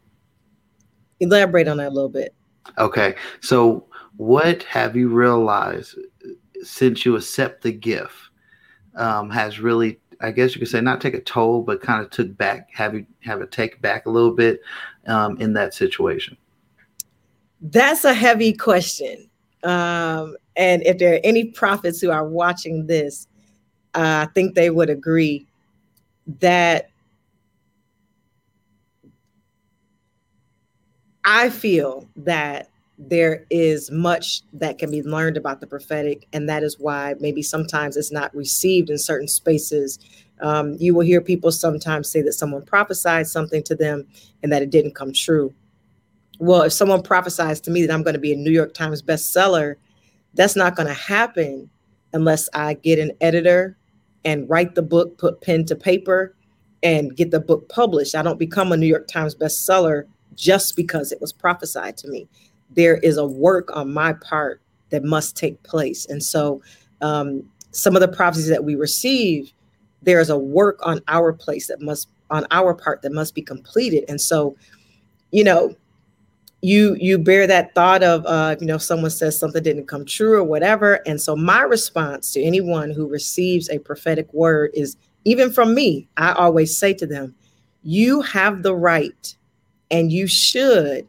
Elaborate 1.20 1.68
on 1.68 1.78
that 1.78 1.90
a 1.90 1.94
little 1.94 2.10
bit. 2.10 2.34
Okay. 2.78 3.16
So, 3.42 3.86
what 4.18 4.64
have 4.64 4.96
you 4.96 5.08
realized 5.08 5.98
since 6.64 7.06
you 7.06 7.16
accept 7.16 7.64
the 7.64 7.72
gift 7.72 8.30
um, 8.96 9.30
has 9.30 9.60
really, 9.60 10.00
I 10.20 10.32
guess 10.32 10.54
you 10.54 10.60
could 10.60 10.68
say, 10.68 10.82
not 10.82 11.02
take 11.02 11.14
a 11.14 11.22
toll, 11.22 11.62
but 11.62 11.82
kind 11.82 12.04
of 12.04 12.12
took 12.12 12.36
back, 12.38 12.70
have 12.74 12.94
you 12.94 13.06
have 13.22 13.42
it 13.42 13.52
take 13.52 13.82
back 13.82 14.06
a 14.06 14.10
little 14.10 14.34
bit 14.34 14.62
um, 15.08 15.38
in 15.38 15.54
that 15.54 15.74
situation? 15.74 16.38
That's 17.62 18.04
a 18.06 18.14
heavy 18.14 18.54
question. 18.54 19.30
Um, 19.64 20.36
and 20.56 20.82
if 20.84 20.98
there 20.98 21.16
are 21.16 21.20
any 21.24 21.46
prophets 21.46 22.02
who 22.02 22.10
are 22.10 22.28
watching 22.28 22.88
this, 22.88 23.28
uh, 23.94 24.26
I 24.28 24.32
think 24.34 24.56
they 24.56 24.70
would 24.70 24.90
agree 24.90 25.46
that 26.40 26.90
I 31.24 31.50
feel 31.50 32.08
that 32.16 32.70
there 32.98 33.46
is 33.50 33.92
much 33.92 34.42
that 34.54 34.78
can 34.78 34.92
be 34.92 35.02
learned 35.04 35.38
about 35.38 35.60
the 35.60 35.68
prophetic, 35.68 36.28
and 36.34 36.48
that 36.50 36.64
is 36.64 36.80
why 36.80 37.16
maybe 37.20 37.42
sometimes 37.42 37.98
it's 37.98 38.12
not 38.12 38.36
received 38.36 38.90
in 38.90 38.98
certain 38.98 39.28
spaces. 39.28 40.00
Um, 40.42 40.76
you 40.80 40.94
will 40.94 41.06
hear 41.06 41.22
people 41.22 41.52
sometimes 41.52 42.10
say 42.10 42.22
that 42.24 42.34
someone 42.34 42.64
prophesied 42.64 43.28
something 43.28 43.64
to 43.64 43.76
them 43.76 44.08
and 44.42 44.52
that 44.52 44.62
it 44.62 44.72
didn't 44.72 44.96
come 44.96 45.14
true. 45.14 45.54
Well, 46.42 46.64
if 46.64 46.74
someone 46.74 47.04
prophesies 47.04 47.62
to 47.62 47.72
me 47.72 47.86
that 47.86 47.94
I'm 47.94 48.02
going 48.02 48.16
to 48.16 48.20
be 48.20 48.34
a 48.34 48.36
New 48.36 48.50
York 48.50 48.74
Times 48.74 49.04
bestseller, 49.04 49.76
that's 50.34 50.56
not 50.56 50.76
going 50.76 50.88
to 50.88 50.94
happen 50.94 51.70
unless 52.14 52.50
I 52.56 52.74
get 52.74 52.98
an 52.98 53.12
editor 53.22 53.78
and 54.26 54.50
write 54.50 54.74
the 54.74 54.82
book, 54.82 55.20
put 55.20 55.42
pen 55.42 55.66
to 55.66 55.76
paper, 55.76 56.36
and 56.82 57.16
get 57.16 57.30
the 57.30 57.40
book 57.40 57.70
published. 57.70 58.16
I 58.16 58.24
don't 58.24 58.40
become 58.40 58.72
a 58.72 58.78
New 58.78 58.88
York 58.88 59.08
Times 59.08 59.36
bestseller 59.36 60.06
just 60.34 60.76
because 60.76 61.12
it 61.12 61.22
was 61.22 61.32
prophesied 61.32 61.96
to 61.98 62.08
me. 62.08 62.28
There 62.72 62.98
is 62.98 63.18
a 63.18 63.26
work 63.26 63.70
on 63.76 63.94
my 63.94 64.14
part 64.14 64.64
that 64.90 65.04
must 65.04 65.38
take 65.38 65.62
place. 65.62 66.08
And 66.08 66.24
so, 66.24 66.64
um, 67.02 67.44
some 67.70 67.96
of 67.96 68.02
the 68.02 68.08
prophecies 68.08 68.50
that 68.50 68.64
we 68.64 68.74
receive, 68.74 69.54
there 70.02 70.20
is 70.20 70.32
a 70.32 70.40
work 70.40 70.80
on 70.82 71.02
our 71.08 71.34
place 71.34 71.68
that 71.68 71.82
must, 71.82 72.10
on 72.32 72.48
our 72.50 72.74
part, 72.74 73.04
that 73.04 73.12
must 73.12 73.36
be 73.36 73.44
completed. 73.44 74.06
And 74.10 74.20
so, 74.20 74.56
you 75.30 75.44
know, 75.44 75.76
you 76.62 76.96
you 77.00 77.18
bear 77.18 77.48
that 77.48 77.74
thought 77.74 78.04
of 78.04 78.26
uh, 78.26 78.56
you 78.60 78.68
know 78.68 78.78
someone 78.78 79.12
says 79.12 79.38
something 79.38 79.64
didn't 79.64 79.88
come 79.88 80.06
true 80.06 80.38
or 80.38 80.44
whatever. 80.44 81.02
And 81.08 81.20
so 81.20 81.36
my 81.36 81.62
response 81.62 82.32
to 82.34 82.42
anyone 82.42 82.92
who 82.92 83.08
receives 83.08 83.70
a 83.70 83.80
prophetic 83.80 84.32
word 84.34 84.72
is 84.74 84.96
even 85.26 85.52
from 85.52 85.74
me 85.74 86.08
i 86.18 86.32
always 86.34 86.78
say 86.78 86.94
to 86.94 87.06
them 87.06 87.36
you 87.84 88.22
have 88.22 88.64
the 88.64 88.76
right 88.76 89.36
and 89.90 90.12
you 90.12 90.28
should 90.28 91.08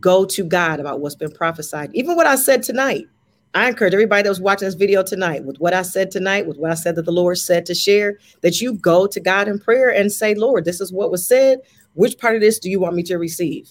go 0.00 0.24
to 0.24 0.44
god 0.44 0.80
about 0.80 1.00
what's 1.00 1.14
been 1.14 1.30
prophesied. 1.30 1.90
Even 1.94 2.16
what 2.16 2.26
i 2.26 2.36
said 2.36 2.62
tonight 2.62 3.06
i 3.54 3.68
encourage 3.68 3.94
everybody 3.94 4.22
that 4.22 4.28
was 4.28 4.40
watching 4.40 4.66
this 4.66 4.74
video 4.74 5.02
tonight 5.02 5.44
with 5.44 5.58
what 5.58 5.72
i 5.72 5.82
said 5.82 6.10
tonight 6.10 6.46
with 6.46 6.58
what 6.58 6.70
i 6.70 6.74
said 6.74 6.94
that 6.96 7.04
the 7.04 7.12
lord 7.12 7.38
said 7.38 7.64
to 7.64 7.74
share 7.74 8.18
that 8.42 8.60
you 8.60 8.74
go 8.74 9.06
to 9.06 9.20
god 9.20 9.48
in 9.48 9.58
prayer 9.58 9.88
and 9.88 10.12
say 10.12 10.34
lord 10.34 10.64
this 10.64 10.80
is 10.80 10.92
what 10.92 11.10
was 11.10 11.26
said. 11.26 11.60
Which 11.94 12.18
part 12.18 12.34
of 12.34 12.42
this 12.42 12.58
do 12.58 12.68
you 12.68 12.78
want 12.78 12.94
me 12.94 13.02
to 13.04 13.16
receive 13.16 13.70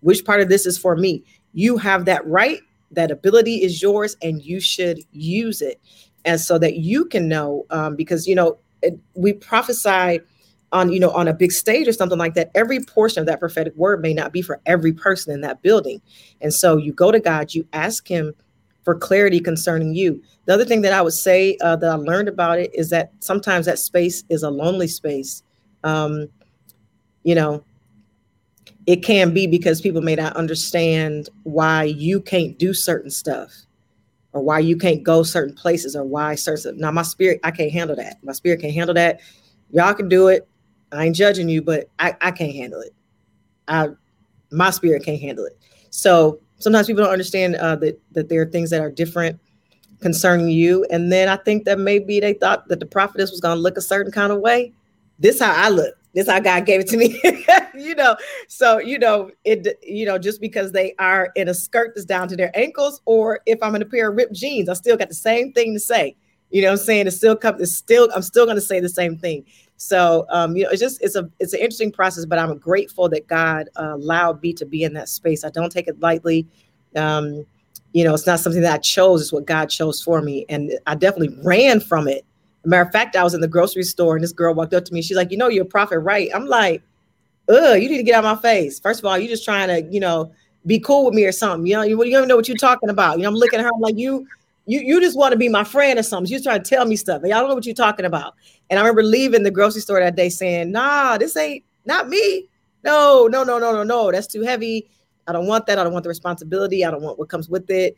which 0.00 0.24
part 0.24 0.40
of 0.40 0.48
this 0.48 0.66
is 0.66 0.78
for 0.78 0.96
me? 0.96 1.24
You 1.52 1.76
have 1.78 2.04
that 2.06 2.26
right. 2.26 2.60
That 2.90 3.10
ability 3.10 3.62
is 3.62 3.82
yours, 3.82 4.16
and 4.22 4.42
you 4.42 4.60
should 4.60 5.00
use 5.12 5.60
it, 5.60 5.80
and 6.24 6.40
so 6.40 6.58
that 6.58 6.76
you 6.76 7.04
can 7.04 7.28
know. 7.28 7.66
Um, 7.70 7.96
because 7.96 8.26
you 8.26 8.34
know 8.34 8.58
it, 8.82 8.98
we 9.14 9.34
prophesy 9.34 10.20
on 10.72 10.90
you 10.90 10.98
know 11.00 11.10
on 11.10 11.28
a 11.28 11.34
big 11.34 11.52
stage 11.52 11.86
or 11.86 11.92
something 11.92 12.18
like 12.18 12.34
that. 12.34 12.50
Every 12.54 12.80
portion 12.80 13.20
of 13.20 13.26
that 13.26 13.40
prophetic 13.40 13.76
word 13.76 14.00
may 14.00 14.14
not 14.14 14.32
be 14.32 14.40
for 14.40 14.60
every 14.64 14.92
person 14.92 15.34
in 15.34 15.42
that 15.42 15.60
building, 15.60 16.00
and 16.40 16.54
so 16.54 16.78
you 16.78 16.92
go 16.92 17.12
to 17.12 17.20
God, 17.20 17.52
you 17.52 17.66
ask 17.74 18.08
Him 18.08 18.32
for 18.84 18.94
clarity 18.94 19.38
concerning 19.38 19.92
you. 19.94 20.22
The 20.46 20.54
other 20.54 20.64
thing 20.64 20.80
that 20.80 20.94
I 20.94 21.02
would 21.02 21.12
say 21.12 21.58
uh, 21.60 21.76
that 21.76 21.90
I 21.90 21.94
learned 21.94 22.26
about 22.26 22.58
it 22.58 22.70
is 22.72 22.88
that 22.88 23.12
sometimes 23.18 23.66
that 23.66 23.78
space 23.78 24.24
is 24.30 24.42
a 24.42 24.48
lonely 24.48 24.88
space. 24.88 25.42
Um, 25.84 26.28
you 27.22 27.34
know, 27.34 27.62
it 28.88 29.02
can 29.02 29.34
be 29.34 29.46
because 29.46 29.82
people 29.82 30.00
may 30.00 30.16
not 30.16 30.34
understand 30.34 31.28
why 31.42 31.82
you 31.82 32.22
can't 32.22 32.56
do 32.56 32.72
certain 32.72 33.10
stuff 33.10 33.52
or 34.32 34.40
why 34.40 34.58
you 34.58 34.78
can't 34.78 35.02
go 35.02 35.22
certain 35.22 35.54
places 35.54 35.94
or 35.94 36.04
why 36.04 36.34
certain 36.34 36.78
now 36.78 36.90
my 36.90 37.02
spirit 37.02 37.38
i 37.44 37.50
can't 37.50 37.70
handle 37.70 37.94
that. 37.94 38.16
My 38.22 38.32
spirit 38.32 38.62
can't 38.62 38.72
handle 38.72 38.94
that. 38.94 39.20
Y'all 39.72 39.92
can 39.92 40.08
do 40.08 40.28
it. 40.28 40.48
I 40.90 41.04
ain't 41.04 41.14
judging 41.14 41.50
you 41.50 41.60
but 41.60 41.90
i, 41.98 42.16
I 42.22 42.30
can't 42.30 42.54
handle 42.54 42.80
it. 42.80 42.94
I 43.68 43.88
my 44.50 44.70
spirit 44.70 45.04
can't 45.04 45.20
handle 45.20 45.44
it. 45.44 45.58
So 45.90 46.40
sometimes 46.56 46.86
people 46.86 47.04
don't 47.04 47.12
understand 47.12 47.56
uh, 47.56 47.76
that 47.76 48.00
that 48.12 48.30
there 48.30 48.40
are 48.40 48.46
things 48.46 48.70
that 48.70 48.80
are 48.80 48.90
different 48.90 49.38
concerning 50.00 50.48
you. 50.48 50.86
And 50.90 51.12
then 51.12 51.28
i 51.28 51.36
think 51.36 51.66
that 51.66 51.78
maybe 51.78 52.20
they 52.20 52.32
thought 52.32 52.68
that 52.68 52.80
the 52.80 52.86
prophetess 52.86 53.30
was 53.30 53.40
going 53.40 53.54
to 53.54 53.60
look 53.60 53.76
a 53.76 53.82
certain 53.82 54.12
kind 54.12 54.32
of 54.32 54.40
way. 54.40 54.72
This 55.18 55.40
how 55.40 55.52
i 55.52 55.68
look 55.68 55.97
this 56.14 56.28
how 56.28 56.40
God 56.40 56.66
gave 56.66 56.80
it 56.80 56.88
to 56.88 56.96
me. 56.96 57.20
you 57.74 57.94
know, 57.94 58.16
so 58.48 58.78
you 58.78 58.98
know, 58.98 59.30
it 59.44 59.78
you 59.82 60.06
know, 60.06 60.18
just 60.18 60.40
because 60.40 60.72
they 60.72 60.94
are 60.98 61.30
in 61.36 61.48
a 61.48 61.54
skirt 61.54 61.92
that's 61.94 62.04
down 62.04 62.28
to 62.28 62.36
their 62.36 62.50
ankles, 62.54 63.00
or 63.04 63.40
if 63.46 63.62
I'm 63.62 63.74
in 63.74 63.82
a 63.82 63.86
pair 63.86 64.10
of 64.10 64.16
ripped 64.16 64.34
jeans, 64.34 64.68
I 64.68 64.74
still 64.74 64.96
got 64.96 65.08
the 65.08 65.14
same 65.14 65.52
thing 65.52 65.74
to 65.74 65.80
say. 65.80 66.16
You 66.50 66.62
know 66.62 66.70
I'm 66.70 66.76
saying? 66.78 67.06
It's 67.06 67.16
still 67.16 67.36
come, 67.36 67.60
it's 67.60 67.74
still, 67.74 68.08
I'm 68.14 68.22
still 68.22 68.46
gonna 68.46 68.60
say 68.60 68.80
the 68.80 68.88
same 68.88 69.18
thing. 69.18 69.44
So 69.76 70.26
um, 70.30 70.56
you 70.56 70.64
know, 70.64 70.70
it's 70.70 70.80
just 70.80 71.02
it's 71.02 71.14
a 71.14 71.28
it's 71.38 71.52
an 71.52 71.60
interesting 71.60 71.92
process, 71.92 72.24
but 72.24 72.38
I'm 72.38 72.56
grateful 72.58 73.08
that 73.10 73.26
God 73.26 73.68
uh, 73.76 73.94
allowed 73.94 74.42
me 74.42 74.52
to 74.54 74.64
be 74.64 74.82
in 74.82 74.94
that 74.94 75.08
space. 75.08 75.44
I 75.44 75.50
don't 75.50 75.70
take 75.70 75.88
it 75.88 76.00
lightly. 76.00 76.46
Um, 76.96 77.44
you 77.92 78.04
know, 78.04 78.14
it's 78.14 78.26
not 78.26 78.40
something 78.40 78.62
that 78.62 78.74
I 78.74 78.78
chose, 78.78 79.22
it's 79.22 79.32
what 79.32 79.46
God 79.46 79.66
chose 79.66 80.02
for 80.02 80.20
me. 80.20 80.44
And 80.48 80.72
I 80.86 80.94
definitely 80.94 81.36
ran 81.42 81.80
from 81.80 82.08
it 82.08 82.24
Matter 82.64 82.82
of 82.82 82.92
fact, 82.92 83.16
I 83.16 83.22
was 83.22 83.34
in 83.34 83.40
the 83.40 83.48
grocery 83.48 83.84
store 83.84 84.16
and 84.16 84.22
this 84.22 84.32
girl 84.32 84.54
walked 84.54 84.74
up 84.74 84.84
to 84.86 84.92
me. 84.92 85.00
She's 85.02 85.16
like, 85.16 85.30
"You 85.30 85.36
know, 85.38 85.48
you're 85.48 85.62
a 85.64 85.66
prophet, 85.66 86.00
right?" 86.00 86.28
I'm 86.34 86.46
like, 86.46 86.82
"Ugh, 87.48 87.80
you 87.80 87.88
need 87.88 87.98
to 87.98 88.02
get 88.02 88.14
out 88.14 88.24
of 88.24 88.36
my 88.36 88.42
face." 88.42 88.78
First 88.80 89.00
of 89.00 89.06
all, 89.06 89.16
you're 89.16 89.28
just 89.28 89.44
trying 89.44 89.68
to, 89.68 89.92
you 89.92 90.00
know, 90.00 90.32
be 90.66 90.78
cool 90.78 91.06
with 91.06 91.14
me 91.14 91.24
or 91.24 91.32
something. 91.32 91.66
You 91.66 91.76
know, 91.76 91.82
you, 91.82 92.02
you 92.04 92.10
don't 92.12 92.20
even 92.20 92.28
know 92.28 92.36
what 92.36 92.48
you're 92.48 92.56
talking 92.56 92.90
about. 92.90 93.16
You 93.16 93.22
know, 93.22 93.28
I'm 93.28 93.36
looking 93.36 93.60
at 93.60 93.64
her. 93.64 93.70
I'm 93.72 93.80
like, 93.80 93.96
"You, 93.96 94.26
you, 94.66 94.80
you 94.80 95.00
just 95.00 95.16
want 95.16 95.32
to 95.32 95.38
be 95.38 95.48
my 95.48 95.64
friend 95.64 95.98
or 95.98 96.02
something." 96.02 96.28
She's 96.28 96.42
trying 96.42 96.62
to 96.62 96.68
tell 96.68 96.84
me 96.84 96.96
stuff, 96.96 97.22
and 97.22 97.30
y'all 97.30 97.40
don't 97.40 97.48
know 97.48 97.54
what 97.54 97.64
you're 97.64 97.74
talking 97.74 98.04
about. 98.06 98.34
And 98.70 98.78
I 98.78 98.82
remember 98.82 99.02
leaving 99.02 99.44
the 99.44 99.50
grocery 99.50 99.80
store 99.80 100.00
that 100.00 100.16
day 100.16 100.28
saying, 100.28 100.72
"Nah, 100.72 101.16
this 101.16 101.36
ain't 101.36 101.64
not 101.86 102.08
me. 102.08 102.48
No, 102.84 103.28
no, 103.30 103.44
no, 103.44 103.58
no, 103.58 103.72
no, 103.72 103.82
no. 103.82 104.10
That's 104.12 104.26
too 104.26 104.42
heavy. 104.42 104.90
I 105.26 105.32
don't 105.32 105.46
want 105.46 105.66
that. 105.66 105.78
I 105.78 105.84
don't 105.84 105.92
want 105.92 106.02
the 106.02 106.08
responsibility. 106.08 106.84
I 106.84 106.90
don't 106.90 107.02
want 107.02 107.18
what 107.18 107.28
comes 107.28 107.48
with 107.48 107.70
it." 107.70 107.96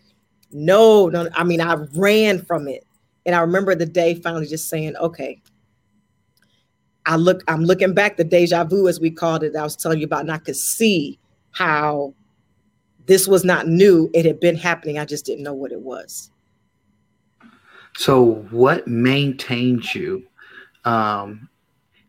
No, 0.52 1.08
no. 1.08 1.28
I 1.34 1.44
mean, 1.44 1.60
I 1.60 1.74
ran 1.94 2.42
from 2.42 2.68
it. 2.68 2.84
And 3.26 3.34
I 3.34 3.40
remember 3.40 3.74
the 3.74 3.86
day 3.86 4.14
finally 4.14 4.46
just 4.46 4.68
saying, 4.68 4.96
okay, 4.96 5.42
I 7.06 7.16
look, 7.16 7.42
I'm 7.48 7.64
looking 7.64 7.94
back 7.94 8.16
the 8.16 8.24
deja 8.24 8.64
vu 8.64 8.88
as 8.88 9.00
we 9.00 9.10
called 9.10 9.42
it, 9.42 9.56
I 9.56 9.62
was 9.62 9.76
telling 9.76 9.98
you 9.98 10.06
about, 10.06 10.20
and 10.20 10.32
I 10.32 10.38
could 10.38 10.56
see 10.56 11.18
how 11.52 12.14
this 13.06 13.26
was 13.26 13.44
not 13.44 13.66
new. 13.66 14.10
It 14.14 14.24
had 14.24 14.40
been 14.40 14.56
happening. 14.56 14.98
I 14.98 15.04
just 15.04 15.24
didn't 15.26 15.42
know 15.42 15.54
what 15.54 15.72
it 15.72 15.80
was. 15.80 16.30
So 17.96 18.46
what 18.50 18.86
maintains 18.86 19.94
you? 19.94 20.24
Um, 20.84 21.48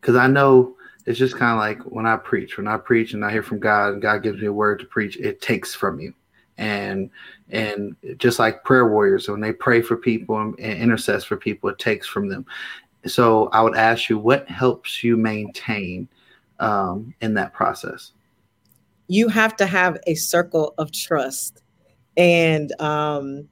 because 0.00 0.16
I 0.16 0.26
know 0.26 0.76
it's 1.06 1.18
just 1.18 1.36
kind 1.36 1.52
of 1.52 1.58
like 1.58 1.80
when 1.92 2.06
I 2.06 2.16
preach, 2.16 2.56
when 2.56 2.68
I 2.68 2.76
preach 2.76 3.14
and 3.14 3.24
I 3.24 3.30
hear 3.30 3.42
from 3.42 3.58
God 3.58 3.94
and 3.94 4.02
God 4.02 4.22
gives 4.22 4.40
me 4.40 4.46
a 4.46 4.52
word 4.52 4.78
to 4.80 4.86
preach, 4.86 5.16
it 5.16 5.40
takes 5.40 5.74
from 5.74 6.00
you. 6.00 6.14
And 6.58 7.10
and 7.50 7.96
just 8.18 8.38
like 8.38 8.64
prayer 8.64 8.88
warriors, 8.88 9.28
when 9.28 9.40
they 9.40 9.52
pray 9.52 9.82
for 9.82 9.96
people 9.96 10.40
and, 10.40 10.58
and 10.60 10.90
intercess 10.90 11.24
for 11.24 11.36
people, 11.36 11.70
it 11.70 11.78
takes 11.78 12.06
from 12.06 12.28
them. 12.28 12.46
So 13.06 13.48
I 13.48 13.62
would 13.62 13.76
ask 13.76 14.08
you, 14.08 14.18
what 14.18 14.48
helps 14.48 15.02
you 15.02 15.16
maintain 15.16 16.08
um, 16.60 17.14
in 17.20 17.34
that 17.34 17.52
process? 17.52 18.12
You 19.08 19.28
have 19.28 19.56
to 19.56 19.66
have 19.66 19.98
a 20.06 20.14
circle 20.14 20.74
of 20.78 20.92
trust. 20.92 21.62
And 22.16 22.72
um, 22.80 23.48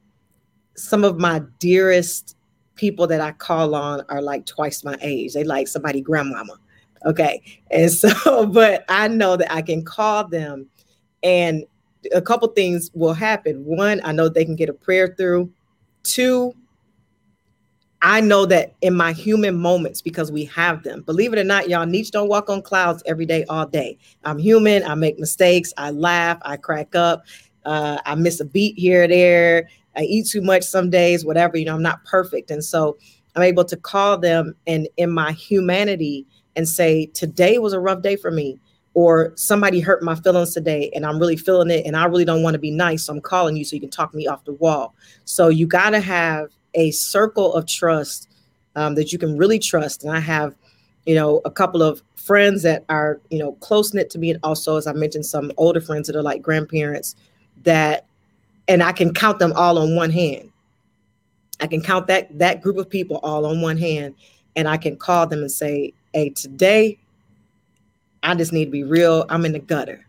some 0.75 1.03
of 1.03 1.19
my 1.19 1.41
dearest 1.59 2.37
people 2.75 3.05
that 3.07 3.21
I 3.21 3.31
call 3.33 3.75
on 3.75 4.03
are 4.09 4.21
like 4.21 4.45
twice 4.45 4.83
my 4.83 4.97
age. 5.01 5.33
They 5.33 5.43
like 5.43 5.67
somebody 5.67 6.01
grandmama. 6.01 6.57
Okay. 7.05 7.41
And 7.69 7.91
so, 7.91 8.45
but 8.53 8.85
I 8.89 9.07
know 9.07 9.35
that 9.35 9.51
I 9.53 9.61
can 9.61 9.83
call 9.83 10.27
them 10.27 10.67
and 11.23 11.65
a 12.13 12.21
couple 12.21 12.47
things 12.49 12.89
will 12.93 13.13
happen. 13.13 13.63
One, 13.65 14.01
I 14.03 14.11
know 14.11 14.29
they 14.29 14.45
can 14.45 14.55
get 14.55 14.69
a 14.69 14.73
prayer 14.73 15.13
through. 15.17 15.51
Two, 16.03 16.53
I 18.01 18.19
know 18.19 18.45
that 18.47 18.73
in 18.81 18.95
my 18.95 19.13
human 19.13 19.55
moments, 19.55 20.01
because 20.01 20.31
we 20.31 20.45
have 20.45 20.81
them, 20.83 21.01
believe 21.01 21.33
it 21.33 21.39
or 21.39 21.43
not, 21.43 21.69
y'all, 21.69 21.85
Neechy 21.85 22.09
don't 22.09 22.27
walk 22.29 22.49
on 22.49 22.63
clouds 22.63 23.03
every 23.05 23.27
day, 23.27 23.45
all 23.45 23.67
day. 23.67 23.97
I'm 24.23 24.39
human. 24.39 24.83
I 24.83 24.95
make 24.95 25.19
mistakes. 25.19 25.71
I 25.77 25.91
laugh. 25.91 26.39
I 26.41 26.57
crack 26.57 26.95
up. 26.95 27.25
Uh, 27.63 27.99
I 28.05 28.15
miss 28.15 28.39
a 28.39 28.45
beat 28.45 28.77
here 28.77 29.03
or 29.03 29.07
there. 29.07 29.69
I 29.95 30.01
eat 30.01 30.27
too 30.27 30.41
much 30.41 30.63
some 30.63 30.89
days, 30.89 31.23
whatever. 31.23 31.57
You 31.57 31.65
know, 31.65 31.75
I'm 31.75 31.83
not 31.83 32.03
perfect. 32.05 32.49
And 32.49 32.63
so 32.63 32.97
I'm 33.35 33.43
able 33.43 33.65
to 33.65 33.77
call 33.77 34.17
them 34.17 34.55
and 34.65 34.87
in 34.97 35.11
my 35.11 35.33
humanity 35.33 36.25
and 36.55 36.67
say, 36.67 37.05
today 37.07 37.59
was 37.59 37.73
a 37.73 37.79
rough 37.79 38.01
day 38.01 38.15
for 38.15 38.31
me. 38.31 38.59
Or 38.93 39.31
somebody 39.35 39.79
hurt 39.79 40.03
my 40.03 40.15
feelings 40.15 40.53
today 40.53 40.91
and 40.93 41.05
I'm 41.05 41.17
really 41.17 41.37
feeling 41.37 41.69
it 41.69 41.85
and 41.85 41.95
I 41.95 42.05
really 42.05 42.25
don't 42.25 42.43
want 42.43 42.55
to 42.55 42.59
be 42.59 42.71
nice. 42.71 43.05
So 43.05 43.13
I'm 43.13 43.21
calling 43.21 43.55
you 43.55 43.63
so 43.63 43.75
you 43.75 43.79
can 43.79 43.89
talk 43.89 44.13
me 44.13 44.27
off 44.27 44.43
the 44.43 44.53
wall. 44.53 44.93
So 45.23 45.47
you 45.47 45.65
got 45.65 45.91
to 45.91 46.01
have 46.01 46.49
a 46.73 46.91
circle 46.91 47.53
of 47.53 47.65
trust 47.67 48.29
um, 48.75 48.95
that 48.95 49.11
you 49.11 49.19
can 49.19 49.37
really 49.37 49.59
trust. 49.59 50.03
And 50.03 50.11
I 50.11 50.19
have, 50.19 50.55
you 51.05 51.15
know, 51.15 51.41
a 51.45 51.51
couple 51.51 51.81
of 51.81 52.01
friends 52.15 52.63
that 52.63 52.85
are, 52.89 53.19
you 53.29 53.39
know, 53.39 53.53
close 53.53 53.93
knit 53.93 54.09
to 54.11 54.19
me. 54.19 54.31
And 54.31 54.39
also, 54.43 54.77
as 54.77 54.87
I 54.87 54.93
mentioned, 54.93 55.25
some 55.25 55.51
older 55.57 55.81
friends 55.81 56.07
that 56.07 56.15
are 56.15 56.23
like 56.23 56.41
grandparents 56.41 57.15
that, 57.63 58.05
and 58.67 58.83
I 58.83 58.91
can 58.91 59.13
count 59.13 59.39
them 59.39 59.53
all 59.55 59.77
on 59.77 59.95
one 59.95 60.11
hand. 60.11 60.51
I 61.59 61.67
can 61.67 61.81
count 61.81 62.07
that 62.07 62.37
that 62.39 62.61
group 62.61 62.77
of 62.77 62.89
people 62.89 63.17
all 63.17 63.45
on 63.45 63.61
one 63.61 63.77
hand, 63.77 64.15
and 64.55 64.67
I 64.67 64.77
can 64.77 64.95
call 64.95 65.27
them 65.27 65.39
and 65.39 65.51
say, 65.51 65.93
"Hey, 66.13 66.29
today, 66.29 66.97
I 68.23 68.35
just 68.35 68.53
need 68.53 68.65
to 68.65 68.71
be 68.71 68.83
real. 68.83 69.25
I'm 69.29 69.45
in 69.45 69.53
the 69.53 69.59
gutter. 69.59 70.05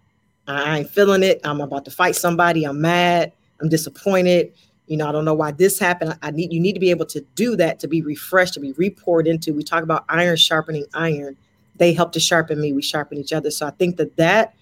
I 0.47 0.81
ain't 0.81 0.91
feeling 0.91 1.23
it. 1.23 1.41
I'm 1.45 1.61
about 1.61 1.85
to 1.85 1.91
fight 1.91 2.17
somebody. 2.17 2.65
I'm 2.65 2.81
mad. 2.81 3.33
I'm 3.61 3.69
disappointed 3.69 4.53
you 4.87 4.97
know 4.97 5.09
i 5.09 5.13
don't 5.13 5.25
know 5.25 5.35
why 5.35 5.51
this 5.51 5.79
happened 5.79 6.17
i 6.23 6.31
need 6.31 6.53
you 6.53 6.61
need 6.61 6.75
to 6.75 6.81
be 6.81 6.91
able 6.91 7.07
to 7.07 7.21
do 7.35 7.57
that 7.57 7.79
to 7.79 7.89
be 7.89 8.03
refreshed 8.03 8.55
to 8.55 8.61
be 8.61 8.73
repoured 8.73 9.27
into 9.27 9.55
we 9.55 9.63
talk 9.63 9.83
about 9.83 10.05
iron 10.09 10.37
sharpening 10.37 10.85
iron 10.95 11.37
they 11.77 11.93
help 11.93 12.13
to 12.13 12.21
sharpen 12.21 12.61
me 12.61 12.73
we 12.73 12.83
sharpen 12.83 13.19
each 13.19 13.33
other 13.33 13.51
so 13.51 13.67
i 13.67 13.71
think 13.71 13.97
that 13.97 14.15
that 14.17 14.55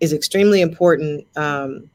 is 0.00 0.12
extremely 0.12 0.60
important 0.60 1.26
um, 1.36 1.88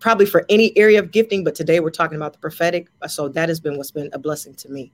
probably 0.00 0.26
for 0.26 0.44
any 0.48 0.76
area 0.76 0.98
of 0.98 1.10
gifting 1.10 1.44
but 1.44 1.54
today 1.54 1.80
we're 1.80 1.90
talking 1.90 2.16
about 2.16 2.32
the 2.32 2.38
prophetic 2.38 2.88
so 3.06 3.28
that 3.28 3.48
has 3.48 3.60
been 3.60 3.76
what's 3.76 3.90
been 3.90 4.10
a 4.12 4.18
blessing 4.18 4.54
to 4.54 4.68
me 4.68 4.92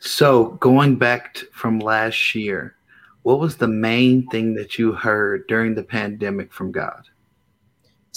so 0.00 0.46
going 0.60 0.96
back 0.96 1.38
from 1.52 1.78
last 1.78 2.34
year 2.34 2.74
what 3.22 3.40
was 3.40 3.56
the 3.56 3.68
main 3.68 4.26
thing 4.28 4.54
that 4.54 4.78
you 4.78 4.92
heard 4.92 5.46
during 5.48 5.74
the 5.74 5.82
pandemic 5.82 6.52
from 6.52 6.72
god 6.72 7.04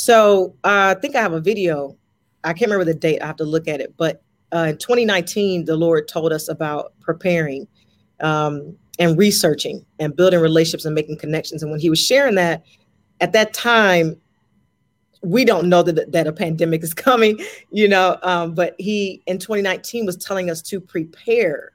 so 0.02 0.56
uh, 0.64 0.96
I 0.98 1.00
think 1.00 1.16
I 1.16 1.22
have 1.22 1.34
a 1.34 1.40
video. 1.40 1.96
I 2.44 2.54
can't 2.54 2.72
remember 2.72 2.92
the 2.92 2.98
date. 2.98 3.22
I 3.22 3.28
have 3.28 3.36
to 3.38 3.44
look 3.44 3.68
at 3.68 3.82
it. 3.82 3.94
But 3.98 4.24
uh, 4.52 4.68
in 4.70 4.78
2019, 4.78 5.66
the 5.66 5.76
Lord 5.76 6.08
told 6.08 6.34
us 6.34 6.50
about 6.50 6.94
preparing 7.00 7.68
um, 8.20 8.76
and 8.98 9.16
researching 9.18 9.86
and 10.00 10.16
building 10.16 10.40
relationships 10.40 10.86
and 10.86 10.96
making 10.96 11.18
connections. 11.18 11.62
And 11.62 11.72
when 11.72 11.80
He 11.80 11.90
was 11.90 12.04
sharing 12.04 12.34
that, 12.36 12.66
at 13.20 13.34
that 13.34 13.54
time, 13.54 14.20
we 15.22 15.46
don't 15.46 15.70
know 15.70 15.84
that 15.84 16.12
that 16.12 16.26
a 16.26 16.34
pandemic 16.34 16.84
is 16.84 16.94
coming, 16.96 17.40
you 17.70 17.88
know. 17.88 18.18
Um, 18.24 18.56
but 18.56 18.76
He 18.80 19.22
in 19.28 19.38
2019 19.38 20.08
was 20.08 20.18
telling 20.18 20.50
us 20.50 20.64
to 20.64 20.82
prepare, 20.82 21.74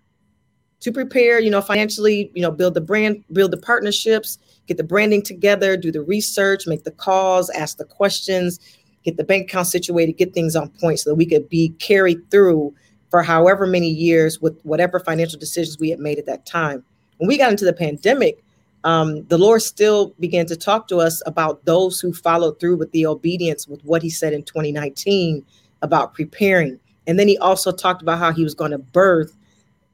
to 0.81 0.93
prepare, 0.93 1.41
you 1.41 1.51
know, 1.51 1.61
financially, 1.61 2.31
you 2.35 2.43
know, 2.43 2.51
build 2.51 2.75
the 2.75 2.81
brand, 2.81 3.25
build 3.33 3.51
the 3.51 3.57
partnerships, 3.57 4.39
get 4.67 4.77
the 4.77 4.85
branding 4.85 5.23
together, 5.23 5.77
do 5.77 5.91
the 5.91 6.03
research, 6.03 6.67
make 6.67 6.85
the 6.85 6.91
calls, 6.91 7.51
ask 7.51 7.79
the 7.79 7.85
questions, 7.85 8.61
get 9.03 9.17
the 9.17 9.25
bank 9.25 9.49
account 9.49 9.67
situated, 9.67 10.13
get 10.15 10.35
things 10.35 10.55
on 10.55 10.69
point 10.81 11.01
so 11.01 11.11
that 11.11 11.17
we 11.17 11.27
could 11.27 11.49
be 11.49 11.71
carried 11.79 12.31
through 12.31 12.75
for 13.11 13.23
however 13.23 13.67
many 13.67 13.89
years 13.89 14.41
with 14.41 14.59
whatever 14.65 15.01
financial 15.01 15.39
decisions 15.39 15.79
we 15.79 15.91
had 15.91 16.01
made 16.01 16.19
at 16.19 16.27
that 16.27 16.45
time. 16.45 16.85
When 17.19 17.29
we 17.29 17.39
got 17.39 17.51
into 17.51 17.65
the 17.65 17.73
pandemic, 17.73 18.43
um, 18.85 19.25
the 19.25 19.39
Lord 19.39 19.63
still 19.63 20.15
began 20.21 20.47
to 20.47 20.57
talk 20.57 20.87
to 20.89 20.99
us 20.99 21.23
about 21.27 21.65
those 21.65 22.01
who 22.01 22.13
followed 22.13 22.61
through 22.61 22.77
with 22.77 22.93
the 22.93 23.07
obedience 23.07 23.67
with 23.67 23.83
what 23.85 24.03
He 24.03 24.11
said 24.11 24.33
in 24.33 24.43
2019 24.43 25.45
about 25.83 26.15
preparing. 26.15 26.79
And 27.07 27.19
then 27.19 27.27
He 27.27 27.39
also 27.39 27.73
talked 27.73 28.03
about 28.03 28.19
how 28.19 28.33
He 28.33 28.45
was 28.45 28.55
going 28.55 28.73
to 28.73 28.79
birth 28.79 29.37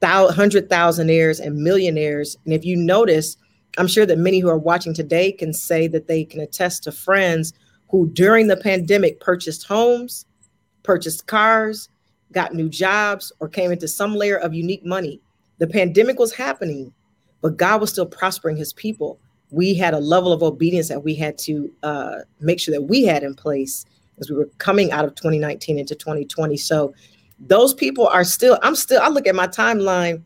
hundred 0.03 0.69
thousandaires 0.69 1.39
and 1.39 1.57
millionaires. 1.57 2.37
And 2.45 2.53
if 2.53 2.65
you 2.65 2.75
notice, 2.75 3.37
I'm 3.77 3.87
sure 3.87 4.05
that 4.05 4.17
many 4.17 4.39
who 4.39 4.49
are 4.49 4.57
watching 4.57 4.93
today 4.93 5.31
can 5.31 5.53
say 5.53 5.87
that 5.87 6.07
they 6.07 6.23
can 6.23 6.41
attest 6.41 6.83
to 6.83 6.91
friends 6.91 7.53
who 7.89 8.09
during 8.09 8.47
the 8.47 8.57
pandemic 8.57 9.19
purchased 9.19 9.65
homes, 9.65 10.25
purchased 10.81 11.27
cars, 11.27 11.89
got 12.31 12.53
new 12.53 12.67
jobs, 12.67 13.31
or 13.39 13.47
came 13.47 13.71
into 13.71 13.87
some 13.87 14.15
layer 14.15 14.37
of 14.37 14.53
unique 14.53 14.83
money. 14.83 15.21
The 15.59 15.67
pandemic 15.67 16.19
was 16.19 16.33
happening, 16.33 16.91
but 17.41 17.57
God 17.57 17.79
was 17.81 17.91
still 17.91 18.05
prospering 18.05 18.57
his 18.57 18.73
people. 18.73 19.19
We 19.51 19.75
had 19.75 19.93
a 19.93 19.99
level 19.99 20.33
of 20.33 20.41
obedience 20.41 20.87
that 20.89 21.03
we 21.03 21.13
had 21.13 21.37
to 21.39 21.71
uh, 21.83 22.15
make 22.39 22.59
sure 22.59 22.73
that 22.73 22.81
we 22.81 23.03
had 23.03 23.21
in 23.21 23.35
place 23.35 23.85
as 24.19 24.29
we 24.29 24.35
were 24.35 24.49
coming 24.57 24.91
out 24.91 25.05
of 25.05 25.13
2019 25.15 25.77
into 25.77 25.95
2020. 25.95 26.57
So 26.57 26.93
those 27.39 27.73
people 27.73 28.07
are 28.07 28.23
still, 28.23 28.59
I'm 28.61 28.75
still, 28.75 29.01
I 29.01 29.09
look 29.09 29.27
at 29.27 29.35
my 29.35 29.47
timeline 29.47 30.23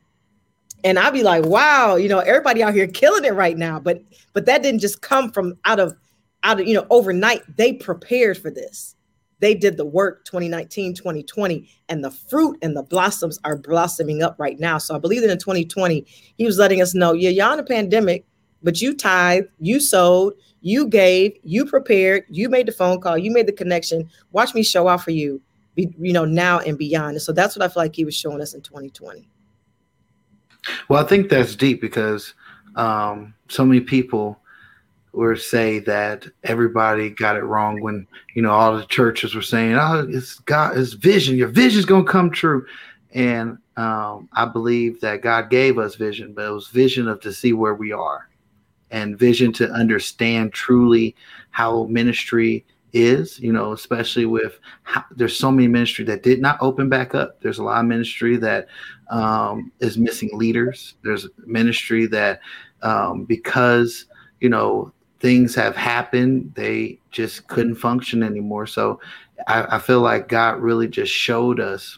and 0.83 0.99
I'd 0.99 1.13
be 1.13 1.23
like, 1.23 1.45
wow, 1.45 1.95
you 1.95 2.09
know, 2.09 2.19
everybody 2.19 2.63
out 2.63 2.73
here 2.73 2.87
killing 2.87 3.25
it 3.25 3.33
right 3.33 3.57
now. 3.57 3.79
But 3.79 4.03
but 4.33 4.45
that 4.45 4.63
didn't 4.63 4.79
just 4.79 5.01
come 5.01 5.31
from 5.31 5.57
out 5.65 5.79
of 5.79 5.95
out 6.43 6.59
of 6.59 6.67
you 6.67 6.73
know 6.73 6.85
overnight. 6.89 7.41
They 7.57 7.73
prepared 7.73 8.37
for 8.37 8.51
this. 8.51 8.95
They 9.39 9.53
did 9.53 9.77
the 9.77 9.85
work 9.85 10.25
2019, 10.25 10.95
2020, 10.95 11.69
and 11.89 12.03
the 12.03 12.09
fruit 12.09 12.57
and 12.61 12.75
the 12.75 12.83
blossoms 12.83 13.39
are 13.43 13.55
blossoming 13.55 14.23
up 14.23 14.35
right 14.39 14.59
now. 14.59 14.79
So 14.79 14.95
I 14.95 14.99
believe 14.99 15.21
that 15.21 15.29
in 15.29 15.37
2020, 15.37 16.05
he 16.37 16.45
was 16.45 16.57
letting 16.57 16.81
us 16.81 16.95
know, 16.95 17.13
yeah, 17.13 17.29
y'all 17.29 17.53
in 17.53 17.59
a 17.59 17.63
pandemic, 17.63 18.25
but 18.63 18.81
you 18.81 18.95
tithed, 18.95 19.49
you 19.59 19.79
sowed, 19.79 20.33
you 20.61 20.87
gave, 20.87 21.37
you 21.43 21.67
prepared, 21.67 22.23
you 22.29 22.49
made 22.49 22.67
the 22.67 22.71
phone 22.71 22.99
call, 22.99 23.15
you 23.15 23.29
made 23.29 23.47
the 23.47 23.51
connection. 23.51 24.09
Watch 24.31 24.55
me 24.55 24.63
show 24.63 24.87
out 24.87 25.03
for 25.03 25.11
you, 25.11 25.39
be, 25.77 25.93
you 25.97 26.11
know, 26.11 26.25
now 26.25 26.59
and 26.59 26.77
beyond. 26.77 27.11
And 27.11 27.21
so 27.21 27.31
that's 27.31 27.55
what 27.55 27.63
I 27.63 27.69
feel 27.69 27.83
like 27.83 27.95
he 27.95 28.03
was 28.03 28.15
showing 28.15 28.41
us 28.41 28.53
in 28.53 28.61
2020. 28.61 29.29
Well, 30.89 31.01
I 31.01 31.07
think 31.07 31.29
that's 31.29 31.55
deep 31.55 31.79
because 31.79 32.33
um, 32.75 33.33
so 33.47 33.63
many 33.63 33.79
people 33.79 34.37
were 35.13 35.35
say 35.35 35.79
that 35.79 36.27
everybody 36.43 37.09
got 37.09 37.37
it 37.37 37.43
wrong 37.43 37.79
when 37.81 38.05
you 38.35 38.41
know 38.41 38.51
all 38.51 38.75
the 38.75 38.85
churches 38.85 39.33
were 39.33 39.41
saying, 39.41 39.75
"Oh, 39.75 40.05
it's 40.09 40.35
God, 40.39 40.77
it's 40.77 40.93
vision. 40.93 41.37
Your 41.37 41.47
vision's 41.47 41.85
gonna 41.85 42.03
come 42.03 42.29
true," 42.29 42.65
and 43.13 43.57
um, 43.77 44.27
I 44.33 44.45
believe 44.45 44.99
that 45.01 45.21
God 45.21 45.49
gave 45.49 45.79
us 45.79 45.95
vision, 45.95 46.33
but 46.33 46.45
it 46.45 46.51
was 46.51 46.67
vision 46.67 47.07
of 47.07 47.21
to 47.21 47.31
see 47.31 47.53
where 47.53 47.75
we 47.75 47.93
are, 47.93 48.27
and 48.91 49.17
vision 49.17 49.53
to 49.53 49.71
understand 49.71 50.51
truly 50.51 51.15
how 51.51 51.85
ministry 51.85 52.65
is, 52.93 53.39
you 53.39 53.51
know, 53.51 53.73
especially 53.73 54.25
with 54.25 54.59
how, 54.83 55.03
there's 55.11 55.37
so 55.37 55.51
many 55.51 55.67
ministry 55.67 56.05
that 56.05 56.23
did 56.23 56.41
not 56.41 56.57
open 56.61 56.89
back 56.89 57.13
up. 57.13 57.41
There's 57.41 57.59
a 57.59 57.63
lot 57.63 57.79
of 57.79 57.85
ministry 57.85 58.37
that 58.37 58.67
um, 59.09 59.71
is 59.79 59.97
missing 59.97 60.29
leaders. 60.33 60.95
There's 61.03 61.27
ministry 61.45 62.07
that 62.07 62.39
um, 62.81 63.25
because 63.25 64.05
you 64.39 64.49
know 64.49 64.91
things 65.19 65.55
have 65.55 65.75
happened, 65.75 66.53
they 66.55 66.99
just 67.11 67.47
couldn't 67.47 67.75
function 67.75 68.21
anymore. 68.23 68.67
So 68.67 68.99
I, 69.47 69.77
I 69.77 69.79
feel 69.79 70.01
like 70.01 70.27
God 70.27 70.59
really 70.59 70.87
just 70.87 71.11
showed 71.11 71.59
us. 71.59 71.97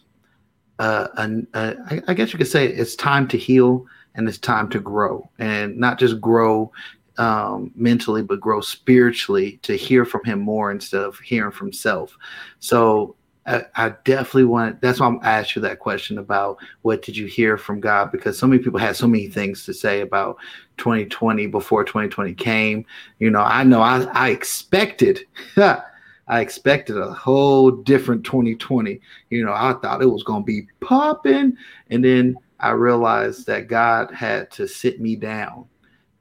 Uh, 0.80 1.10
an, 1.18 1.46
uh, 1.54 1.74
I, 1.90 2.02
I 2.08 2.14
guess 2.14 2.32
you 2.32 2.38
could 2.38 2.48
say 2.48 2.66
it's 2.66 2.96
time 2.96 3.28
to 3.28 3.38
heal 3.38 3.86
and 4.16 4.30
it's 4.30 4.38
time 4.38 4.70
to 4.70 4.80
grow, 4.80 5.30
and 5.38 5.78
not 5.78 6.00
just 6.00 6.20
grow 6.22 6.72
um, 7.20 7.72
mentally, 7.76 8.24
but 8.24 8.40
grow 8.40 8.62
spiritually 8.62 9.60
to 9.62 9.76
hear 9.76 10.06
from 10.06 10.24
him 10.24 10.40
more 10.40 10.72
instead 10.72 11.02
of 11.02 11.20
hearing 11.20 11.52
from 11.52 11.74
self. 11.74 12.18
So 12.60 13.16
I, 13.46 13.66
I 13.76 13.90
definitely 14.06 14.46
want. 14.46 14.82
That's 14.82 15.02
why 15.02 15.08
I'm 15.08 15.20
asked 15.22 15.56
you 15.56 15.62
that 15.64 15.80
question 15.80 16.18
about 16.18 16.58
what 16.82 17.02
did 17.02 17.18
you 17.18 17.26
hear 17.26 17.58
from 17.58 17.82
God 17.82 18.12
because 18.12 18.40
so 18.40 18.48
many 18.48 18.64
people 18.64 18.80
had 18.80 18.96
so 18.96 19.08
many 19.08 19.28
things 19.28 19.66
to 19.66 19.74
say 19.74 20.00
about 20.00 20.38
2020 20.78 21.48
before 21.48 21.84
2020 21.84 22.34
came. 22.36 22.86
You 23.20 23.30
know, 23.30 23.42
I 23.42 23.64
know 23.66 23.82
I, 23.82 24.04
I 24.14 24.30
expected. 24.30 25.20
I 25.58 26.42
expected 26.42 26.98
a 26.98 27.12
whole 27.12 27.70
different 27.72 28.24
2020. 28.24 29.02
You 29.30 29.46
know, 29.46 29.54
I 29.54 29.74
thought 29.82 30.02
it 30.02 30.06
was 30.06 30.24
going 30.24 30.44
to 30.44 30.48
be 30.48 30.68
popping. 30.80 31.58
And 31.90 32.06
then 32.06 32.38
I 32.62 32.70
realized 32.70 33.46
that 33.48 33.68
God 33.68 34.12
had 34.12 34.52
to 34.52 34.68
sit 34.68 35.02
me 35.02 35.18
down 35.18 35.66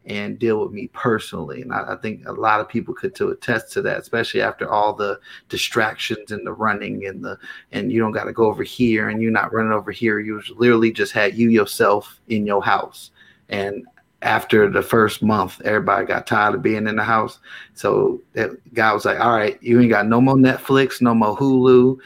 and 0.08 0.38
deal 0.38 0.60
with 0.60 0.72
me 0.72 0.88
personally. 0.88 1.60
And 1.60 1.72
I, 1.72 1.92
I, 1.92 1.96
think 1.96 2.26
a 2.26 2.32
lot 2.32 2.60
of 2.60 2.68
people 2.68 2.94
could 2.94 3.14
to 3.16 3.28
attest 3.28 3.70
to 3.72 3.82
that, 3.82 4.00
especially 4.00 4.40
after 4.40 4.68
all 4.68 4.94
the 4.94 5.20
distractions 5.50 6.32
and 6.32 6.46
the 6.46 6.52
running 6.52 7.06
and 7.06 7.22
the 7.22 7.38
and 7.72 7.92
you 7.92 8.00
don't 8.00 8.12
got 8.12 8.24
to 8.24 8.32
go 8.32 8.46
over 8.46 8.62
here 8.62 9.10
and 9.10 9.20
you're 9.20 9.30
not 9.30 9.52
running 9.52 9.72
over 9.72 9.92
here. 9.92 10.18
You 10.18 10.42
literally 10.56 10.90
just 10.90 11.12
had 11.12 11.36
you 11.36 11.50
yourself 11.50 12.20
in 12.28 12.46
your 12.46 12.62
house. 12.62 13.10
and 13.48 13.86
after 14.20 14.68
the 14.68 14.82
first 14.82 15.22
month, 15.22 15.60
everybody 15.64 16.04
got 16.04 16.26
tired 16.26 16.56
of 16.56 16.60
being 16.60 16.88
in 16.88 16.96
the 16.96 17.04
house. 17.04 17.38
So 17.74 18.20
that 18.32 18.50
guy 18.74 18.92
was 18.92 19.04
like, 19.04 19.20
"All 19.20 19.30
right, 19.32 19.56
you 19.62 19.78
ain't 19.80 19.90
got 19.90 20.08
no 20.08 20.20
more 20.20 20.34
Netflix, 20.34 21.00
no 21.00 21.14
more 21.14 21.36
Hulu. 21.36 21.98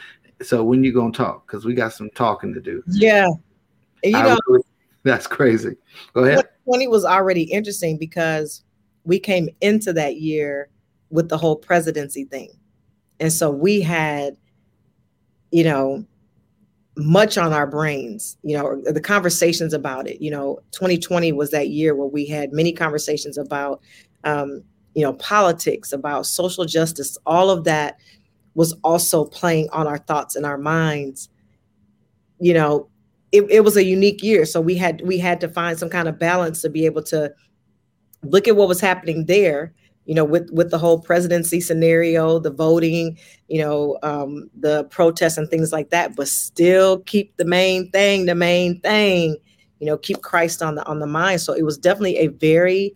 So 0.43 0.63
when 0.63 0.85
you 0.85 0.93
gonna 0.93 1.13
talk? 1.13 1.47
Because 1.47 1.65
we 1.65 1.73
got 1.73 1.95
some 1.95 2.11
talking 2.11 2.53
to 2.53 2.61
do." 2.61 2.83
Yeah. 2.87 3.29
You 4.05 4.15
I 4.15 4.23
know, 4.25 4.39
really- 4.47 4.63
that's 5.05 5.27
crazy. 5.27 5.77
Go 6.13 6.25
ahead. 6.25 6.45
2020 6.65 6.89
was 6.89 7.05
already 7.05 7.43
interesting 7.43 7.99
because 7.99 8.65
we 9.05 9.19
came 9.19 9.49
into 9.61 9.93
that 9.93 10.17
year 10.17 10.69
with 11.11 11.29
the 11.29 11.37
whole 11.37 11.57
presidency 11.57 12.25
thing. 12.25 12.51
And 13.21 13.33
so 13.33 13.51
we 13.51 13.81
had, 13.81 14.37
you 15.51 15.65
know, 15.65 16.05
much 16.97 17.39
on 17.39 17.53
our 17.53 17.67
brains, 17.67 18.37
you 18.43 18.57
know, 18.57 18.81
the 18.85 19.01
conversations 19.01 19.73
about 19.73 20.07
it. 20.07 20.21
You 20.21 20.31
know, 20.31 20.61
2020 20.73 21.33
was 21.33 21.51
that 21.51 21.69
year 21.69 21.95
where 21.95 22.07
we 22.07 22.27
had 22.27 22.53
many 22.53 22.73
conversations 22.73 23.39
about, 23.39 23.81
um, 24.25 24.63
you 24.95 25.03
know, 25.03 25.15
politics, 25.15 25.93
about 25.93 26.27
social 26.27 26.65
justice, 26.65 27.17
all 27.27 27.51
of 27.51 27.65
that 27.65 27.99
was 28.55 28.75
also 28.85 29.25
playing 29.25 29.69
on 29.73 29.87
our 29.87 29.99
thoughts 29.99 30.37
and 30.37 30.45
our 30.45 30.59
minds. 30.59 31.29
You 32.39 32.55
know, 32.55 32.89
it, 33.33 33.43
it 33.51 33.61
was 33.61 33.77
a 33.77 33.85
unique 33.85 34.23
year. 34.23 34.45
So 34.45 34.61
we 34.61 34.77
had 34.77 35.01
we 35.05 35.19
had 35.19 35.41
to 35.41 35.49
find 35.49 35.79
some 35.79 35.89
kind 35.91 36.09
of 36.09 36.19
balance 36.19 36.63
to 36.63 36.69
be 36.69 36.87
able 36.87 37.03
to 37.05 37.33
look 38.23 38.47
at 38.47 38.57
what 38.57 38.69
was 38.69 38.81
happening 38.81 39.27
there 39.27 39.73
you 40.05 40.15
know 40.15 40.25
with 40.25 40.51
with 40.53 40.71
the 40.71 40.79
whole 40.79 41.01
presidency 41.01 41.61
scenario 41.61 42.39
the 42.39 42.51
voting 42.51 43.17
you 43.49 43.61
know 43.61 43.99
um 44.03 44.51
the 44.59 44.85
protests 44.85 45.37
and 45.37 45.49
things 45.49 45.73
like 45.73 45.91
that 45.91 46.17
but 46.17 46.29
still 46.29 47.01
keep 47.01 47.37
the 47.37 47.45
main 47.45 47.91
thing 47.91 48.27
the 48.27 48.35
main 48.35 48.81
thing 48.81 49.37
you 49.79 49.87
know 49.87 49.97
keep 49.97 50.21
christ 50.21 50.63
on 50.63 50.75
the 50.75 50.85
on 50.87 50.99
the 50.99 51.07
mind 51.07 51.41
so 51.41 51.53
it 51.53 51.63
was 51.63 51.79
definitely 51.79 52.17
a 52.19 52.29
very 52.29 52.95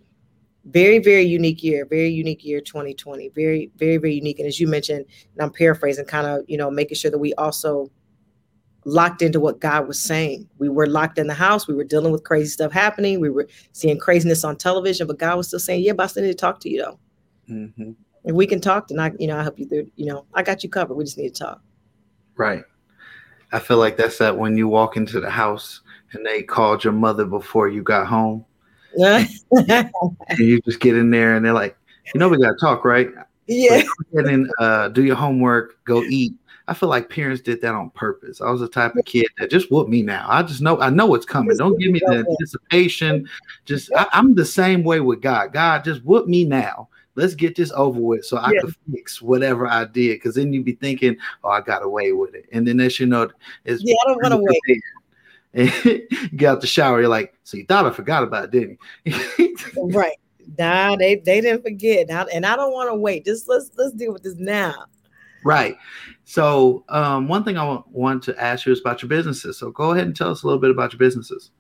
very 0.67 0.99
very 0.99 1.23
unique 1.23 1.63
year 1.63 1.87
very 1.87 2.09
unique 2.09 2.45
year 2.45 2.61
2020 2.61 3.29
very 3.31 3.71
very 3.77 3.99
very 3.99 4.15
unique 4.15 4.39
and 4.39 4.49
as 4.49 4.59
you 4.59 4.67
mentioned 4.67 5.05
and 5.35 5.43
i'm 5.43 5.53
paraphrasing 5.53 6.05
kind 6.05 6.27
of 6.27 6.45
you 6.49 6.57
know 6.57 6.71
making 6.71 6.97
sure 6.97 7.11
that 7.11 7.19
we 7.19 7.33
also 7.35 7.89
locked 8.87 9.21
into 9.21 9.41
what 9.41 9.61
God 9.61 9.89
was 9.89 10.01
saying. 10.01 10.49
We 10.59 10.69
were 10.69 10.87
locked 10.87 11.19
in 11.19 11.27
the 11.27 11.35
house. 11.35 11.67
We 11.67 11.75
were 11.75 11.85
dealing 11.85 12.13
with 12.13 12.23
crazy 12.23 12.49
stuff 12.49 12.73
happening. 12.73 13.21
We 13.21 13.31
were 13.31 13.49
seeing 13.73 13.99
craziness 13.99 14.45
on 14.45 14.57
television, 14.57 15.09
but 15.09 15.19
God 15.19 15.37
was 15.37 15.49
still 15.49 15.59
saying, 15.59 15.83
"Yeah, 15.83 15.93
but 15.93 16.05
I 16.05 16.07
still 16.07 16.23
need 16.23 16.31
to 16.31 16.35
talk 16.35 16.61
to 16.61 16.71
you 16.71 16.83
though. 16.83 16.99
hmm 17.49 17.91
If 18.25 18.35
we 18.35 18.47
can 18.47 18.61
talk, 18.61 18.89
then 18.89 19.01
I, 19.01 19.13
you 19.19 19.27
know, 19.27 19.37
I 19.37 19.43
help 19.43 19.59
you 19.59 19.67
through. 19.67 19.91
You 19.97 20.07
know, 20.07 20.25
I 20.33 20.43
got 20.43 20.63
you 20.63 20.71
covered. 20.71 20.95
We 20.95 21.05
just 21.05 21.19
need 21.19 21.35
to 21.35 21.45
talk." 21.45 21.61
Right. 22.37 22.63
I 23.53 23.59
feel 23.59 23.79
like 23.79 23.97
that's 23.97 24.19
that 24.19 24.39
when 24.39 24.57
you 24.57 24.69
walk 24.69 24.97
into 24.97 25.21
the 25.21 25.31
house 25.31 25.81
and 26.13 26.25
they 26.25 26.43
called 26.43 26.85
your 26.85 26.93
mother 26.93 27.25
before 27.25 27.69
you 27.69 27.83
got 27.83 28.07
home, 28.07 28.45
and 28.99 29.91
you 30.39 30.61
just 30.61 30.81
get 30.81 30.97
in 30.97 31.11
there 31.11 31.35
and 31.35 31.45
they're 31.45 31.53
like, 31.53 31.77
"You 32.15 32.21
know, 32.21 32.29
we 32.29 32.39
got 32.39 32.53
to 32.53 32.59
talk, 32.61 32.85
right?" 32.85 33.09
yeah. 33.49 33.83
Go 33.83 34.21
ahead 34.21 34.33
and 34.33 34.51
uh, 34.61 34.89
do 34.89 35.03
your 35.03 35.17
homework. 35.17 35.83
Go 35.85 36.03
eat. 36.05 36.35
I 36.69 36.75
feel 36.75 36.89
like 36.89 37.09
parents 37.09 37.43
did 37.43 37.61
that 37.63 37.75
on 37.75 37.91
purpose. 37.91 38.41
I 38.41 38.51
was 38.51 38.61
the 38.61 38.69
type 38.69 38.97
of 38.97 39.05
kid 39.05 39.27
that 39.39 39.51
just 39.51 39.71
whoop 39.71 39.89
me 39.89 40.03
now. 40.03 40.27
I 40.29 40.43
just 40.43 40.61
know 40.61 40.81
I 40.81 40.91
know 40.91 41.15
it's 41.15 41.27
coming. 41.27 41.57
Don't 41.57 41.79
give 41.79 41.93
me 41.93 42.01
the 42.05 42.25
anticipation. 42.29 43.29
Just 43.65 43.91
I, 43.95 44.07
I'm 44.13 44.35
the 44.35 44.45
same 44.45 44.83
way 44.83 45.01
with 45.01 45.21
God. 45.23 45.53
God, 45.53 45.85
just 45.85 46.05
whoop 46.05 46.27
me 46.27 46.45
now. 46.45 46.89
Let's 47.15 47.35
get 47.35 47.57
this 47.57 47.73
over 47.73 47.99
with 48.01 48.25
so 48.25 48.37
I 48.37 48.53
Yeah. 48.53 48.61
can 48.61 48.75
fix 48.93 49.23
whatever 49.23 49.67
I 49.67 49.85
did. 49.85 50.17
Because 50.17 50.35
then 50.35 50.53
you'd 50.53 50.65
be 50.65 50.75
thinking, 50.75 51.17
oh, 51.45 51.51
I 51.51 51.61
got 51.61 51.83
away 51.85 52.13
with 52.13 52.35
it. 52.35 52.47
And 52.53 52.67
then 52.67 52.81
as 52.81 52.99
you 53.01 53.07
know, 53.07 53.31
it's 53.65 53.83
Yeah, 53.85 53.95
I 54.05 54.09
don't 54.09 54.23
want 54.23 54.35
to 54.35 54.59
wait. 54.67 54.83
and 55.55 55.85
you 56.11 56.29
get 56.37 56.51
out 56.51 56.61
the 56.61 56.67
shower, 56.67 57.01
you're 57.01 57.09
like, 57.09 57.35
so 57.45 57.57
you 57.57 57.65
thought 57.65 57.87
I 57.87 57.91
forgot 57.91 58.23
about 58.23 58.45
it, 58.45 58.51
didn't 58.51 58.79
you? 59.05 59.57
Right. 59.77 60.17
Nah, 60.59 60.97
they 60.97 61.17
they 61.17 61.41
didn't 61.41 61.63
forget. 61.63 62.09
Now, 62.09 62.27
and 62.33 62.47
I 62.47 62.57
don't 62.57 62.73
want 62.73 62.89
to 62.91 62.95
wait. 62.95 63.25
Just 63.25 63.49
let's 63.49 63.71
let's 63.77 63.93
deal 63.93 64.13
with 64.13 64.23
this 64.23 64.37
now. 64.37 64.87
Right. 65.47 65.79
So 66.25 66.85
um, 66.89 67.29
one 67.29 67.45
thing 67.45 67.57
I 67.57 67.81
want 67.93 68.25
to 68.25 68.37
ask 68.37 68.67
you 68.67 68.73
is 68.73 68.81
about 68.81 69.01
your 69.01 69.09
businesses. 69.09 69.57
So 69.57 69.71
go 69.71 69.93
ahead 69.93 70.05
and 70.05 70.17
tell 70.17 70.33
us 70.33 70.43
a 70.43 70.47
little 70.47 70.61
bit 70.61 70.73
about 70.73 70.93
your 70.93 70.99
businesses. 70.99 71.53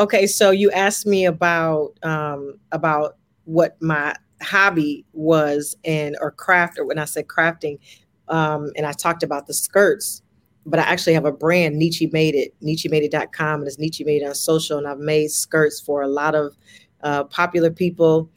Okay, 0.00 0.26
so 0.26 0.50
you 0.50 0.72
asked 0.72 1.06
me 1.06 1.24
about 1.24 1.92
um 2.02 2.58
about 2.72 3.16
what 3.44 3.80
my 3.80 4.16
hobby 4.42 5.06
was 5.12 5.76
and 5.84 6.16
or 6.20 6.32
craft 6.32 6.76
or 6.76 6.84
when 6.84 6.98
I 6.98 7.04
said 7.04 7.28
crafting, 7.28 7.78
um, 8.26 8.72
and 8.76 8.84
I 8.84 8.90
talked 8.90 9.22
about 9.22 9.46
the 9.46 9.54
skirts, 9.54 10.20
but 10.66 10.80
I 10.80 10.82
actually 10.82 11.14
have 11.14 11.24
a 11.24 11.30
brand, 11.30 11.80
Neechy 11.80 12.12
Made 12.12 12.34
It, 12.34 12.52
NeechyMadeIt.com, 12.64 13.60
and 13.60 13.68
it's 13.68 13.76
Neechy 13.76 14.04
Made 14.04 14.22
It 14.22 14.26
on 14.26 14.34
social, 14.34 14.76
and 14.76 14.88
I've 14.88 14.98
made 14.98 15.30
skirts 15.30 15.80
for 15.80 16.02
a 16.02 16.08
lot 16.08 16.34
of 16.34 16.56
uh, 17.04 17.22
popular 17.24 17.70
people. 17.70 18.28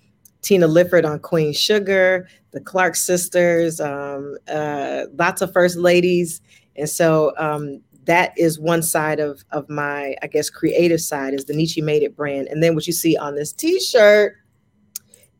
Tina 0.48 0.66
Lifford 0.66 1.04
on 1.04 1.20
Queen 1.20 1.52
Sugar, 1.52 2.30
the 2.52 2.62
Clark 2.62 2.95
sisters, 2.95 3.82
um, 3.82 4.38
uh, 4.48 5.04
lots 5.18 5.41
of 5.41 5.52
first 5.52 5.76
ladies, 5.76 6.39
and 6.78 6.89
so 6.89 7.34
um, 7.38 7.82
that 8.06 8.32
is 8.38 8.58
one 8.58 8.82
side 8.82 9.20
of 9.20 9.43
of 9.52 9.70
my 9.70 10.16
i 10.24 10.28
guess 10.28 10.50
creative 10.50 11.02
side 11.02 11.34
is 11.34 11.43
the 11.43 11.54
Neechy 11.54 11.84
made 11.84 12.02
it 12.02 12.16
brand. 12.16 12.48
And 12.48 12.64
then 12.64 12.76
what 12.76 12.88
you 12.88 12.93
see 12.93 13.18
on 13.18 13.36
this 13.36 13.52
t-shirt 13.52 14.38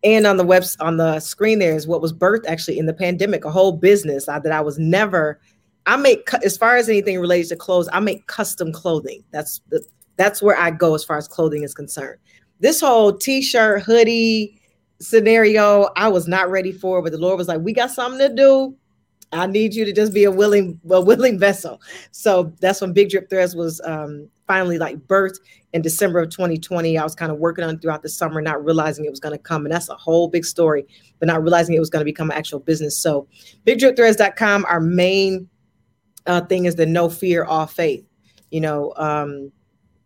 and 0.04 0.28
on 0.28 0.36
the 0.36 0.44
web 0.44 0.66
on 0.82 0.98
the 0.98 1.22
screen 1.22 1.60
there 1.60 1.74
is 1.74 1.88
what 1.88 2.02
was 2.02 2.12
birthed 2.12 2.46
actually 2.46 2.78
in 2.78 2.86
the 2.86 2.94
pandemic 2.94 3.46
a 3.46 3.52
whole 3.52 3.72
business 3.72 4.26
that 4.26 4.52
i 4.52 4.60
was 4.60 4.78
never 4.78 5.40
i 5.86 5.96
make 5.96 6.28
as 6.44 6.58
far 6.58 6.76
as 6.76 6.90
anything 6.90 7.18
related 7.18 7.48
to 7.48 7.56
clothes 7.56 7.88
i 7.94 8.00
make 8.02 8.28
custom 8.28 8.74
clothing. 8.74 9.24
That's 9.32 9.62
the 9.70 9.82
that's 10.18 10.42
where 10.42 10.58
i 10.58 10.70
go 10.70 10.96
as 10.96 11.06
far 11.06 11.18
as 11.18 11.30
clothing 11.30 11.64
is 11.64 11.74
concerned. 11.74 12.20
This 12.60 12.82
whole 12.82 13.14
t-shirt 13.14 13.84
hoodie 13.84 14.60
scenario 15.00 15.90
i 15.96 16.08
was 16.08 16.28
not 16.28 16.50
ready 16.50 16.72
for 16.72 17.02
but 17.02 17.12
the 17.12 17.18
lord 17.18 17.38
was 17.38 17.48
like 17.48 17.62
we 17.62 17.74
got 17.74 17.92
something 17.92 18.20
to 18.20 18.34
do 18.34 18.76
I 19.32 19.46
need 19.46 19.76
you 19.76 19.84
to 19.86 19.92
just 19.92 20.14
be 20.14 20.24
a 20.24 20.32
willing, 20.32 20.80
a 20.90 21.02
willing 21.02 21.38
vessel. 21.38 21.82
So 22.12 22.54
that's 22.62 22.80
when 22.80 22.94
Big 22.94 23.10
Drip 23.10 23.30
Threads 23.30 23.56
was 23.56 23.82
um, 23.84 24.30
finally 24.48 24.78
like 24.78 24.98
birthed 25.00 25.40
in 25.74 25.82
December 25.82 26.20
of 26.20 26.30
2020. 26.30 26.98
I 26.98 27.04
was 27.04 27.14
kind 27.14 27.32
of 27.32 27.38
working 27.38 27.66
on 27.66 27.78
throughout 27.80 28.04
the 28.04 28.10
summer, 28.10 28.42
not 28.42 28.64
realizing 28.64 29.06
it 29.06 29.10
was 29.10 29.20
going 29.20 29.38
to 29.38 29.42
come. 29.42 29.66
And 29.66 29.74
that's 29.74 29.90
a 29.90 29.96
whole 29.96 30.30
big 30.30 30.46
story, 30.46 30.86
but 31.20 31.28
not 31.28 31.44
realizing 31.44 31.76
it 31.76 31.80
was 31.80 31.90
going 31.90 32.02
to 32.02 32.06
become 32.06 32.32
an 32.32 32.38
actual 32.38 32.60
business. 32.60 32.98
So 32.98 33.28
bigdripthreads.com, 33.66 34.66
our 34.66 34.80
main 34.80 35.50
uh, 36.26 36.42
thing 36.42 36.66
is 36.66 36.76
the 36.76 36.86
no 36.86 37.10
fear, 37.10 37.44
all 37.44 37.68
faith. 37.68 38.06
You 38.52 38.62
know, 38.62 38.94
um, 38.96 39.52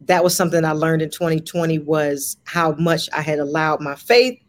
that 0.01 0.23
was 0.23 0.35
something 0.35 0.65
I 0.65 0.71
learned 0.71 1.03
in 1.03 1.11
2020 1.11 1.77
was 1.79 2.37
how 2.45 2.71
much 2.73 3.07
I 3.13 3.21
had 3.21 3.37
allowed 3.37 3.81
my 3.81 3.93
faith 3.93 4.40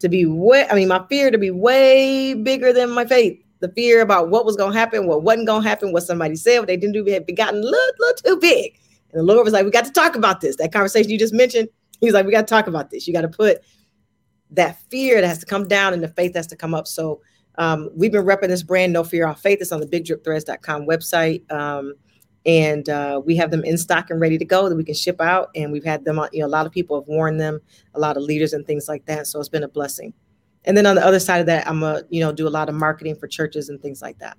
to 0.00 0.08
be 0.08 0.26
way, 0.26 0.66
I 0.70 0.74
mean, 0.74 0.88
my 0.88 1.04
fear 1.08 1.30
to 1.30 1.38
be 1.38 1.50
way 1.50 2.34
bigger 2.34 2.72
than 2.72 2.90
my 2.90 3.04
faith 3.04 3.42
the 3.60 3.68
fear 3.68 4.00
about 4.00 4.30
what 4.30 4.44
was 4.44 4.56
going 4.56 4.72
to 4.72 4.78
happen, 4.78 5.06
what 5.06 5.22
wasn't 5.22 5.46
going 5.46 5.62
to 5.62 5.68
happen, 5.68 5.92
what 5.92 6.04
somebody 6.04 6.36
said, 6.36 6.58
what 6.58 6.68
they 6.68 6.76
didn't 6.76 6.92
do 6.92 7.04
had 7.10 7.26
gotten 7.36 7.60
a 7.60 7.62
little, 7.62 7.94
little 7.98 8.22
too 8.24 8.40
big. 8.40 8.78
And 9.12 9.20
the 9.20 9.24
Lord 9.24 9.44
was 9.44 9.52
like, 9.52 9.64
we 9.64 9.70
got 9.70 9.84
to 9.84 9.92
talk 9.92 10.14
about 10.14 10.40
this. 10.40 10.56
That 10.56 10.72
conversation 10.72 11.10
you 11.10 11.18
just 11.18 11.34
mentioned, 11.34 11.68
he 12.00 12.06
was 12.06 12.14
like, 12.14 12.26
we 12.26 12.32
got 12.32 12.46
to 12.46 12.50
talk 12.54 12.66
about 12.66 12.90
this. 12.90 13.06
You 13.06 13.14
got 13.14 13.22
to 13.22 13.28
put 13.28 13.58
that 14.50 14.78
fear 14.90 15.20
that 15.20 15.26
has 15.26 15.38
to 15.38 15.46
come 15.46 15.66
down 15.66 15.92
and 15.92 16.02
the 16.02 16.08
faith 16.08 16.34
has 16.34 16.46
to 16.48 16.56
come 16.56 16.74
up. 16.74 16.86
So 16.86 17.20
um, 17.56 17.90
we've 17.94 18.12
been 18.12 18.24
repping 18.24 18.48
this 18.48 18.62
brand, 18.62 18.92
No 18.92 19.02
Fear, 19.02 19.26
All 19.26 19.34
Faith. 19.34 19.58
It's 19.60 19.72
on 19.72 19.80
the 19.80 19.86
bigdripthreads.com 19.86 20.86
website. 20.86 21.50
Um, 21.50 21.94
and 22.48 22.88
uh, 22.88 23.20
we 23.22 23.36
have 23.36 23.50
them 23.50 23.62
in 23.62 23.76
stock 23.76 24.08
and 24.08 24.22
ready 24.22 24.38
to 24.38 24.44
go 24.44 24.70
that 24.70 24.74
we 24.74 24.82
can 24.82 24.94
ship 24.94 25.20
out. 25.20 25.50
And 25.54 25.70
we've 25.70 25.84
had 25.84 26.06
them 26.06 26.18
on, 26.18 26.30
you 26.32 26.40
know, 26.40 26.46
a 26.46 26.48
lot 26.48 26.64
of 26.64 26.72
people 26.72 26.98
have 26.98 27.06
worn 27.06 27.36
them, 27.36 27.60
a 27.94 28.00
lot 28.00 28.16
of 28.16 28.22
leaders 28.22 28.54
and 28.54 28.66
things 28.66 28.88
like 28.88 29.04
that. 29.04 29.26
So 29.26 29.38
it's 29.38 29.50
been 29.50 29.64
a 29.64 29.68
blessing. 29.68 30.14
And 30.64 30.74
then 30.74 30.86
on 30.86 30.96
the 30.96 31.04
other 31.04 31.20
side 31.20 31.40
of 31.40 31.46
that, 31.46 31.68
I'm 31.68 31.82
a, 31.82 32.04
you 32.08 32.20
know, 32.20 32.32
do 32.32 32.48
a 32.48 32.50
lot 32.50 32.70
of 32.70 32.74
marketing 32.74 33.16
for 33.16 33.28
churches 33.28 33.68
and 33.68 33.78
things 33.82 34.00
like 34.00 34.18
that. 34.20 34.38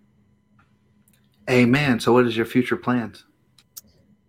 Amen. 1.51 1.99
So 1.99 2.11
what 2.11 2.25
is 2.25 2.35
your 2.35 2.47
future 2.47 2.77
plans? 2.77 3.25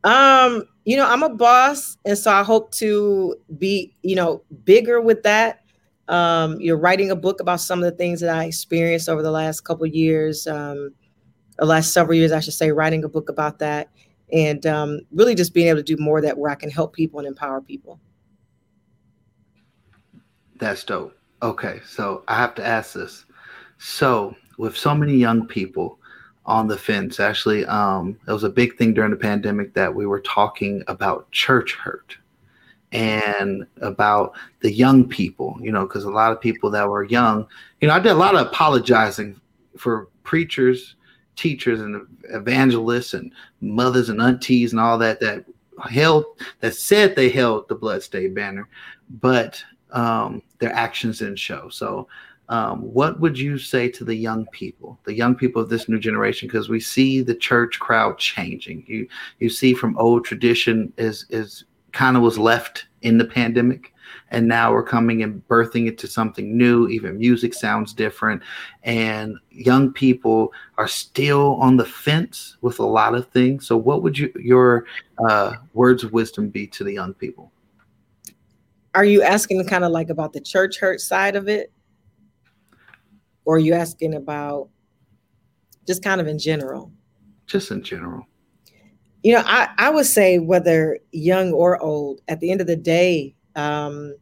Um, 0.05 0.64
you 0.85 0.97
know, 0.97 1.07
I'm 1.07 1.22
a 1.22 1.28
boss, 1.31 1.97
and 2.05 2.16
so 2.16 2.33
I 2.33 2.43
hope 2.43 2.72
to 2.76 3.37
be, 3.59 3.95
you 4.03 4.14
know, 4.14 4.43
bigger 4.64 5.01
with 5.01 5.22
that. 5.22 5.61
Um, 6.09 6.61
you're 6.61 6.78
writing 6.78 7.11
a 7.11 7.16
book 7.16 7.41
about 7.41 7.61
some 7.61 7.78
of 7.78 7.91
the 7.91 7.97
things 7.97 8.20
that 8.20 8.35
I 8.35 8.45
experienced 8.45 9.09
over 9.09 9.22
the 9.22 9.31
last 9.31 9.61
couple 9.61 9.85
of 9.85 9.95
years, 9.95 10.47
um, 10.47 10.95
the 11.61 11.66
last 11.66 11.92
several 11.92 12.16
years, 12.16 12.32
I 12.32 12.40
should 12.40 12.54
say, 12.54 12.72
writing 12.72 13.04
a 13.04 13.08
book 13.08 13.28
about 13.28 13.58
that, 13.58 13.90
and 14.32 14.64
um, 14.66 15.00
really 15.12 15.34
just 15.34 15.52
being 15.52 15.68
able 15.68 15.78
to 15.78 15.82
do 15.84 16.02
more 16.02 16.20
that 16.22 16.36
where 16.36 16.50
I 16.50 16.54
can 16.54 16.70
help 16.70 16.94
people 16.94 17.20
and 17.20 17.28
empower 17.28 17.61
people. 17.61 18.00
That's 20.56 20.82
dope. 20.84 21.16
Okay, 21.42 21.80
so 21.86 22.24
I 22.28 22.36
have 22.36 22.54
to 22.56 22.66
ask 22.66 22.94
this. 22.94 23.26
So, 23.78 24.34
with 24.58 24.76
so 24.76 24.94
many 24.94 25.14
young 25.14 25.46
people 25.46 25.98
on 26.46 26.66
the 26.66 26.78
fence, 26.78 27.20
actually, 27.20 27.66
um, 27.66 28.18
it 28.26 28.32
was 28.32 28.44
a 28.44 28.50
big 28.50 28.76
thing 28.76 28.94
during 28.94 29.11
the 29.11 29.16
pandemic 29.16 29.74
that 29.74 29.94
we 29.94 30.06
were 30.06 30.20
talking 30.20 30.82
about 30.88 31.30
church 31.30 31.74
hurt 31.74 32.16
and 32.92 33.66
about 33.82 34.34
the 34.61 34.72
young 34.72 35.06
people, 35.06 35.58
you 35.61 35.72
know, 35.72 35.86
because 35.86 36.04
a 36.04 36.11
lot 36.11 36.32
of 36.32 36.40
people 36.40 36.70
that 36.70 36.88
were 36.88 37.04
young, 37.04 37.46
you 37.80 37.88
know, 37.88 37.94
I 37.94 38.00
did 38.00 38.12
a 38.12 38.14
lot 38.14 38.34
of 38.34 38.46
apologizing 38.46 39.40
for 39.76 40.08
preachers, 40.24 40.96
teachers, 41.41 41.80
and 41.80 42.07
evangelists, 42.24 43.14
and 43.14 43.32
mothers 43.61 44.09
and 44.09 44.20
aunties, 44.20 44.72
and 44.72 44.80
all 44.80 44.99
that, 44.99 45.20
that 45.20 45.45
held 45.88 46.24
that 46.61 46.74
said 46.74 47.16
they 47.16 47.28
held 47.30 47.68
the 47.68 47.74
bloodstained 47.74 48.34
banner, 48.34 48.68
but 49.20 49.62
um, 49.93 50.43
their 50.59 50.72
actions 50.72 51.18
didn't 51.18 51.36
show. 51.36 51.68
So, 51.68 52.07
um, 52.49 52.82
what 52.82 53.20
would 53.20 53.38
you 53.38 53.59
say 53.59 53.88
to 53.88 54.05
the 54.05 54.14
young 54.14 54.45
people, 54.47 54.99
the 55.05 55.14
young 55.14 55.34
people 55.34 55.62
of 55.62 55.68
this 55.68 55.88
new 55.88 55.99
generation? 55.99 56.49
Because 56.49 56.68
we 56.68 56.80
see 56.80 57.22
the 57.22 57.34
church 57.34 57.78
crowd 57.78 58.18
changing. 58.18 58.84
You 58.86 59.09
you 59.38 59.49
see 59.49 59.72
from 59.72 59.97
old 59.99 60.24
tradition 60.24 60.93
is 60.97 61.26
is 61.30 61.64
kind 61.93 62.16
of 62.16 62.22
was 62.22 62.38
left 62.38 62.86
in 63.03 63.18
the 63.18 63.24
pandemic 63.24 63.93
and 64.30 64.46
now 64.46 64.72
we're 64.72 64.82
coming 64.82 65.22
and 65.22 65.46
birthing 65.48 65.86
it 65.86 65.98
to 65.98 66.06
something 66.06 66.56
new. 66.56 66.88
Even 66.88 67.18
music 67.18 67.54
sounds 67.54 67.92
different. 67.92 68.42
And 68.82 69.36
young 69.50 69.92
people 69.92 70.52
are 70.78 70.88
still 70.88 71.54
on 71.56 71.76
the 71.76 71.84
fence 71.84 72.56
with 72.61 72.78
a 72.78 72.86
lot 72.86 73.14
of 73.14 73.28
things. 73.30 73.66
So 73.66 73.76
what 73.76 74.02
would 74.02 74.18
you 74.18 74.32
your 74.36 74.86
uh, 75.28 75.54
words 75.74 76.04
of 76.04 76.12
wisdom 76.12 76.48
be 76.48 76.66
to 76.68 76.84
the 76.84 76.92
young 76.92 77.14
people? 77.14 77.52
Are 78.94 79.04
you 79.04 79.22
asking 79.22 79.64
kind 79.66 79.84
of 79.84 79.92
like 79.92 80.11
about 80.11 80.32
the 80.32 80.40
church 80.40 80.78
hurt 80.78 81.00
side 81.00 81.36
of 81.36 81.48
it? 81.48 81.72
Or 83.44 83.56
are 83.56 83.58
you 83.58 83.74
asking 83.74 84.14
about 84.14 84.68
just 85.86 86.02
kind 86.02 86.20
of 86.20 86.26
in 86.26 86.38
general? 86.38 86.92
just 87.50 87.70
in 87.70 87.82
general. 87.82 88.26
You 89.22 89.34
know, 89.34 89.42
I, 89.44 89.68
I 89.76 89.90
would 89.90 90.06
say 90.06 90.38
whether 90.38 90.98
young 91.12 91.52
or 91.52 91.82
old, 91.82 92.22
at 92.28 92.40
the 92.40 92.50
end 92.50 92.62
of 92.62 92.66
the 92.66 92.76
day, 92.76 93.34
um, 93.61 94.14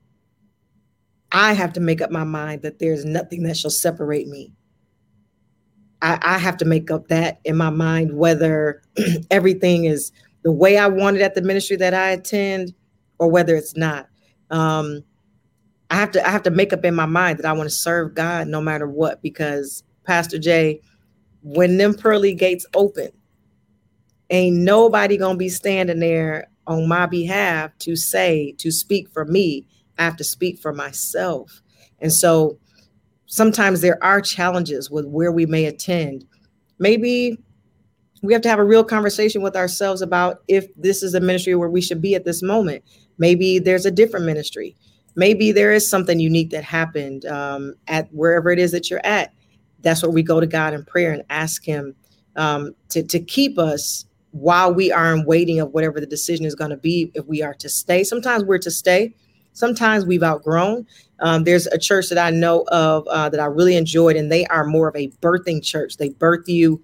I 1.33 1.53
have 1.53 1.73
to 1.75 1.81
make 1.81 2.01
up 2.01 2.11
my 2.11 2.25
mind 2.25 2.63
that 2.63 2.79
there's 2.79 3.05
nothing 3.05 3.43
that 3.45 3.57
shall 3.57 3.71
separate 3.71 4.27
me. 4.27 4.53
I, 6.03 6.19
I 6.23 6.39
have 6.39 6.57
to 6.59 6.65
make 6.65 6.91
up 6.91 7.09
that 7.09 7.41
in 7.45 7.57
my 7.57 7.71
mind, 7.71 8.17
whether 8.17 8.83
everything 9.31 9.85
is 9.85 10.13
the 10.43 10.53
way 10.53 10.79
I 10.79 10.87
want 10.87 11.17
it 11.17 11.23
at 11.23 11.35
the 11.35 11.43
ministry 11.43 11.77
that 11.77 11.95
I 11.95 12.11
attend 12.11 12.75
or 13.19 13.29
whether 13.31 13.57
it's 13.57 13.77
not. 13.77 14.09
Um, 14.51 15.03
I 15.91 15.97
have 15.97 16.11
to 16.13 16.27
I 16.27 16.31
have 16.31 16.43
to 16.45 16.51
make 16.51 16.73
up 16.73 16.85
in 16.85 16.95
my 16.95 17.07
mind 17.07 17.39
that 17.39 17.47
I 17.47 17.53
want 17.53 17.69
to 17.69 17.75
serve 17.75 18.15
God 18.15 18.47
no 18.49 18.61
matter 18.61 18.87
what, 18.89 19.23
because 19.23 19.83
Pastor 20.05 20.39
Jay, 20.39 20.81
when 21.43 21.77
them 21.79 21.95
pearly 21.95 22.35
gates 22.35 22.67
open, 22.75 23.11
ain't 24.31 24.57
nobody 24.57 25.17
gonna 25.17 25.39
be 25.39 25.49
standing 25.49 25.99
there 26.01 26.49
on 26.69 26.87
my 26.87 27.07
behalf 27.07 27.77
to 27.79 27.97
say 27.97 28.55
to 28.59 28.71
speak 28.71 29.09
for 29.11 29.25
me. 29.25 29.67
I 29.99 30.05
have 30.05 30.17
to 30.19 30.25
speak 30.25 30.59
for 30.59 30.73
myself. 30.73 31.61
And 32.01 32.13
so 32.13 32.59
sometimes 33.27 33.81
there 33.81 34.03
are 34.05 34.21
challenges 34.21 34.91
with 34.91 35.07
where 35.07 35.33
we 35.33 35.47
may 35.47 35.65
attend. 35.65 36.25
Maybe 36.79 37.37
we 38.23 38.33
have 38.33 38.43
to 38.43 38.49
have 38.49 38.59
a 38.59 38.65
real 38.65 38.85
conversation 38.85 39.43
with 39.43 39.57
ourselves 39.57 40.03
about 40.03 40.43
if 40.47 40.67
this 40.77 41.03
is 41.03 41.15
a 41.15 41.21
ministry 41.21 41.55
where 41.55 41.69
we 41.69 41.81
should 41.81 42.01
be 42.01 42.15
at 42.15 42.25
this 42.25 42.43
moment. 42.43 42.85
Maybe 43.19 43.59
there's 43.59 43.87
a 43.87 43.91
different 43.91 44.27
ministry. 44.27 44.77
Maybe 45.17 45.51
there 45.51 45.73
is 45.73 45.89
something 45.89 46.21
unique 46.21 46.51
that 46.51 46.65
happened 46.65 47.27
um, 47.27 47.75
at 47.89 48.13
wherever 48.13 48.51
it 48.51 48.59
is 48.59 48.71
that 48.73 48.91
you're 48.91 49.05
at. 49.05 49.33
That's 49.81 50.03
where 50.03 50.11
we 50.11 50.23
go 50.23 50.41
to 50.41 50.47
god 50.47 50.75
in 50.75 50.85
prayer 50.85 51.13
and 51.13 51.23
ask 51.31 51.65
him 51.65 51.95
um, 52.37 52.75
to, 52.91 53.03
to 53.03 53.21
keep 53.21 53.59
us 53.59 54.05
while 54.41 54.73
we 54.73 54.91
are 54.93 55.15
in 55.15 55.25
waiting 55.25 55.61
of 55.61 55.71
whatever 55.73 56.01
the 56.01 56.07
decision 56.07 56.47
is 56.47 56.55
going 56.55 56.71
to 56.71 56.77
be 56.77 57.11
if 57.15 57.25
we 57.27 57.43
are 57.43 57.55
to 57.55 57.69
stay. 57.69 58.05
Sometimes 58.05 58.45
we're 58.45 58.59
to 58.59 58.71
stay. 58.71 59.15
Sometimes 59.53 60.07
we've 60.07 60.23
outgrown. 60.23 60.87
Um, 61.21 61.45
there's 61.45 61.67
a 61.67 61.79
church 61.79 62.09
that 62.11 62.19
i 62.19 62.31
know 62.31 62.65
of 62.69 63.07
uh, 63.09 63.29
that 63.29 63.41
i 63.41 63.47
really 63.47 63.77
enjoyed 63.77 64.15
and 64.15 64.31
they 64.31 64.47
are 64.47 64.65
more 64.65 64.89
of 64.89 64.97
a 64.97 65.09
birthing 65.21 65.63
church. 65.63 65.97
They 65.97 66.11
birth 66.11 66.49
you 66.49 66.83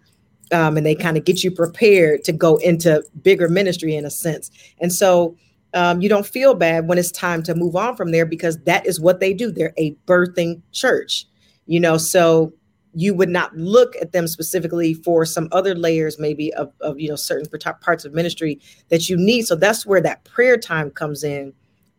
um, 0.52 0.76
and 0.76 0.84
they 0.84 0.94
kind 0.94 1.16
of 1.16 1.24
get 1.24 1.44
you 1.44 1.50
prepared 1.50 2.24
to 2.24 2.32
go 2.32 2.56
into 2.56 3.04
bigger 3.22 3.48
ministry 3.48 3.94
in 3.94 4.04
a 4.04 4.10
sense. 4.10 4.50
And 4.80 4.92
so 4.92 5.36
um, 5.72 6.00
you 6.00 6.08
don't 6.08 6.26
feel 6.26 6.54
bad 6.54 6.88
when 6.88 6.98
it's 6.98 7.10
time 7.10 7.42
to 7.44 7.54
move 7.54 7.76
on 7.76 7.96
from 7.96 8.10
there 8.10 8.26
because 8.26 8.58
that 8.64 8.86
is 8.86 9.00
what 9.00 9.20
they 9.20 9.32
do. 9.32 9.50
They're 9.50 9.74
a 9.78 9.94
birthing 10.06 10.62
church 10.72 11.26
you 11.66 11.80
know? 11.80 11.96
So 11.96 12.52
you 12.94 13.12
would 13.14 13.28
not 13.28 13.54
look 13.56 13.96
at 13.96 14.12
them 14.12 14.26
specifically 14.26 14.94
for 14.94 15.24
some 15.24 15.48
other 15.52 15.74
layers 15.74 16.18
maybe 16.18 16.52
of, 16.54 16.72
of 16.80 16.98
you 16.98 17.08
know 17.08 17.16
certain 17.16 17.48
parts 17.80 18.04
of 18.04 18.14
ministry 18.14 18.60
that 18.88 19.08
you 19.08 19.16
need. 19.16 19.46
So 19.46 19.56
that's 19.56 19.84
where 19.84 20.00
that 20.00 20.24
prayer 20.24 20.56
time 20.56 20.90
comes 20.90 21.24
in 21.24 21.52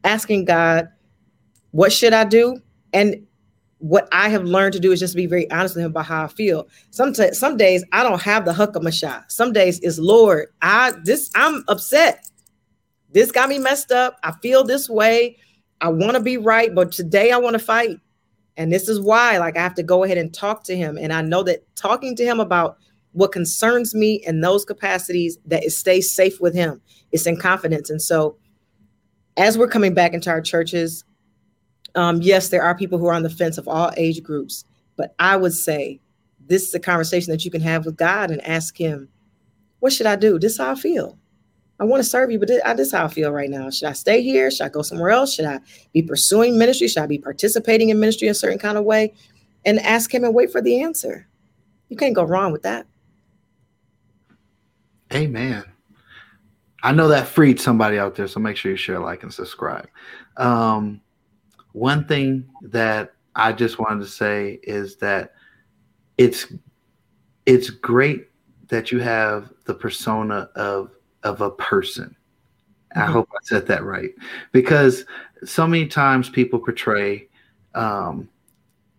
asking 0.03 0.45
god 0.45 0.89
what 1.71 1.91
should 1.91 2.13
i 2.13 2.23
do? 2.23 2.61
And 2.93 3.27
what 3.79 4.07
i 4.13 4.29
have 4.29 4.45
learned 4.45 4.73
to 4.73 4.79
do 4.79 4.91
is 4.93 4.99
just 4.99 5.13
to 5.13 5.17
be 5.17 5.27
very 5.27 5.51
honest 5.51 5.75
with 5.75 5.83
him 5.83 5.91
about 5.91 6.05
how 6.05 6.23
i 6.23 6.27
feel. 6.27 6.67
Some 6.91 7.13
t- 7.13 7.33
some 7.33 7.57
days 7.57 7.83
i 7.91 8.01
don't 8.03 8.21
have 8.21 8.45
the 8.45 8.53
huck 8.53 8.75
of 8.75 8.83
my 8.83 8.89
shot. 8.89 9.31
Some 9.31 9.51
days 9.51 9.79
is 9.79 9.99
lord 9.99 10.47
i 10.61 10.93
this 11.03 11.29
i'm 11.35 11.63
upset. 11.67 12.29
This 13.11 13.31
got 13.31 13.49
me 13.49 13.59
messed 13.59 13.91
up. 13.91 14.17
I 14.23 14.33
feel 14.41 14.63
this 14.63 14.89
way. 14.89 15.37
I 15.81 15.89
want 15.89 16.15
to 16.15 16.21
be 16.21 16.37
right 16.37 16.73
but 16.73 16.93
today 16.93 17.31
i 17.31 17.37
want 17.37 17.53
to 17.53 17.59
fight 17.59 17.99
and 18.57 18.71
this 18.71 18.87
is 18.87 18.99
why, 18.99 19.37
like, 19.37 19.57
I 19.57 19.61
have 19.61 19.75
to 19.75 19.83
go 19.83 20.03
ahead 20.03 20.17
and 20.17 20.33
talk 20.33 20.63
to 20.65 20.75
him. 20.75 20.97
And 20.97 21.11
I 21.11 21.21
know 21.21 21.43
that 21.43 21.63
talking 21.75 22.15
to 22.15 22.25
him 22.25 22.39
about 22.39 22.77
what 23.11 23.31
concerns 23.31 23.93
me 23.93 24.21
in 24.25 24.41
those 24.41 24.65
capacities, 24.65 25.37
that 25.45 25.63
it 25.63 25.71
stays 25.71 26.13
safe 26.13 26.39
with 26.39 26.53
him. 26.53 26.81
It's 27.11 27.25
in 27.25 27.37
confidence. 27.37 27.89
And 27.89 28.01
so, 28.01 28.37
as 29.37 29.57
we're 29.57 29.67
coming 29.67 29.93
back 29.93 30.13
into 30.13 30.29
our 30.29 30.41
churches, 30.41 31.03
um, 31.95 32.21
yes, 32.21 32.49
there 32.49 32.63
are 32.63 32.77
people 32.77 32.97
who 32.97 33.07
are 33.07 33.13
on 33.13 33.23
the 33.23 33.29
fence 33.29 33.57
of 33.57 33.67
all 33.67 33.91
age 33.97 34.23
groups. 34.23 34.63
But 34.97 35.13
I 35.19 35.35
would 35.35 35.53
say 35.53 35.99
this 36.47 36.67
is 36.67 36.73
a 36.73 36.79
conversation 36.79 37.31
that 37.31 37.43
you 37.43 37.51
can 37.51 37.61
have 37.61 37.85
with 37.85 37.97
God 37.97 38.31
and 38.31 38.45
ask 38.45 38.77
Him, 38.77 39.09
what 39.79 39.91
should 39.91 40.07
I 40.07 40.15
do? 40.15 40.39
This 40.39 40.53
is 40.53 40.57
how 40.57 40.71
I 40.71 40.75
feel. 40.75 41.17
I 41.79 41.83
want 41.83 42.01
to 42.01 42.09
serve 42.09 42.31
you, 42.31 42.39
but 42.39 42.47
this, 42.47 42.61
this 42.77 42.87
is 42.87 42.93
how 42.93 43.05
I 43.05 43.07
feel 43.09 43.31
right 43.31 43.49
now. 43.49 43.69
Should 43.69 43.89
I 43.89 43.93
stay 43.93 44.21
here? 44.21 44.49
Should 44.49 44.63
I 44.63 44.69
go 44.69 44.81
somewhere 44.81 45.09
else? 45.09 45.33
Should 45.33 45.45
I 45.45 45.59
be 45.93 46.01
pursuing 46.01 46.57
ministry? 46.57 46.87
Should 46.87 47.03
I 47.03 47.07
be 47.07 47.17
participating 47.17 47.89
in 47.89 47.99
ministry 47.99 48.27
in 48.27 48.31
a 48.31 48.35
certain 48.35 48.59
kind 48.59 48.77
of 48.77 48.85
way? 48.85 49.13
And 49.65 49.79
ask 49.79 50.13
him 50.13 50.23
and 50.23 50.33
wait 50.33 50.51
for 50.51 50.61
the 50.61 50.81
answer. 50.81 51.27
You 51.89 51.97
can't 51.97 52.15
go 52.15 52.23
wrong 52.23 52.51
with 52.51 52.63
that. 52.63 52.85
Amen. 55.13 55.63
I 56.83 56.91
know 56.91 57.07
that 57.07 57.27
freed 57.27 57.59
somebody 57.59 57.97
out 57.97 58.15
there, 58.15 58.27
so 58.27 58.39
make 58.39 58.57
sure 58.57 58.71
you 58.71 58.77
share, 58.77 58.99
like, 58.99 59.23
and 59.23 59.33
subscribe. 59.33 59.87
Um, 60.37 61.01
one 61.71 62.05
thing 62.05 62.47
that 62.61 63.13
I 63.35 63.51
just 63.51 63.79
wanted 63.79 64.01
to 64.01 64.09
say 64.09 64.59
is 64.63 64.95
that 64.97 65.33
it's 66.17 66.53
it's 67.45 67.69
great 67.69 68.29
that 68.67 68.91
you 68.91 68.99
have 68.99 69.51
the 69.65 69.73
persona 69.73 70.49
of 70.55 70.91
of 71.25 71.41
a 71.41 71.51
person. 71.51 72.15
I 72.95 73.01
Mhm. 73.01 73.11
hope 73.11 73.29
I 73.33 73.39
said 73.43 73.67
that 73.67 73.83
right 73.83 74.11
because 74.53 75.03
so 75.43 75.67
many 75.67 75.85
times 75.87 76.29
people 76.29 76.59
portray 76.59 77.27
um, 77.73 78.29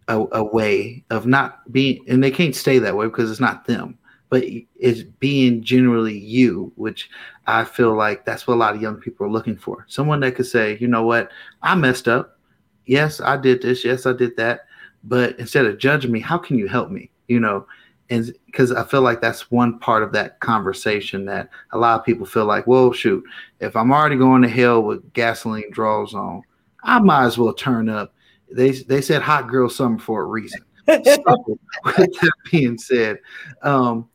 a, 0.09 0.22
a 0.33 0.45
way 0.45 1.03
of 1.09 1.27
not 1.27 1.72
being, 1.72 2.05
and 2.07 2.22
they 2.22 2.31
can't 2.31 2.55
stay 2.55 2.79
that 2.79 2.95
way 2.95 3.07
because 3.07 3.31
it's 3.31 3.41
not 3.41 3.64
them, 3.66 3.97
but 4.29 4.45
it's 4.79 5.03
being 5.03 5.62
generally 5.62 6.18
you, 6.18 6.70
which 6.77 7.09
I 7.47 7.64
feel 7.64 7.95
like 7.97 8.27
that's 8.27 8.47
what 8.47 8.55
a 8.55 8.59
lot 8.59 8.74
of 8.77 8.83
young 8.83 8.97
people 8.97 9.27
are 9.27 9.31
looking 9.31 9.57
for. 9.57 9.87
Someone 9.89 10.20
that 10.20 10.35
could 10.35 10.47
say, 10.47 10.77
you 10.79 10.89
know 10.89 11.05
what, 11.05 11.31
I 11.62 11.74
messed 11.74 12.07
up. 12.07 12.39
Yes, 12.85 13.20
I 13.20 13.37
did 13.39 13.62
this. 13.62 13.85
Yes, 13.85 14.05
I 14.05 14.12
did 14.12 14.37
that. 14.37 14.66
But 15.05 15.39
instead 15.39 15.64
of 15.64 15.79
judging 15.79 16.12
me, 16.12 16.20
how 16.20 16.37
can 16.39 16.59
you 16.59 16.68
help 16.68 16.91
me? 16.91 17.11
You 17.29 17.41
know, 17.41 17.66
and 18.09 18.32
because 18.46 18.72
I 18.72 18.84
feel 18.84 19.02
like 19.02 19.20
that's 19.20 19.50
one 19.50 19.78
part 19.78 20.02
of 20.02 20.12
that 20.12 20.40
conversation 20.40 21.24
that 21.26 21.48
a 21.72 21.78
lot 21.78 21.98
of 21.98 22.07
people 22.07 22.26
feel 22.26 22.44
like, 22.44 22.66
well, 22.66 22.92
shoot, 22.92 23.24
if 23.61 23.74
I'm 23.74 23.92
already 23.92 24.16
going 24.16 24.42
to 24.42 24.48
hell 24.48 24.82
with 24.82 25.12
gasoline 25.12 25.70
draws 25.70 26.14
on, 26.14 26.42
I 26.82 27.00
might 27.00 27.24
as 27.24 27.38
well 27.38 27.52
turn 27.52 27.88
up. 27.88 28.14
They 28.52 28.70
they 28.70 29.00
said 29.00 29.22
hot 29.22 29.48
girl 29.48 29.68
summer 29.68 29.98
for 29.98 30.22
a 30.22 30.26
reason. 30.26 30.61
So, 30.88 30.98
with 31.84 31.96
that 31.96 32.32
being 32.50 32.78
said, 32.78 33.18
um, 33.62 34.09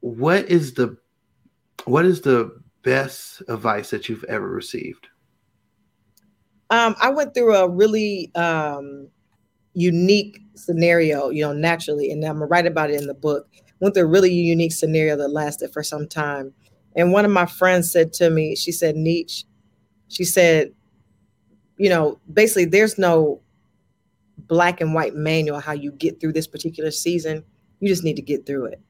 what 0.00 0.46
is 0.48 0.72
the 0.72 0.96
what 1.84 2.06
is 2.06 2.22
the 2.22 2.58
best 2.82 3.42
advice 3.48 3.90
that 3.90 4.08
you've 4.08 4.24
ever 4.24 4.48
received? 4.48 5.08
Um, 6.70 6.94
I 7.02 7.10
went 7.10 7.34
through 7.34 7.54
a 7.54 7.68
really 7.68 8.30
um, 8.34 9.08
unique 9.74 10.40
scenario, 10.54 11.30
you 11.30 11.42
know, 11.42 11.52
naturally, 11.52 12.10
and 12.10 12.24
I'm 12.24 12.34
gonna 12.34 12.46
write 12.46 12.66
about 12.66 12.90
it 12.90 13.00
in 13.00 13.06
the 13.06 13.14
book. 13.14 13.48
Went 13.80 13.94
through 13.94 14.04
a 14.04 14.06
really 14.06 14.32
unique 14.32 14.72
scenario 14.72 15.16
that 15.16 15.28
lasted 15.28 15.72
for 15.72 15.82
some 15.82 16.06
time. 16.06 16.52
And 16.96 17.12
one 17.12 17.24
of 17.24 17.30
my 17.30 17.46
friends 17.46 17.90
said 17.90 18.12
to 18.14 18.30
me, 18.30 18.56
she 18.56 18.72
said, 18.72 18.94
Neechy, 18.94 19.44
she 20.08 20.24
said, 20.24 20.72
you 21.78 21.88
know, 21.88 22.20
basically, 22.32 22.66
there's 22.66 22.98
no 22.98 23.40
black 24.36 24.80
and 24.80 24.92
white 24.94 25.14
manual 25.14 25.60
how 25.60 25.72
you 25.72 25.92
get 25.92 26.20
through 26.20 26.32
this 26.32 26.46
particular 26.46 26.90
season. 26.90 27.44
You 27.78 27.88
just 27.88 28.04
need 28.04 28.16
to 28.16 28.22
get 28.22 28.44
through 28.44 28.66
it. 28.66 28.80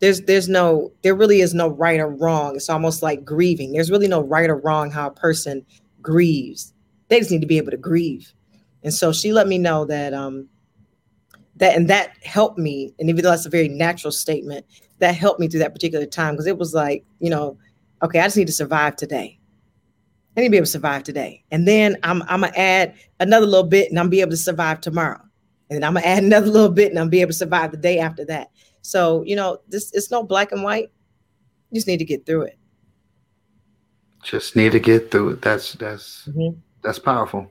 There's 0.00 0.22
there's 0.22 0.48
no 0.48 0.90
there 1.02 1.14
really 1.14 1.40
is 1.42 1.54
no 1.54 1.68
right 1.68 2.00
or 2.00 2.08
wrong. 2.08 2.56
It's 2.56 2.68
almost 2.68 3.02
like 3.02 3.24
grieving. 3.24 3.72
There's 3.72 3.90
really 3.90 4.08
no 4.08 4.20
right 4.20 4.50
or 4.50 4.56
wrong 4.56 4.90
how 4.90 5.06
a 5.06 5.12
person 5.12 5.64
grieves. 6.00 6.74
They 7.08 7.20
just 7.20 7.30
need 7.30 7.42
to 7.42 7.46
be 7.46 7.58
able 7.58 7.70
to 7.70 7.76
grieve. 7.76 8.32
And 8.84 8.92
so 8.92 9.12
she 9.12 9.32
let 9.32 9.48
me 9.48 9.58
know 9.58 9.84
that 9.86 10.12
um 10.12 10.48
that 11.56 11.76
and 11.76 11.88
that 11.88 12.16
helped 12.24 12.58
me. 12.58 12.94
And 12.98 13.08
even 13.08 13.22
though 13.22 13.30
that's 13.30 13.46
a 13.46 13.50
very 13.50 13.68
natural 13.68 14.12
statement, 14.12 14.66
that 14.98 15.14
helped 15.14 15.40
me 15.40 15.48
through 15.48 15.60
that 15.60 15.74
particular 15.74 16.06
time 16.06 16.34
because 16.34 16.46
it 16.46 16.58
was 16.58 16.74
like, 16.74 17.04
you 17.18 17.30
know, 17.30 17.58
okay, 18.02 18.20
I 18.20 18.24
just 18.24 18.36
need 18.36 18.46
to 18.46 18.52
survive 18.52 18.96
today. 18.96 19.38
I 20.36 20.40
need 20.40 20.46
to 20.46 20.50
be 20.50 20.56
able 20.56 20.66
to 20.66 20.72
survive 20.72 21.02
today. 21.02 21.44
And 21.50 21.68
then 21.68 21.96
I'm 22.02 22.22
I'm 22.22 22.40
gonna 22.40 22.52
add 22.56 22.94
another 23.20 23.46
little 23.46 23.66
bit 23.66 23.90
and 23.90 23.98
I'm 23.98 24.08
be 24.08 24.20
able 24.20 24.30
to 24.30 24.36
survive 24.36 24.80
tomorrow. 24.80 25.20
And 25.68 25.76
then 25.76 25.84
I'm 25.84 25.94
gonna 25.94 26.06
add 26.06 26.22
another 26.24 26.46
little 26.50 26.70
bit 26.70 26.90
and 26.90 26.98
I'm 26.98 27.10
be 27.10 27.20
able 27.20 27.32
to 27.32 27.36
survive 27.38 27.70
the 27.70 27.76
day 27.76 27.98
after 27.98 28.24
that. 28.26 28.50
So, 28.80 29.22
you 29.24 29.36
know, 29.36 29.58
this 29.68 29.92
it's 29.92 30.10
no 30.10 30.22
black 30.22 30.52
and 30.52 30.62
white. 30.62 30.90
You 31.70 31.76
just 31.76 31.86
need 31.86 31.98
to 31.98 32.04
get 32.04 32.26
through 32.26 32.42
it. 32.42 32.58
Just 34.22 34.56
need 34.56 34.72
to 34.72 34.80
get 34.80 35.10
through 35.10 35.30
it. 35.30 35.42
That's 35.42 35.74
that's 35.74 36.28
Mhm. 36.28 36.56
that's 36.82 36.98
powerful. 36.98 37.50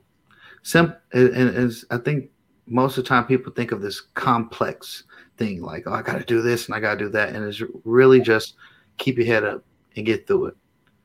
Sim 0.64 0.96
and, 1.14 1.30
and 1.30 1.56
is 1.56 1.86
I 1.90 1.98
think 1.98 2.30
most 2.68 2.98
of 2.98 3.04
the 3.04 3.10
time 3.10 3.26
people 3.26 3.52
think 3.52 3.72
of 3.72 3.82
this 3.82 4.00
complex 4.00 5.04
thing 5.38 5.62
like, 5.62 5.84
oh, 5.88 5.94
I 5.94 6.02
got 6.02 6.20
to 6.20 6.26
do 6.26 6.42
this 6.42 6.66
and 6.68 6.76
I 6.76 6.80
got 6.80 6.96
to 6.96 7.06
do 7.06 7.10
that, 7.10 7.36
and 7.36 7.46
it's 7.46 7.62
really 7.84 8.22
just 8.22 8.56
keep 8.98 9.18
your 9.18 9.26
head 9.26 9.44
up 9.44 9.64
and 9.96 10.06
get 10.06 10.28
through 10.28 10.48
it. 10.48 10.58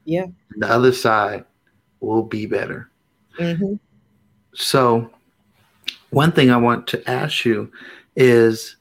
Yeah. 0.05 0.27
The 0.57 0.69
other 0.69 0.93
side 0.93 1.45
will 2.01 2.23
be 2.23 2.47
better. 2.47 2.91
Mm-hmm. 3.39 3.75
So, 4.55 5.11
one 6.11 6.33
thing 6.33 6.51
I 6.51 6.57
want 6.57 6.87
to 6.89 7.11
ask 7.11 7.45
you 7.45 7.71
is 8.15 8.77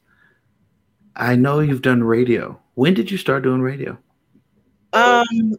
I 1.16 1.36
know 1.36 1.60
you've 1.60 1.82
done 1.82 2.04
radio. 2.04 2.60
When 2.76 2.94
did 2.94 3.10
you 3.10 3.18
start 3.18 3.44
doing 3.44 3.62
radio? 3.62 3.98
Um, 4.94 5.56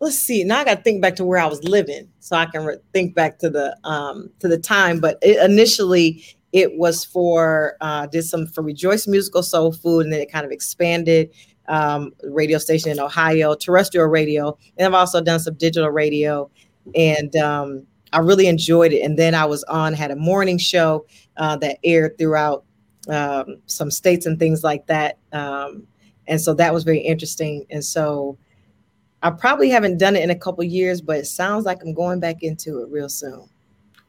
let's 0.00 0.18
see. 0.18 0.44
Now 0.44 0.60
I 0.60 0.64
got 0.64 0.76
to 0.76 0.82
think 0.82 1.02
back 1.02 1.16
to 1.16 1.24
where 1.24 1.38
I 1.38 1.46
was 1.46 1.62
living, 1.64 2.08
so 2.20 2.36
I 2.36 2.46
can 2.46 2.64
re- 2.64 2.78
think 2.92 3.14
back 3.14 3.38
to 3.40 3.50
the 3.50 3.76
um 3.84 4.30
to 4.40 4.48
the 4.48 4.58
time. 4.58 5.00
But 5.00 5.18
it, 5.22 5.42
initially, 5.44 6.24
it 6.52 6.76
was 6.76 7.04
for 7.04 7.76
uh, 7.80 8.06
did 8.06 8.22
some 8.24 8.46
for 8.46 8.62
Rejoice 8.62 9.06
Musical 9.06 9.42
Soul 9.42 9.72
Food, 9.72 10.04
and 10.04 10.12
then 10.12 10.20
it 10.20 10.30
kind 10.32 10.46
of 10.46 10.52
expanded. 10.52 11.30
Um, 11.70 12.14
radio 12.22 12.56
station 12.56 12.90
in 12.90 12.98
Ohio, 12.98 13.54
terrestrial 13.54 14.06
radio, 14.06 14.56
and 14.78 14.86
I've 14.86 14.98
also 14.98 15.20
done 15.20 15.38
some 15.38 15.52
digital 15.52 15.90
radio, 15.90 16.50
and 16.94 17.36
um, 17.36 17.86
I 18.10 18.20
really 18.20 18.46
enjoyed 18.46 18.94
it. 18.94 19.02
And 19.02 19.18
then 19.18 19.34
I 19.34 19.44
was 19.44 19.64
on 19.64 19.92
had 19.92 20.10
a 20.10 20.16
morning 20.16 20.56
show 20.56 21.04
uh, 21.36 21.56
that 21.56 21.78
aired 21.84 22.16
throughout 22.16 22.64
um, 23.08 23.58
some 23.66 23.90
states 23.90 24.26
and 24.26 24.38
things 24.38 24.64
like 24.64 24.86
that. 24.86 25.18
Um, 25.32 25.86
and 26.26 26.40
so 26.40 26.54
that 26.54 26.72
was 26.72 26.84
very 26.84 27.00
interesting. 27.00 27.66
And 27.70 27.84
so 27.84 28.38
I 29.22 29.30
probably 29.30 29.68
haven't 29.68 29.98
done 29.98 30.16
it 30.16 30.22
in 30.22 30.30
a 30.30 30.38
couple 30.38 30.62
years, 30.64 31.00
but 31.00 31.18
it 31.18 31.26
sounds 31.26 31.64
like 31.64 31.82
I'm 31.82 31.92
going 31.92 32.20
back 32.20 32.42
into 32.42 32.80
it 32.82 32.88
real 32.90 33.08
soon. 33.08 33.48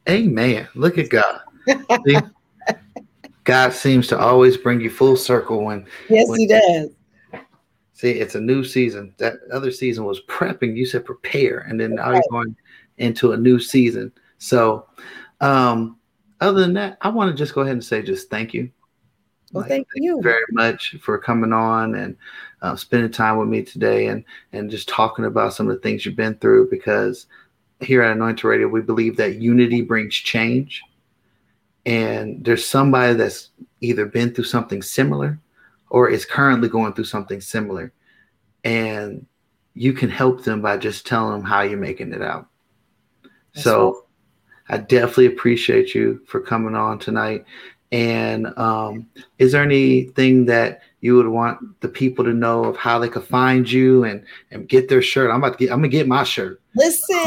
Amen. 0.07 0.67
Look 0.75 0.97
at 0.97 1.09
God. 1.09 1.41
See? 2.05 2.17
God 3.43 3.73
seems 3.73 4.07
to 4.07 4.19
always 4.19 4.57
bring 4.57 4.79
you 4.79 4.89
full 4.89 5.15
circle 5.15 5.63
when 5.65 5.85
Yes, 6.09 6.29
when- 6.29 6.39
he 6.39 6.47
does. 6.47 6.89
See, 7.93 8.11
it's 8.11 8.35
a 8.35 8.39
new 8.39 8.63
season. 8.63 9.13
That 9.17 9.33
other 9.51 9.71
season 9.71 10.05
was 10.05 10.21
prepping. 10.21 10.77
You 10.77 10.85
said 10.85 11.03
prepare, 11.03 11.59
and 11.67 11.77
then 11.77 11.95
now 11.95 12.11
you're 12.11 12.21
going 12.31 12.55
into 12.97 13.33
a 13.33 13.37
new 13.37 13.59
season. 13.59 14.13
So, 14.37 14.85
um, 15.41 15.97
other 16.39 16.61
than 16.61 16.73
that, 16.75 16.97
I 17.01 17.09
want 17.09 17.29
to 17.29 17.37
just 17.37 17.53
go 17.53 17.59
ahead 17.59 17.73
and 17.73 17.83
say 17.83 18.01
just 18.01 18.29
thank 18.29 18.53
you. 18.53 18.69
Well, 19.51 19.61
Like, 19.63 19.69
thank 19.69 19.87
you. 19.95 20.21
very 20.21 20.45
much 20.51 20.95
for 21.01 21.17
coming 21.17 21.53
on 21.53 21.95
and 21.95 22.15
uh, 22.61 22.75
spending 22.75 23.11
time 23.11 23.37
with 23.37 23.47
me 23.47 23.63
today 23.63 24.07
and 24.07 24.23
and 24.53 24.69
just 24.69 24.89
talking 24.89 25.25
about 25.25 25.53
some 25.53 25.67
of 25.67 25.75
the 25.75 25.81
things 25.81 26.05
you've 26.05 26.15
been 26.15 26.35
through 26.35 26.69
because 26.69 27.27
here 27.79 28.01
at 28.01 28.11
Anointed 28.11 28.43
Radio 28.43 28.67
we 28.67 28.81
believe 28.81 29.15
that 29.17 29.35
unity 29.35 29.81
brings 29.81 30.13
change 30.13 30.81
and 31.85 32.43
there's 32.43 32.67
somebody 32.67 33.13
that's 33.13 33.49
either 33.81 34.05
been 34.05 34.33
through 34.33 34.43
something 34.43 34.81
similar 34.81 35.39
or 35.89 36.09
is 36.09 36.25
currently 36.25 36.67
going 36.67 36.93
through 36.93 37.05
something 37.05 37.39
similar 37.39 37.91
and 38.65 39.25
you 39.73 39.93
can 39.93 40.09
help 40.09 40.43
them 40.43 40.61
by 40.61 40.75
just 40.77 41.07
telling 41.07 41.31
them 41.31 41.43
how 41.43 41.61
you're 41.61 41.79
making 41.79 42.13
it 42.13 42.21
out 42.21 42.47
That's 43.53 43.63
so 43.63 44.05
I 44.69 44.77
definitely 44.77 45.25
appreciate 45.27 45.95
you 45.95 46.21
for 46.27 46.39
coming 46.39 46.75
on 46.75 46.99
tonight. 46.99 47.43
And 47.91 48.47
um, 48.57 49.07
is 49.39 49.51
there 49.51 49.63
anything 49.63 50.45
that 50.45 50.81
you 51.01 51.15
would 51.15 51.27
want 51.27 51.81
the 51.81 51.87
people 51.87 52.23
to 52.25 52.33
know 52.33 52.65
of 52.65 52.77
how 52.77 52.99
they 52.99 53.09
could 53.09 53.23
find 53.23 53.69
you 53.69 54.03
and 54.03 54.23
and 54.51 54.69
get 54.69 54.89
their 54.89 55.01
shirt? 55.01 55.31
I'm 55.31 55.37
about 55.37 55.57
to 55.57 55.65
get. 55.65 55.71
I'm 55.71 55.79
gonna 55.79 55.87
get 55.87 56.07
my 56.07 56.23
shirt. 56.23 56.61
Listen, 56.75 57.17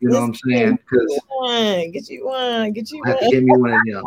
You 0.00 0.08
know 0.08 0.20
what 0.20 0.26
I'm 0.26 0.34
saying? 0.34 0.78
Because 0.88 1.08
Get 1.08 1.22
one, 1.28 1.90
get 1.90 2.08
you 2.08 2.26
one, 2.26 2.72
get 2.72 2.90
you 2.92 3.02
I 3.04 3.08
have 3.08 3.20
to 3.20 3.30
get 3.30 3.42
me 3.42 3.52
one 3.56 3.72
of 3.72 3.80
them. 3.86 4.04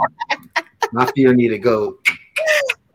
My 0.93 1.05
fear 1.11 1.33
need 1.33 1.49
to 1.49 1.59
go. 1.59 1.97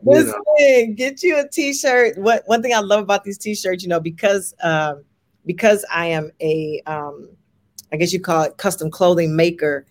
You 0.03 0.13
Listen, 0.13 0.33
know, 0.57 0.93
get 0.95 1.21
you 1.21 1.37
a 1.37 1.47
t-shirt. 1.47 2.17
What 2.17 2.41
one 2.47 2.63
thing 2.63 2.73
I 2.73 2.79
love 2.79 3.03
about 3.03 3.23
these 3.23 3.37
t-shirts, 3.37 3.83
you 3.83 3.89
know, 3.89 3.99
because 3.99 4.51
um, 4.63 5.03
because 5.45 5.85
I 5.93 6.07
am 6.07 6.31
a 6.41 6.81
um, 6.87 7.29
I 7.91 7.97
guess 7.97 8.11
you 8.11 8.19
call 8.19 8.41
it 8.41 8.57
custom 8.57 8.89
clothing 8.89 9.35
maker, 9.35 9.85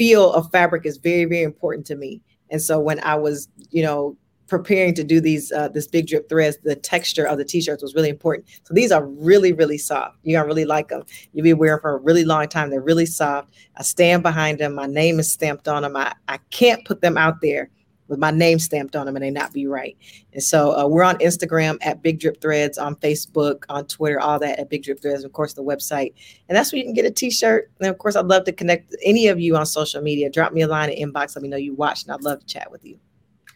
feel 0.00 0.32
of 0.32 0.50
fabric 0.50 0.86
is 0.86 0.96
very, 0.96 1.26
very 1.26 1.42
important 1.42 1.86
to 1.86 1.94
me. 1.94 2.22
And 2.48 2.62
so 2.62 2.80
when 2.80 3.00
I 3.00 3.16
was, 3.16 3.50
you 3.68 3.82
know, 3.82 4.16
preparing 4.46 4.94
to 4.94 5.04
do 5.04 5.20
these 5.20 5.52
uh, 5.52 5.68
this 5.68 5.86
big 5.86 6.06
drip 6.06 6.26
threads, 6.26 6.56
the 6.64 6.74
texture 6.74 7.26
of 7.26 7.36
the 7.36 7.44
t-shirts 7.44 7.82
was 7.82 7.94
really 7.94 8.08
important. 8.08 8.46
So 8.64 8.72
these 8.72 8.92
are 8.92 9.04
really, 9.04 9.52
really 9.52 9.76
soft. 9.76 10.16
You're 10.22 10.40
gonna 10.40 10.48
really 10.48 10.64
like 10.64 10.88
them. 10.88 11.02
You'll 11.34 11.44
be 11.44 11.52
wearing 11.52 11.82
for 11.82 11.96
a 11.96 11.98
really 11.98 12.24
long 12.24 12.48
time. 12.48 12.70
They're 12.70 12.80
really 12.80 13.04
soft. 13.04 13.52
I 13.76 13.82
stand 13.82 14.22
behind 14.22 14.58
them. 14.58 14.74
My 14.74 14.86
name 14.86 15.20
is 15.20 15.30
stamped 15.30 15.68
on 15.68 15.82
them. 15.82 15.94
I, 15.94 16.14
I 16.28 16.38
can't 16.50 16.82
put 16.86 17.02
them 17.02 17.18
out 17.18 17.42
there 17.42 17.68
with 18.10 18.18
my 18.18 18.30
name 18.30 18.58
stamped 18.58 18.96
on 18.96 19.06
them 19.06 19.16
and 19.16 19.24
they 19.24 19.30
not 19.30 19.52
be 19.52 19.66
right. 19.66 19.96
And 20.32 20.42
so 20.42 20.76
uh, 20.76 20.86
we're 20.86 21.04
on 21.04 21.16
Instagram 21.18 21.78
at 21.80 22.02
Big 22.02 22.20
Drip 22.20 22.40
Threads, 22.40 22.76
on 22.76 22.96
Facebook, 22.96 23.62
on 23.68 23.86
Twitter, 23.86 24.20
all 24.20 24.38
that 24.40 24.58
at 24.58 24.68
Big 24.68 24.82
Drip 24.82 25.00
Threads, 25.00 25.22
and 25.22 25.26
of 25.26 25.32
course 25.32 25.54
the 25.54 25.62
website. 25.62 26.12
And 26.48 26.56
that's 26.56 26.72
where 26.72 26.78
you 26.78 26.84
can 26.84 26.92
get 26.92 27.04
a 27.04 27.10
T-shirt. 27.10 27.70
And 27.80 27.88
of 27.88 27.98
course, 27.98 28.16
I'd 28.16 28.26
love 28.26 28.44
to 28.44 28.52
connect 28.52 28.94
any 29.04 29.28
of 29.28 29.40
you 29.40 29.56
on 29.56 29.64
social 29.64 30.02
media. 30.02 30.28
Drop 30.28 30.52
me 30.52 30.62
a 30.62 30.68
line 30.68 30.90
in 30.90 31.10
inbox. 31.10 31.36
Let 31.36 31.42
me 31.42 31.48
know 31.48 31.56
you 31.56 31.74
watched, 31.74 32.06
and 32.06 32.14
I'd 32.14 32.22
love 32.22 32.40
to 32.40 32.46
chat 32.46 32.70
with 32.70 32.84
you. 32.84 32.98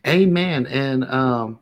Amen. 0.07 0.67
And 0.67 1.05
um, 1.05 1.59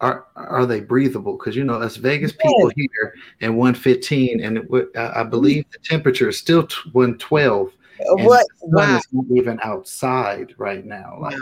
are 0.00 0.26
are 0.36 0.66
they 0.66 0.80
breathable? 0.80 1.38
Because 1.38 1.56
you 1.56 1.64
know 1.64 1.74
us 1.74 1.96
Vegas 1.96 2.32
people 2.32 2.70
here 2.76 3.14
in 3.40 3.56
115, 3.56 4.44
and 4.44 4.58
it, 4.58 4.96
I 4.96 5.22
believe 5.22 5.64
the 5.72 5.78
temperature 5.78 6.28
is 6.28 6.38
still 6.38 6.66
t- 6.66 6.76
112. 6.92 7.72
and 8.00 8.26
What? 8.26 8.46
Wow. 8.60 8.98
is 8.98 9.06
not 9.12 9.24
even 9.34 9.58
outside 9.62 10.54
right 10.58 10.84
now. 10.84 11.18
Like 11.20 11.36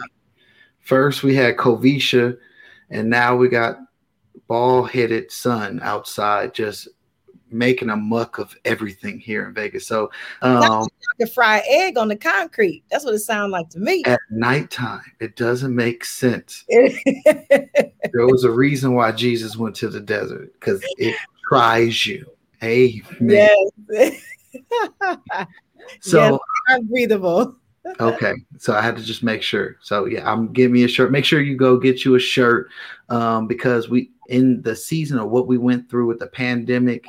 first 0.88 1.22
we 1.22 1.34
had 1.34 1.58
Covisha, 1.58 2.38
and 2.88 3.10
now 3.10 3.36
we 3.36 3.48
got 3.48 3.76
bald 4.48 4.90
headed 4.90 5.30
sun 5.30 5.80
outside, 5.82 6.54
just 6.54 6.88
making 7.50 7.90
a 7.90 7.96
muck 7.96 8.38
of 8.38 8.56
everything 8.64 9.18
here 9.20 9.46
in 9.46 9.52
Vegas. 9.52 9.86
So 9.86 10.10
um, 10.40 10.80
Like 10.80 10.88
a 11.20 11.26
fried 11.26 11.62
egg 11.68 11.98
on 11.98 12.08
the 12.08 12.16
concrete. 12.16 12.84
That's 12.90 13.04
what 13.04 13.14
it 13.14 13.18
sounds 13.20 13.52
like 13.52 13.68
to 13.70 13.78
me. 13.78 14.02
at 14.06 14.18
nighttime, 14.30 15.04
it 15.20 15.36
doesn't 15.36 15.74
make 15.74 16.04
sense. 16.04 16.64
There 18.14 18.26
was 18.26 18.44
a 18.44 18.50
reason 18.50 18.94
why 18.94 19.12
Jesus 19.12 19.54
went 19.58 19.76
to 19.76 19.90
the 19.90 20.00
desert 20.00 20.50
because 20.54 20.82
it 20.96 21.14
tries 21.46 22.06
you. 22.06 22.26
Amen. 22.64 23.58
yes. 23.90 24.22
So 26.00 26.18
yes, 26.18 26.38
unbreathable. 26.68 27.56
Okay, 28.00 28.34
so 28.58 28.74
I 28.74 28.82
had 28.82 28.96
to 28.96 29.02
just 29.02 29.22
make 29.22 29.42
sure. 29.42 29.76
So 29.80 30.04
yeah, 30.04 30.30
I'm 30.30 30.52
getting 30.52 30.72
me 30.72 30.84
a 30.84 30.88
shirt. 30.88 31.10
Make 31.10 31.24
sure 31.24 31.40
you 31.40 31.56
go 31.56 31.78
get 31.78 32.04
you 32.04 32.14
a 32.16 32.20
shirt, 32.20 32.68
um, 33.08 33.46
because 33.46 33.88
we 33.88 34.10
in 34.28 34.62
the 34.62 34.76
season 34.76 35.18
of 35.18 35.30
what 35.30 35.46
we 35.46 35.58
went 35.58 35.88
through 35.88 36.06
with 36.06 36.18
the 36.18 36.26
pandemic, 36.26 37.04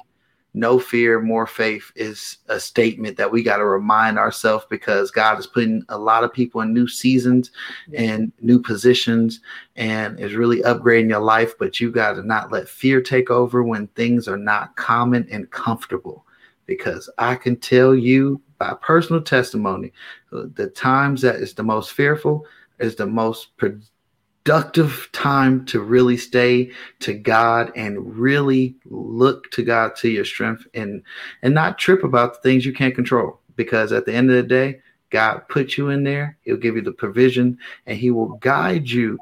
no 0.53 0.79
fear, 0.79 1.19
more 1.21 1.45
faith 1.45 1.91
is 1.95 2.37
a 2.47 2.59
statement 2.59 3.17
that 3.17 3.31
we 3.31 3.43
got 3.43 3.57
to 3.57 3.65
remind 3.65 4.17
ourselves 4.17 4.65
because 4.69 5.11
God 5.11 5.37
is 5.37 5.45
putting 5.45 5.83
a 5.89 5.97
lot 5.97 6.23
of 6.23 6.33
people 6.33 6.61
in 6.61 6.73
new 6.73 6.87
seasons 6.87 7.51
and 7.93 8.31
new 8.41 8.59
positions 8.59 9.41
and 9.75 10.19
is 10.19 10.33
really 10.33 10.61
upgrading 10.61 11.09
your 11.09 11.19
life. 11.19 11.53
But 11.59 11.79
you 11.79 11.91
got 11.91 12.13
to 12.13 12.23
not 12.23 12.51
let 12.51 12.67
fear 12.67 13.01
take 13.01 13.29
over 13.29 13.63
when 13.63 13.87
things 13.89 14.27
are 14.27 14.37
not 14.37 14.75
common 14.75 15.27
and 15.29 15.49
comfortable. 15.51 16.25
Because 16.69 17.09
I 17.17 17.33
can 17.33 17.55
tell 17.55 17.95
you 17.95 18.39
by 18.59 18.75
personal 18.79 19.23
testimony, 19.23 19.91
uh, 20.31 20.43
the 20.53 20.67
times 20.67 21.23
that 21.23 21.37
is 21.37 21.55
the 21.55 21.63
most 21.63 21.93
fearful 21.93 22.45
is 22.77 22.95
the 22.95 23.07
most 23.07 23.57
productive 23.57 25.09
time 25.11 25.65
to 25.65 25.81
really 25.81 26.15
stay 26.15 26.71
to 26.99 27.15
God 27.15 27.71
and 27.75 28.15
really 28.15 28.75
look 28.85 29.49
to 29.53 29.63
God 29.63 29.95
to 29.95 30.09
your 30.09 30.25
strength 30.25 30.67
and 30.75 31.01
and 31.41 31.55
not 31.55 31.79
trip 31.79 32.03
about 32.03 32.35
the 32.35 32.41
things 32.41 32.67
you 32.67 32.73
can't 32.73 32.93
control. 32.93 33.39
Because 33.55 33.91
at 33.91 34.05
the 34.05 34.13
end 34.13 34.29
of 34.29 34.35
the 34.35 34.43
day 34.43 34.79
God 35.09 35.39
put 35.49 35.75
you 35.75 35.89
in 35.89 36.03
there 36.03 36.37
he'll 36.41 36.55
give 36.55 36.75
you 36.75 36.83
the 36.83 36.91
provision 36.91 37.57
and 37.87 37.97
he 37.97 38.11
will 38.11 38.35
guide 38.37 38.87
you 38.87 39.17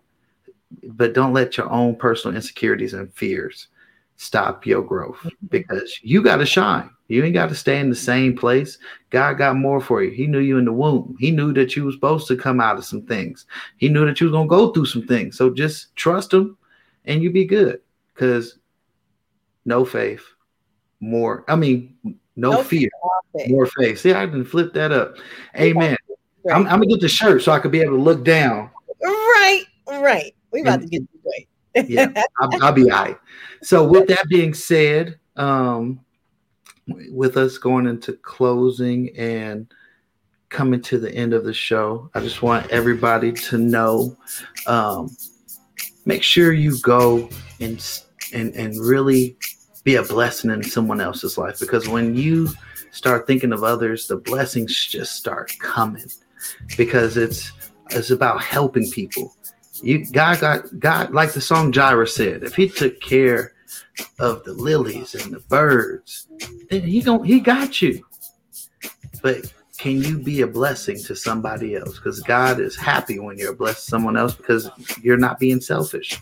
but 0.84 1.14
don't 1.14 1.32
let 1.32 1.56
your 1.56 1.72
own 1.72 1.96
personal 1.96 2.36
insecurities 2.36 2.94
and 2.94 3.14
fears 3.14 3.70
stop 4.18 4.66
your 4.66 4.82
growth 4.82 5.18
mm-hmm. 5.18 5.48
because 5.48 6.00
you 6.02 6.22
got 6.22 6.38
to 6.38 6.46
shine 6.46 6.90
you 7.08 7.24
ain't 7.24 7.34
got 7.34 7.50
to 7.50 7.56
stay 7.56 7.80
in 7.80 7.90
the 7.90 7.96
same 7.96 8.36
place. 8.36 8.78
God 9.10 9.38
got 9.38 9.56
more 9.56 9.80
for 9.80 10.04
you. 10.04 10.12
He 10.12 10.28
knew 10.28 10.40
you 10.40 10.58
in 10.58 10.66
the 10.66 10.74
womb. 10.74 11.16
He 11.20 11.32
knew 11.32 11.54
that 11.54 11.76
you 11.76 11.86
was 11.86 11.96
supposed 11.96 12.28
to 12.28 12.36
come 12.36 12.60
out 12.60 12.78
of 12.78 12.86
some 12.86 13.04
things. 13.04 13.46
He 13.78 13.88
knew 13.88 14.06
that 14.06 14.20
you 14.20 14.28
was 14.28 14.34
gonna 14.34 14.48
go 14.48 14.72
through 14.72 14.88
some 14.88 15.08
things. 15.08 15.38
So 15.38 15.50
just 15.50 15.96
trust 15.96 16.34
him, 16.34 16.58
and 17.06 17.24
you 17.24 17.32
be 17.32 17.46
good. 17.46 17.80
Because 18.14 18.58
no 19.66 19.86
faith, 19.86 20.24
more. 21.00 21.46
I 21.48 21.56
mean, 21.56 21.96
no, 22.36 22.52
No 22.52 22.64
fear, 22.64 22.90
more 23.48 23.68
faith. 23.80 24.00
See, 24.00 24.14
I 24.14 24.26
didn't 24.26 24.46
flip 24.46 24.74
that 24.74 24.92
up. 24.92 25.16
Amen. 25.58 25.96
Right. 26.44 26.56
I'm, 26.56 26.64
I'm 26.68 26.80
gonna 26.80 26.88
get 26.88 27.02
the 27.02 27.10
shirt 27.10 27.42
so 27.42 27.52
I 27.52 27.60
could 27.60 27.72
be 27.72 27.82
able 27.82 27.98
to 27.98 28.04
look 28.04 28.26
down. 28.26 28.70
Right, 29.02 29.64
right. 29.88 30.36
We 30.52 30.62
about 30.62 30.82
to 30.82 30.88
get. 30.88 31.04
Yeah, 31.88 32.12
I'll, 32.40 32.64
I'll 32.64 32.74
be 32.74 32.90
all 32.90 33.04
right. 33.04 33.18
So, 33.62 33.88
with 33.88 34.08
that 34.08 34.26
being 34.30 34.54
said, 34.54 35.20
um, 35.36 36.00
with 37.12 37.38
us 37.38 37.58
going 37.58 37.86
into 37.86 38.14
closing 38.14 39.16
and 39.18 39.72
coming 40.50 40.82
to 40.82 40.98
the 40.98 41.14
end 41.14 41.34
of 41.34 41.44
the 41.44 41.54
show, 41.54 42.10
I 42.14 42.22
just 42.22 42.42
want 42.42 42.70
everybody 42.72 43.32
to 43.34 43.58
know 43.58 44.18
um, 44.66 45.16
make 46.06 46.24
sure 46.24 46.54
you 46.54 46.80
go 46.80 47.30
and, 47.60 47.86
and, 48.34 48.56
and 48.56 48.76
really 48.80 49.38
be 49.84 49.96
a 49.96 50.04
blessing 50.04 50.52
in 50.52 50.64
someone 50.64 51.02
else's 51.02 51.38
life 51.38 51.60
because 51.60 51.88
when 51.88 52.16
you 52.16 52.50
start 52.92 53.28
thinking 53.28 53.54
of 53.54 53.64
others, 53.64 54.08
the 54.08 54.18
blessings 54.18 54.86
just 54.86 55.16
start 55.16 55.52
coming 55.60 56.06
because 56.78 57.18
it's 57.18 57.52
it's 57.92 58.12
about 58.12 58.44
helping 58.44 58.90
people. 58.92 59.36
You 59.84 60.06
God 60.12 60.40
got 60.40 60.80
God 60.80 61.14
like 61.14 61.34
the 61.34 61.42
song 61.42 61.72
Jireh 61.72 62.08
said, 62.08 62.44
if 62.44 62.56
he 62.56 62.70
took 62.70 63.00
care 63.02 63.54
of 64.20 64.44
the 64.44 64.54
lilies 64.54 65.16
and 65.16 65.34
the 65.34 65.40
birds, 65.40 66.28
then 66.70 66.82
he 66.82 67.02
gon' 67.02 67.24
he 67.24 67.40
got 67.40 67.82
you. 67.82 68.06
But 69.22 69.52
can 69.78 70.02
you 70.02 70.18
be 70.18 70.42
a 70.42 70.48
blessing 70.48 70.98
to 71.04 71.16
somebody 71.16 71.76
else? 71.76 71.98
Because 71.98 72.20
God 72.22 72.60
is 72.60 72.76
happy 72.76 73.20
when 73.20 73.38
you're 73.38 73.56
to 73.56 73.74
someone 73.74 74.18
else 74.18 74.34
because 74.34 74.70
you're 75.02 75.18
not 75.18 75.40
being 75.40 75.62
selfish. 75.62 76.20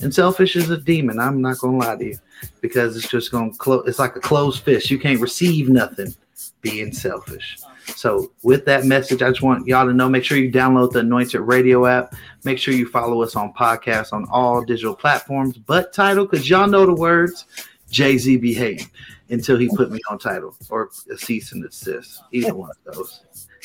And 0.00 0.12
selfish 0.12 0.56
is 0.56 0.70
a 0.70 0.76
demon. 0.76 1.20
I'm 1.20 1.40
not 1.40 1.58
gonna 1.58 1.78
lie 1.78 1.96
to 1.96 2.04
you. 2.04 2.18
Because 2.60 2.96
it's 2.96 3.08
just 3.08 3.30
gonna 3.30 3.52
close 3.56 3.86
it's 3.86 3.98
like 3.98 4.16
a 4.16 4.20
closed 4.20 4.62
fist. 4.64 4.90
You 4.90 4.98
can't 4.98 5.20
receive 5.20 5.68
nothing 5.68 6.14
being 6.60 6.92
selfish. 6.92 7.58
So 7.94 8.32
with 8.42 8.64
that 8.64 8.84
message, 8.84 9.22
I 9.22 9.30
just 9.30 9.42
want 9.42 9.66
y'all 9.66 9.86
to 9.86 9.92
know, 9.92 10.08
make 10.08 10.24
sure 10.24 10.38
you 10.38 10.50
download 10.50 10.92
the 10.92 11.00
Anointed 11.00 11.40
Radio 11.40 11.86
app. 11.86 12.14
Make 12.44 12.58
sure 12.58 12.74
you 12.74 12.88
follow 12.88 13.22
us 13.22 13.36
on 13.36 13.52
podcasts 13.52 14.12
on 14.12 14.26
all 14.30 14.62
digital 14.64 14.94
platforms, 14.94 15.56
but 15.56 15.92
Tidal, 15.92 16.26
because 16.26 16.48
y'all 16.48 16.66
know 16.66 16.86
the 16.86 16.94
words 16.94 17.44
Jay-Z 17.90 18.36
be 18.38 18.52
hating 18.52 18.90
until 19.30 19.56
he 19.56 19.68
put 19.68 19.90
me 19.90 20.00
on 20.10 20.18
Tidal 20.18 20.56
or 20.70 20.90
a 21.10 21.16
cease 21.16 21.52
and 21.52 21.62
desist. 21.62 22.22
Either 22.32 22.54
one 22.54 22.70
of 22.70 22.94
those. 22.94 23.22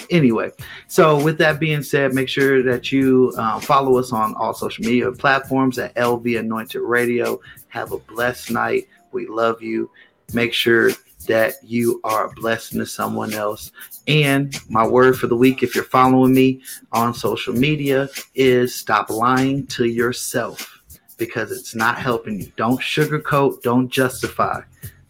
Anyway, 0.10 0.52
so 0.88 1.22
with 1.22 1.38
that 1.38 1.60
being 1.60 1.84
said, 1.84 2.14
make 2.14 2.28
sure 2.30 2.64
that 2.64 2.92
you 2.92 3.34
uh, 3.38 3.60
follow 3.60 3.98
us 3.98 4.12
on 4.12 4.34
all 4.36 4.54
social 4.54 4.84
media 4.84 5.12
platforms 5.12 5.78
at 5.78 5.94
LV 5.96 6.40
Anointed 6.40 6.82
Radio. 6.82 7.40
Have 7.68 7.92
a 7.92 8.00
blessed 8.00 8.52
night. 8.52 8.88
We 9.12 9.28
love 9.28 9.62
you. 9.62 9.92
Make 10.34 10.54
sure 10.54 10.92
that 11.28 11.56
you 11.64 12.00
are 12.04 12.28
a 12.28 12.34
blessing 12.34 12.80
to 12.80 12.86
someone 12.86 13.34
else. 13.34 13.72
And 14.08 14.56
my 14.70 14.86
word 14.86 15.18
for 15.18 15.28
the 15.28 15.36
week, 15.36 15.64
if 15.64 15.76
you're 15.76 15.84
following 15.84 16.34
me 16.34 16.62
on 16.92 17.14
social 17.14 17.54
media, 17.54 18.10
is 18.36 18.74
stop 18.74 19.10
lying 19.10 19.68
to 19.68 19.86
yourself 19.86 20.80
because 21.18 21.52
it's 21.52 21.76
not 21.76 21.98
helping 21.98 22.42
you. 22.42 22.52
Don't 22.56 22.80
sugarcoat, 22.80 23.62
don't 23.62 23.90
justify, 23.90 24.62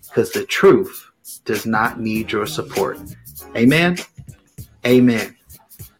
because 0.08 0.32
the 0.32 0.46
truth 0.46 1.10
does 1.46 1.66
not 1.66 2.00
need 2.00 2.32
your 2.32 2.46
support. 2.46 3.00
Amen. 3.56 3.98
Amen. 4.86 5.36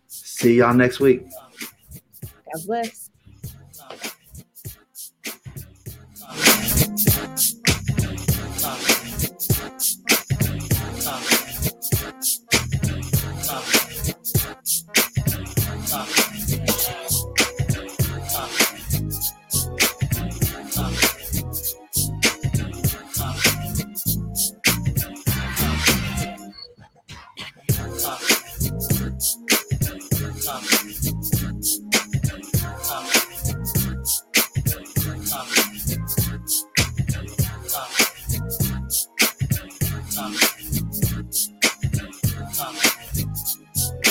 See 0.08 0.56
y'all 0.56 0.74
next 0.74 1.00
week. 1.00 1.24
God 2.22 2.66
bless. 2.66 3.11